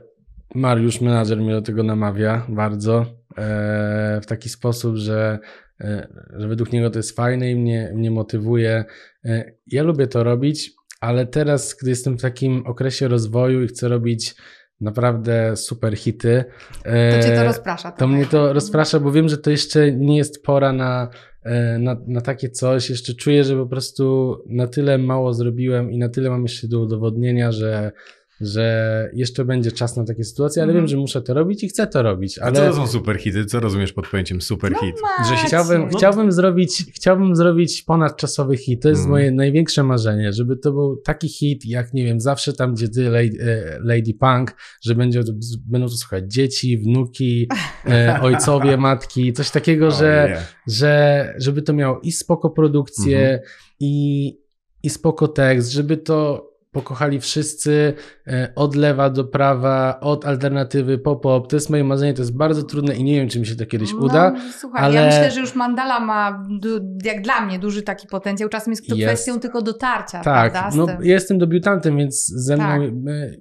Mariusz, 0.55 1.01
menadżer, 1.01 1.37
mnie 1.37 1.51
do 1.51 1.61
tego 1.61 1.83
namawia 1.83 2.45
bardzo 2.49 3.05
e, 3.37 4.19
w 4.21 4.25
taki 4.25 4.49
sposób, 4.49 4.95
że, 4.95 5.39
e, 5.81 6.07
że 6.37 6.47
według 6.47 6.71
niego 6.71 6.89
to 6.89 6.99
jest 6.99 7.15
fajne 7.15 7.51
i 7.51 7.55
mnie, 7.55 7.91
mnie 7.95 8.11
motywuje. 8.11 8.85
E, 9.25 9.51
ja 9.67 9.83
lubię 9.83 10.07
to 10.07 10.23
robić, 10.23 10.71
ale 10.99 11.25
teraz, 11.27 11.75
gdy 11.81 11.89
jestem 11.89 12.17
w 12.17 12.21
takim 12.21 12.63
okresie 12.67 13.07
rozwoju 13.07 13.63
i 13.63 13.67
chcę 13.67 13.87
robić 13.89 14.35
naprawdę 14.81 15.55
super 15.55 15.97
hity, 15.97 16.43
To 16.83 16.89
cię 17.23 17.35
to 17.35 17.41
e, 17.41 17.43
rozprasza. 17.43 17.91
to 17.91 17.97
trochę. 17.97 18.13
mnie 18.13 18.25
to 18.25 18.53
rozprasza, 18.53 18.99
bo 18.99 19.11
wiem, 19.11 19.29
że 19.29 19.37
to 19.37 19.51
jeszcze 19.51 19.91
nie 19.91 20.17
jest 20.17 20.43
pora 20.43 20.73
na, 20.73 21.09
e, 21.43 21.79
na, 21.79 21.95
na 22.07 22.21
takie 22.21 22.49
coś. 22.49 22.89
Jeszcze 22.89 23.13
czuję, 23.13 23.43
że 23.43 23.55
po 23.55 23.65
prostu 23.65 24.35
na 24.49 24.67
tyle 24.67 24.97
mało 24.97 25.33
zrobiłem 25.33 25.91
i 25.91 25.97
na 25.97 26.09
tyle 26.09 26.29
mam 26.29 26.41
jeszcze 26.43 26.67
do 26.67 26.79
udowodnienia, 26.79 27.51
że, 27.51 27.91
że 28.41 29.09
jeszcze 29.13 29.45
będzie 29.45 29.71
czas 29.71 29.97
na 29.97 30.03
takie 30.05 30.23
sytuacje, 30.23 30.63
ale 30.63 30.69
Mhm. 30.71 30.83
wiem, 30.85 30.87
że 30.89 30.97
muszę 30.97 31.21
to 31.21 31.33
robić 31.33 31.63
i 31.63 31.69
chcę 31.69 31.87
to 31.87 32.03
robić. 32.03 32.39
A 32.39 32.43
Ale 32.43 32.55
co 32.55 32.65
to 32.67 32.73
są 32.73 32.87
super 32.87 33.17
hity? 33.17 33.45
Co 33.45 33.59
rozumiesz 33.59 33.93
pod 33.93 34.07
pojęciem 34.07 34.41
super 34.41 34.71
No. 34.71 35.25
Że 35.29 35.37
się 35.37 35.47
chciałbym, 35.47 35.81
No- 35.91 35.97
chciałbym, 35.97 36.31
zrobić, 36.31 36.85
chciałbym 36.93 37.35
zrobić 37.35 37.81
ponadczasowy 37.81 38.57
hit. 38.57 38.81
To 38.81 38.89
jest 38.89 38.99
Mhm. 38.99 39.11
moje 39.11 39.31
największe 39.31 39.83
marzenie, 39.83 40.33
żeby 40.33 40.57
to 40.57 40.71
był 40.71 40.97
taki 40.97 41.29
hit, 41.29 41.65
jak 41.65 41.93
nie 41.93 42.05
wiem, 42.05 42.19
zawsze 42.19 42.53
tam, 42.53 42.73
gdzie 42.73 42.89
ty, 42.89 43.09
Lady, 43.09 43.37
e, 43.41 43.79
Lady 43.83 44.13
Punk, 44.19 44.55
że 44.83 44.95
będzie, 44.95 45.21
będą 45.67 45.87
to 45.87 45.93
słuchać 45.93 46.33
dzieci, 46.33 46.77
wnuki, 46.77 47.47
e, 47.89 48.19
ojcowie, 48.21 48.77
matki, 48.77 49.33
coś 49.33 49.51
takiego, 49.51 49.91
że, 49.91 50.23
Ojej. 50.25 50.37
że 50.67 51.33
żeby 51.37 51.61
to 51.61 51.73
miało 51.73 51.99
i 52.03 52.11
spoko 52.11 52.49
produkcję, 52.49 53.19
Mhm. 53.19 53.41
i, 53.79 54.37
i 54.83 54.89
spoko 54.89 55.27
tekst, 55.27 55.71
żeby 55.71 55.97
to 55.97 56.48
pokochali 56.79 57.19
wszyscy 57.19 57.93
e, 58.27 58.51
od 58.55 58.75
lewa 58.75 59.09
do 59.09 59.23
prawa, 59.23 59.99
od 59.99 60.25
alternatywy 60.25 60.97
pop-pop. 60.97 61.47
To 61.47 61.55
jest 61.55 61.69
moje 61.69 61.83
marzenie, 61.83 62.13
to 62.13 62.21
jest 62.21 62.37
bardzo 62.37 62.63
trudne 62.63 62.95
i 62.95 63.03
nie 63.03 63.15
wiem, 63.15 63.29
czy 63.29 63.39
mi 63.39 63.45
się 63.45 63.55
to 63.55 63.65
kiedyś 63.65 63.93
No, 63.93 63.99
uda. 63.99 64.33
Słuchaj, 64.59 64.83
ale- 64.85 64.95
ja 64.95 65.05
myślę, 65.05 65.31
że 65.31 65.39
już 65.39 65.55
Mandala 65.55 65.99
ma, 65.99 66.45
jak 67.03 67.21
dla 67.21 67.45
mnie, 67.45 67.59
duży 67.59 67.81
taki 67.81 68.07
potencjał. 68.07 68.49
Czasem 68.49 68.71
jest 68.73 68.87
to 68.87 68.95
Jest. 68.95 69.13
kwestią 69.13 69.39
tylko 69.39 69.61
dotarcia, 69.61 70.21
Tak, 70.21 70.51
prawda? 70.51 70.77
no 70.77 70.87
tym. 70.87 70.97
jestem 71.01 71.37
debiutantem, 71.37 71.97
więc 71.97 72.25
ze 72.27 72.55
mną 72.55 72.65
Tak. 72.65 72.81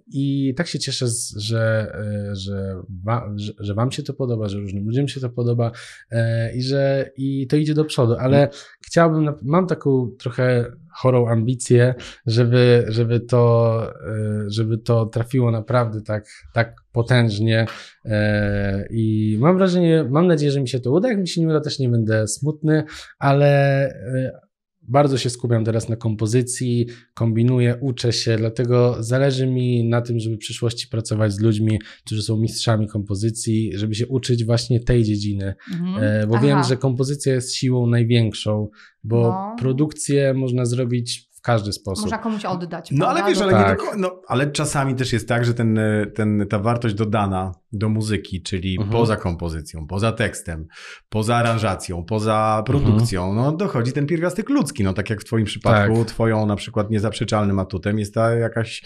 i 0.06 0.54
tak 0.56 0.66
się 0.66 0.78
cieszę, 0.78 1.06
że, 1.36 1.92
e, 2.30 2.36
że, 2.36 2.74
wa, 3.04 3.30
że, 3.36 3.52
że 3.60 3.74
wam 3.74 3.92
się 3.92 4.02
to 4.02 4.14
podoba, 4.14 4.48
że 4.48 4.58
różnym 4.58 4.84
ludziom 4.86 5.08
się 5.08 5.20
to 5.20 5.28
podoba 5.30 5.70
e, 6.10 6.52
i 6.56 6.62
że 6.62 7.10
i 7.16 7.46
to 7.46 7.56
idzie 7.56 7.74
do 7.74 7.84
przodu, 7.84 8.14
ale 8.20 8.48
chciałbym, 8.86 9.24
na- 9.24 9.34
mam 9.42 9.66
taką 9.66 10.10
trochę 10.18 10.64
chorą 10.98 11.28
ambicję, 11.28 11.94
żeby, 12.26 12.84
żeby, 12.88 13.20
to, 13.20 13.82
e, 14.06 14.50
żeby 14.50 14.78
to 14.78 15.06
trafiło 15.06 15.50
naprawdę 15.50 16.02
tak, 16.02 16.26
tak 16.52 16.74
potężnie 16.92 17.66
e, 18.04 18.86
i 18.90 19.36
mam 19.40 19.58
wrażenie, 19.58 20.04
mam 20.10 20.26
nadzieję, 20.26 20.52
że 20.52 20.60
mi 20.60 20.68
się 20.68 20.80
to 20.80 20.92
uda, 20.92 21.08
jak 21.08 21.18
mi 21.18 21.28
się 21.28 21.40
nie 21.40 21.48
uda, 21.48 21.60
też 21.60 21.78
nie 21.78 21.88
będę 21.88 22.28
smutny, 22.28 22.84
ale 23.18 23.46
e, 23.88 24.47
bardzo 24.88 25.18
się 25.18 25.30
skupiam 25.30 25.64
teraz 25.64 25.88
na 25.88 25.96
kompozycji, 25.96 26.86
kombinuję, 27.14 27.76
uczę 27.80 28.12
się, 28.12 28.36
dlatego 28.36 28.96
zależy 29.00 29.46
mi 29.46 29.84
na 29.84 30.00
tym, 30.02 30.18
żeby 30.20 30.36
w 30.36 30.38
przyszłości 30.38 30.88
pracować 30.88 31.32
z 31.32 31.40
ludźmi, 31.40 31.78
którzy 32.04 32.22
są 32.22 32.36
mistrzami 32.36 32.88
kompozycji, 32.88 33.72
żeby 33.74 33.94
się 33.94 34.06
uczyć 34.06 34.44
właśnie 34.44 34.80
tej 34.80 35.04
dziedziny, 35.04 35.54
Mhm. 35.72 36.04
e, 36.04 36.26
bo 36.26 36.36
Aha. 36.36 36.46
wiem, 36.46 36.64
że 36.64 36.76
kompozycja 36.76 37.34
jest 37.34 37.54
siłą 37.54 37.86
największą, 37.86 38.68
bo 39.04 39.20
No. 39.22 39.56
produkcję 39.58 40.34
można 40.34 40.64
zrobić 40.64 41.27
każdy 41.52 41.72
sposób. 41.72 42.04
Można 42.04 42.18
komuś 42.18 42.44
oddać. 42.44 42.90
No 42.92 43.08
ale 43.08 43.24
wiesz, 43.28 43.40
ale, 43.40 43.52
Tak. 43.52 43.78
nie 43.80 43.86
do, 43.86 43.96
no, 43.98 44.22
ale 44.28 44.50
czasami 44.50 44.94
też 44.94 45.12
jest 45.12 45.28
tak, 45.28 45.44
że 45.44 45.54
ten, 45.54 45.80
ten, 46.14 46.46
ta 46.50 46.58
wartość 46.58 46.94
dodana 46.94 47.52
do 47.72 47.88
muzyki, 47.88 48.42
czyli 48.42 48.72
Mhm. 48.76 48.90
poza 48.90 49.16
kompozycją, 49.16 49.86
poza 49.86 50.12
tekstem, 50.12 50.66
poza 51.08 51.36
aranżacją, 51.36 52.04
poza 52.04 52.62
produkcją, 52.66 53.34
no 53.34 53.52
dochodzi 53.52 53.92
ten 53.92 54.06
pierwiastek 54.06 54.48
ludzki. 54.48 54.84
No 54.84 54.92
tak 54.92 55.10
jak 55.10 55.20
w 55.20 55.24
twoim 55.24 55.44
przypadku, 55.44 55.98
Tak. 55.98 56.06
twoją 56.08 56.46
na 56.46 56.56
przykład 56.56 56.90
niezaprzeczalnym 56.90 57.58
atutem 57.58 57.98
jest 57.98 58.14
ta 58.14 58.34
jakaś 58.34 58.82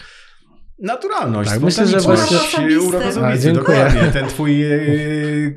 naturalność, 0.79 1.49
Tak, 1.49 1.61
myślę, 1.61 1.87
że 1.87 1.99
właśnie- 1.99 2.37
osobisty, 2.37 3.39
dziękuję. 3.39 3.53
dokładnie. 3.53 4.01
Ten 4.13 4.27
twój 4.27 4.63
e, 4.63 4.77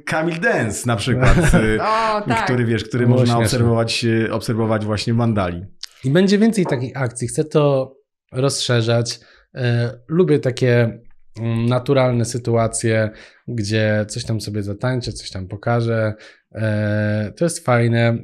Kamil 0.05 0.41
Dance 0.41 0.87
na 0.87 0.97
przykład, 0.97 1.37
e, 1.55 1.83
O, 1.83 2.21
tak. 2.29 2.45
który 2.45 2.65
wiesz, 2.65 2.85
który 2.85 3.07
Było 3.07 3.19
można 3.19 3.35
śmieszne. 3.35 3.45
obserwować, 3.45 4.05
e, 4.29 4.33
obserwować 4.33 4.85
właśnie 4.85 5.15
w 5.15 5.17
Mandali. 5.17 5.65
I 6.05 6.11
będzie 6.11 6.39
więcej 6.39 6.67
takich 6.67 6.97
akcji. 6.97 7.29
Chcę 7.29 7.45
to 7.45 7.95
rozszerzać. 8.33 9.21
E, 9.55 9.93
Lubię 10.09 10.39
takie 10.39 10.99
mm, 11.41 11.67
naturalne 11.67 12.25
sytuacje, 12.25 13.11
gdzie 13.49 14.05
coś 14.09 14.25
tam 14.25 14.41
sobie 14.41 14.63
zatańczę, 14.63 15.13
coś 15.13 15.31
tam 15.31 15.49
pokażę. 15.49 16.15
E, 16.55 17.33
To 17.37 17.45
jest 17.45 17.65
fajne 17.65 18.19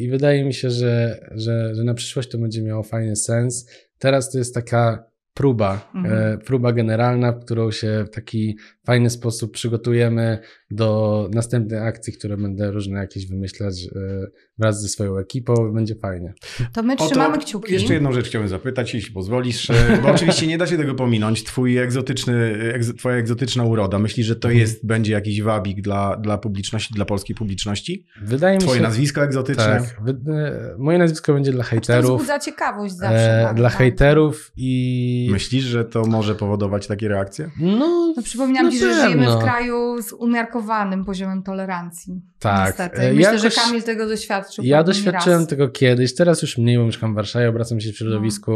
i, 0.00 0.08
wydaje 0.10 0.44
mi 0.44 0.54
się, 0.54 0.70
że, 0.70 1.20
że, 1.34 1.74
że 1.74 1.84
na 1.84 1.94
przyszłość 1.94 2.30
to 2.30 2.38
będzie 2.38 2.62
miało 2.62 2.82
fajny 2.82 3.16
sens. 3.16 3.70
Teraz 3.98 4.30
to 4.32 4.38
jest 4.38 4.54
taka 4.54 5.04
próba, 5.34 5.90
Mhm. 5.94 6.34
e, 6.34 6.38
próba 6.38 6.72
generalna, 6.72 7.32
w 7.32 7.44
którą 7.44 7.70
się 7.70 8.04
w 8.04 8.10
taki 8.10 8.56
fajny 8.86 9.10
sposób 9.10 9.52
przygotujemy 9.52 10.38
do 10.70 11.28
następnej 11.32 11.78
akcji, 11.78 12.12
które 12.12 12.36
będę 12.36 12.70
różne 12.70 12.98
jakieś 12.98 13.26
wymyślać 13.26 13.74
e, 13.96 14.26
wraz 14.58 14.82
ze 14.82 14.88
swoją 14.88 15.18
ekipą. 15.18 15.72
Będzie 15.72 15.94
fajnie. 15.94 16.34
To 16.72 16.82
my 16.82 16.96
trzymamy 16.96 17.38
kciuki. 17.38 17.72
Jeszcze 17.72 17.94
jedną 17.94 18.12
rzecz 18.12 18.26
chciałbym 18.26 18.48
zapytać, 18.48 18.94
jeśli 18.94 19.12
pozwolisz, 19.12 19.70
e, 19.70 19.74
bo 20.02 20.08
oczywiście 20.08 20.46
nie 20.46 20.58
da 20.58 20.66
się 20.66 20.76
tego 20.76 20.94
pominąć. 20.94 21.44
Twój 21.44 21.78
egzotyczny, 21.78 22.34
egz, 22.74 22.92
twoja 22.98 23.16
egzotyczna 23.16 23.64
uroda. 23.64 23.98
Myślisz, 23.98 24.26
że 24.26 24.36
to 24.36 24.48
Mhm. 24.48 24.60
jest, 24.60 24.86
będzie 24.86 25.12
jakiś 25.12 25.42
wabik 25.42 25.80
dla, 25.82 26.16
dla 26.16 26.38
publiczności, 26.38 26.94
dla 26.94 27.04
polskiej 27.04 27.36
publiczności? 27.36 28.06
Wydaje 28.22 28.56
mi 28.56 28.62
Twoje 28.62 28.76
się, 28.76 28.82
nazwisko 28.82 29.22
egzotyczne? 29.24 29.64
Tak. 29.64 30.00
Wy- 30.04 30.32
e, 30.32 30.74
Moje 30.78 30.98
nazwisko 30.98 31.34
będzie 31.34 31.52
dla 31.52 31.64
To 31.64 31.70
hejterów. 31.70 32.16
wzbudza 32.20 32.38
ciekawość 32.38 32.94
zawsze. 32.94 33.40
E, 33.40 33.44
tak, 33.44 33.56
dla 33.56 33.68
tak. 33.68 33.78
hejterów 33.78 34.52
i. 34.56 35.28
Myślisz, 35.32 35.64
że 35.64 35.84
to 35.84 36.04
może 36.06 36.34
powodować 36.34 36.86
takie 36.86 37.08
reakcje? 37.08 37.50
No, 37.60 38.04
No, 38.16 38.22
przypominam 38.22 38.64
na 38.64 38.70
ci, 38.74 38.80
że 38.80 38.94
żyjemy 38.94 39.26
w 39.26 39.38
kraju 39.38 40.02
z 40.02 40.12
umiarkowanym 40.12 41.04
poziomem 41.04 41.42
tolerancji. 41.42 42.22
Tak. 42.38 42.66
Niestety. 42.66 42.96
E, 43.02 43.12
Myślę, 43.12 43.34
jakoś- 43.34 43.54
że 43.54 43.60
Kamil 43.62 43.82
tego 43.82 44.06
doświadczył. 44.08 44.64
Ja 44.64 44.84
doświadczyłem 44.84 45.40
raz. 45.40 45.48
tego 45.48 45.68
kiedyś, 45.68 46.14
teraz 46.14 46.42
już 46.42 46.58
mniej, 46.58 46.78
bo 46.78 46.84
mieszkam 46.86 47.12
w 47.12 47.16
Warszawie, 47.16 47.48
obracam 47.48 47.80
się 47.80 47.92
w 47.92 47.96
środowisku 47.96 48.52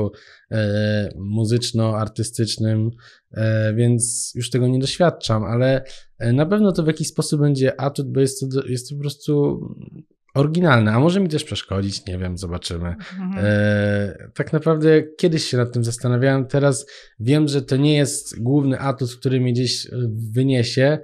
No. 0.51 0.57
e, 0.59 1.09
muzyczno-artystycznym, 1.17 2.91
e, 3.33 3.75
więc 3.75 4.33
już 4.35 4.51
tego 4.51 4.69
nie 4.69 4.79
doświadczam, 4.79 5.45
ale 5.45 5.85
e, 6.19 6.33
na 6.33 6.47
pewno 6.47 6.73
to 6.73 6.83
w 6.83 6.87
jakiś 6.87 7.09
sposób 7.09 7.41
będzie 7.41 7.81
atut, 7.81 8.13
bo 8.13 8.21
jest 8.21 8.41
to, 8.41 8.67
jest 8.67 8.89
to 8.89 8.95
po 8.97 9.01
prostu 9.01 9.61
oryginalne, 10.39 10.93
a 10.93 11.01
może 11.01 11.21
mi 11.21 11.29
też 11.29 11.45
przeszkodzić, 11.45 12.07
nie 12.07 12.19
wiem, 12.19 12.39
zobaczymy. 12.39 12.89
Mhm. 12.89 13.33
E, 13.37 14.31
tak 14.35 14.53
naprawdę 14.53 15.03
kiedyś 15.03 15.45
się 15.45 15.57
nad 15.57 15.73
tym 15.73 15.85
zastanawiałem, 15.85 16.47
teraz 16.47 16.87
wiem, 17.21 17.49
że 17.49 17.63
to 17.63 17.77
nie 17.77 17.97
jest 17.97 18.43
główny 18.43 18.79
atut, 18.79 19.17
który 19.17 19.41
mnie 19.41 19.53
gdzieś 19.53 19.87
e, 19.87 19.91
wyniesie, 20.33 20.99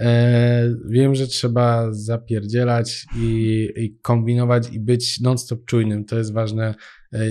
E, 0.00 0.74
wiem, 0.86 1.14
że 1.14 1.26
trzeba 1.26 1.92
zapierdzielać 1.92 3.06
i, 3.16 3.68
i 3.76 3.98
kombinować 4.02 4.72
i 4.72 4.80
być 4.80 5.20
non-stop 5.20 5.64
czujnym. 5.64 6.04
To 6.04 6.18
jest 6.18 6.32
ważne, 6.32 6.74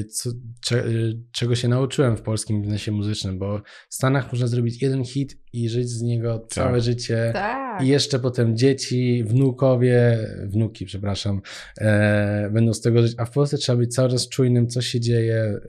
co, 0.10 0.30
cze, 0.62 0.86
e, 0.86 0.90
czego 1.32 1.56
się 1.56 1.68
nauczyłem 1.68 2.18
w 2.18 2.22
polskim 2.22 2.62
biznesie 2.62 2.92
muzycznym, 2.92 3.40
bo 3.40 3.62
w 3.90 3.96
Stanach 3.96 4.32
można 4.32 4.48
zrobić 4.48 4.82
jeden 4.82 5.04
hit 5.04 5.38
i 5.54 5.70
żyć 5.70 5.90
z 5.90 6.02
niego 6.02 6.48
całe 6.50 6.82
życie. 6.82 7.32
Tak. 7.34 7.84
I 7.84 7.88
jeszcze 7.88 8.20
potem 8.20 8.58
dzieci, 8.58 9.24
wnukowie, 9.24 10.18
wnuki, 10.46 10.86
przepraszam, 10.86 11.42
e, 11.78 12.50
będą 12.54 12.74
z 12.74 12.82
tego 12.82 13.02
żyć. 13.02 13.14
A 13.18 13.26
w 13.26 13.32
Polsce 13.32 13.58
trzeba 13.58 13.78
być 13.78 13.94
cały 13.96 14.10
czas 14.10 14.30
czujnym, 14.30 14.68
co 14.68 14.82
się 14.82 15.00
dzieje, 15.00 15.36
e, 15.36 15.60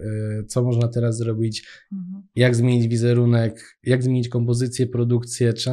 co 0.49 0.63
można 0.63 0.89
teraz 0.89 1.17
zrobić, 1.17 1.67
Mhm. 1.93 2.23
jak 2.37 2.57
zmienić 2.57 2.89
wizerunek, 2.89 3.79
jak 3.85 4.03
zmienić 4.03 4.29
kompozycję, 4.29 4.87
produkcję. 4.87 5.53
Czy, 5.53 5.71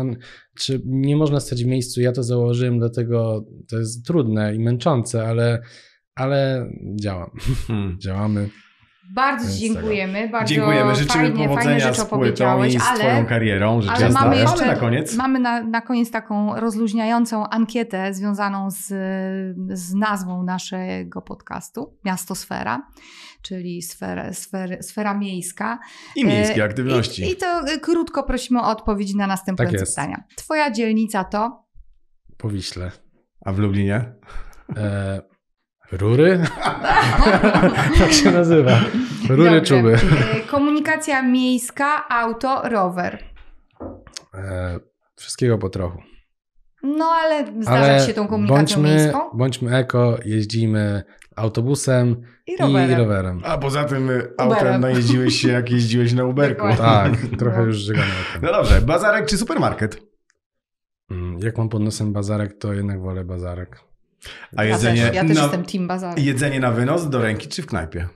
czy 0.55 0.81
nie 0.85 1.15
można 1.15 1.39
stać 1.39 1.63
w 1.63 1.67
miejscu? 1.67 2.01
Ja 2.01 2.11
to 2.11 2.23
założyłem, 2.23 2.79
dlatego 2.79 3.45
to 3.69 3.79
jest 3.79 4.05
trudne 4.05 4.55
i 4.55 4.59
męczące, 4.59 5.27
ale, 5.27 5.61
ale 6.17 6.69
działam. 6.95 7.29
Hmm. 7.67 7.97
Działamy. 8.03 8.49
Bardzo 9.13 9.45
Więc 9.45 9.57
Ci 9.57 9.61
dziękujemy. 9.73 10.29
Bardzo 10.29 10.53
Dziękujemy, 10.53 10.95
życzymy 10.95 11.23
fajnie, 11.23 11.47
powodzenia 11.47 11.79
rzeczy 11.79 12.01
z 12.01 12.05
płytą 12.05 12.63
i 12.63 12.71
z 12.71 12.81
ale 12.81 12.99
twoją 12.99 13.25
karierą. 13.25 13.81
Rzecz 13.81 13.91
Ale 13.91 14.05
jasna. 14.05 14.21
mamy 14.21 14.37
jeszcze 14.37 14.65
na 14.65 14.75
koniec. 14.75 15.15
mamy 15.15 15.39
na, 15.39 15.63
na 15.63 15.81
koniec 15.81 16.11
taką 16.11 16.59
rozluźniającą 16.59 17.49
ankietę 17.49 18.13
związaną 18.13 18.71
z, 18.71 18.85
z 19.79 19.93
nazwą 19.93 20.43
naszego 20.43 21.21
podcastu 21.21 21.97
Miasto 22.05 22.35
Sfera, 22.35 22.87
czyli 23.41 23.81
sfera, 23.81 24.33
sfer, 24.33 24.77
sfera 24.83 25.13
miejska. 25.13 25.79
I 26.15 26.25
miejskie 26.25 26.61
E, 26.61 26.65
aktywności. 26.65 27.23
I, 27.23 27.31
I 27.31 27.35
to 27.35 27.45
e, 27.67 27.79
krótko 27.79 28.23
prosimy 28.23 28.59
o 28.61 28.69
odpowiedzi 28.69 29.17
na 29.17 29.27
następujące 29.27 29.77
Tak 29.77 29.87
pytania. 29.87 30.23
Twoja 30.35 30.71
dzielnica 30.71 31.23
to? 31.23 31.65
Po 32.37 32.49
Wiśle. 32.49 32.91
A 33.45 33.53
w 33.53 33.59
Lublinie? 33.59 34.13
E, 34.77 35.21
rury? 35.91 36.41
tak 37.99 38.11
się 38.11 38.31
nazywa. 38.31 38.71
Rury 39.29 39.51
Dobrze. 39.51 39.61
czuby. 39.61 39.93
E, 39.93 40.39
Komunikacja 40.47 41.21
miejska, 41.21 42.09
auto, 42.09 42.61
rower. 42.69 43.23
E, 44.33 44.79
wszystkiego 45.15 45.57
po 45.57 45.69
trochu. 45.69 46.01
No 46.83 47.05
ale 47.05 47.45
zdarzać 47.61 48.07
się 48.07 48.13
tą 48.13 48.27
komunikacją 48.27 48.57
bądźmy, 48.77 48.95
miejską 48.95 49.19
Bądźmy 49.33 49.75
eko, 49.77 50.17
jeździmy 50.25 51.03
autobusem 51.35 52.21
i 52.47 52.57
rowerem. 52.57 52.91
i 52.91 52.95
rowerem. 52.95 53.41
A 53.45 53.57
poza 53.57 53.83
tym 53.83 54.09
y, 54.09 54.33
autem 54.37 54.81
najeździłeś 54.81 55.41
się, 55.41 55.47
jak 55.49 55.69
jeździłeś 55.71 56.13
na 56.13 56.23
Uberku. 56.25 56.67
Tak, 56.77 57.11
trochę 57.39 57.63
już 57.63 57.77
żygam 57.77 58.03
No 58.41 58.51
dobrze, 58.51 58.81
bazarek 58.81 59.25
czy 59.25 59.37
supermarket? 59.37 60.01
Mm, 61.11 61.39
Jak 61.39 61.57
mam 61.57 61.69
pod 61.69 61.81
nosem 61.81 62.13
bazarek, 62.13 62.57
to 62.59 62.73
jednak 62.73 63.01
wolę 63.01 63.23
bazarek. 63.23 63.79
A 64.55 64.63
Ja 64.63 64.69
jedzenie, 64.75 65.05
też, 65.05 65.15
ja 65.15 65.25
też 65.25 65.35
na, 65.35 65.41
jestem 65.41 65.63
team 65.65 65.87
bazar. 65.87 66.19
jedzenie 66.19 66.59
na 66.59 66.71
wynos 66.71 67.09
do 67.09 67.21
ręki 67.21 67.47
czy 67.47 67.61
w 67.61 67.65
knajpie? 67.65 68.07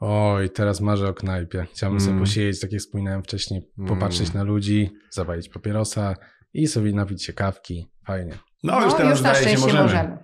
Oj, 0.00 0.50
teraz 0.50 0.80
marzę 0.80 1.08
o 1.08 1.14
knajpie. 1.14 1.66
Chciałbym 1.72 2.00
sobie 2.00 2.12
Mm. 2.12 2.24
posiedzieć, 2.24 2.60
tak 2.60 2.72
jak 2.72 2.80
wspominałem 2.80 3.22
wcześniej, 3.22 3.62
popatrzeć 3.88 4.28
Mm. 4.30 4.34
na 4.34 4.42
ludzi, 4.42 4.90
zapalić 5.10 5.48
papierosa 5.48 6.14
i 6.54 6.66
sobie 6.66 6.92
napić 6.92 7.24
się 7.24 7.32
kawki. 7.32 7.90
Fajnie. 8.06 8.38
No, 8.62 8.84
już 8.84 8.94
teraz 8.94 9.22
na 9.22 9.34
zdaje 9.34 9.34
się 9.36 9.56
szczęście 9.56 9.82
możemy. 9.82 10.18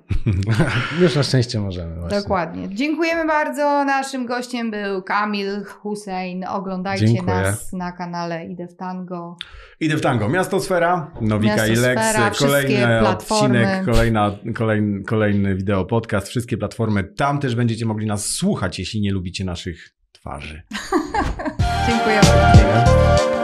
Już 1.03 1.16
na 1.16 1.22
szczęście 1.22 1.61
możemy 1.61 2.01
właśnie. 2.01 2.20
Dokładnie. 2.20 2.68
Dziękujemy 2.74 3.26
bardzo. 3.26 3.84
Naszym 3.84 4.26
gościem 4.26 4.70
był 4.70 5.03
Kamil 5.03 5.64
Hussein. 5.64 6.45
Oglądajcie 6.45 7.07
Dziękuję. 7.07 7.37
nas 7.37 7.72
na 7.72 7.93
kanale 7.93 8.47
Idę 8.47 8.68
w 8.68 8.76
Tango. 8.76 9.37
Idę 9.80 9.97
w 9.97 10.01
tango. 10.01 10.28
Miasto 10.28 10.61
Sfera, 10.61 11.11
Nowika 11.20 11.57
Miasto 11.57 11.72
i 11.72 11.76
Lex, 11.76 12.03
Sfera, 12.03 12.30
kolejny 12.30 13.09
odcinek, 13.09 13.84
kolejna, 13.84 14.30
kolejny, 14.55 15.05
kolejny 15.05 15.55
wideo 15.55 15.84
podcast, 15.84 16.28
wszystkie 16.28 16.57
platformy. 16.57 17.05
Tam 17.05 17.39
też 17.39 17.55
będziecie 17.55 17.87
mogli 17.87 18.07
nas 18.07 18.26
słuchać, 18.26 18.78
jeśli 18.78 19.01
nie 19.01 19.12
lubicie 19.12 19.45
naszych 19.45 19.95
twarzy. 20.12 20.62
Dziękujemy. 21.89 23.36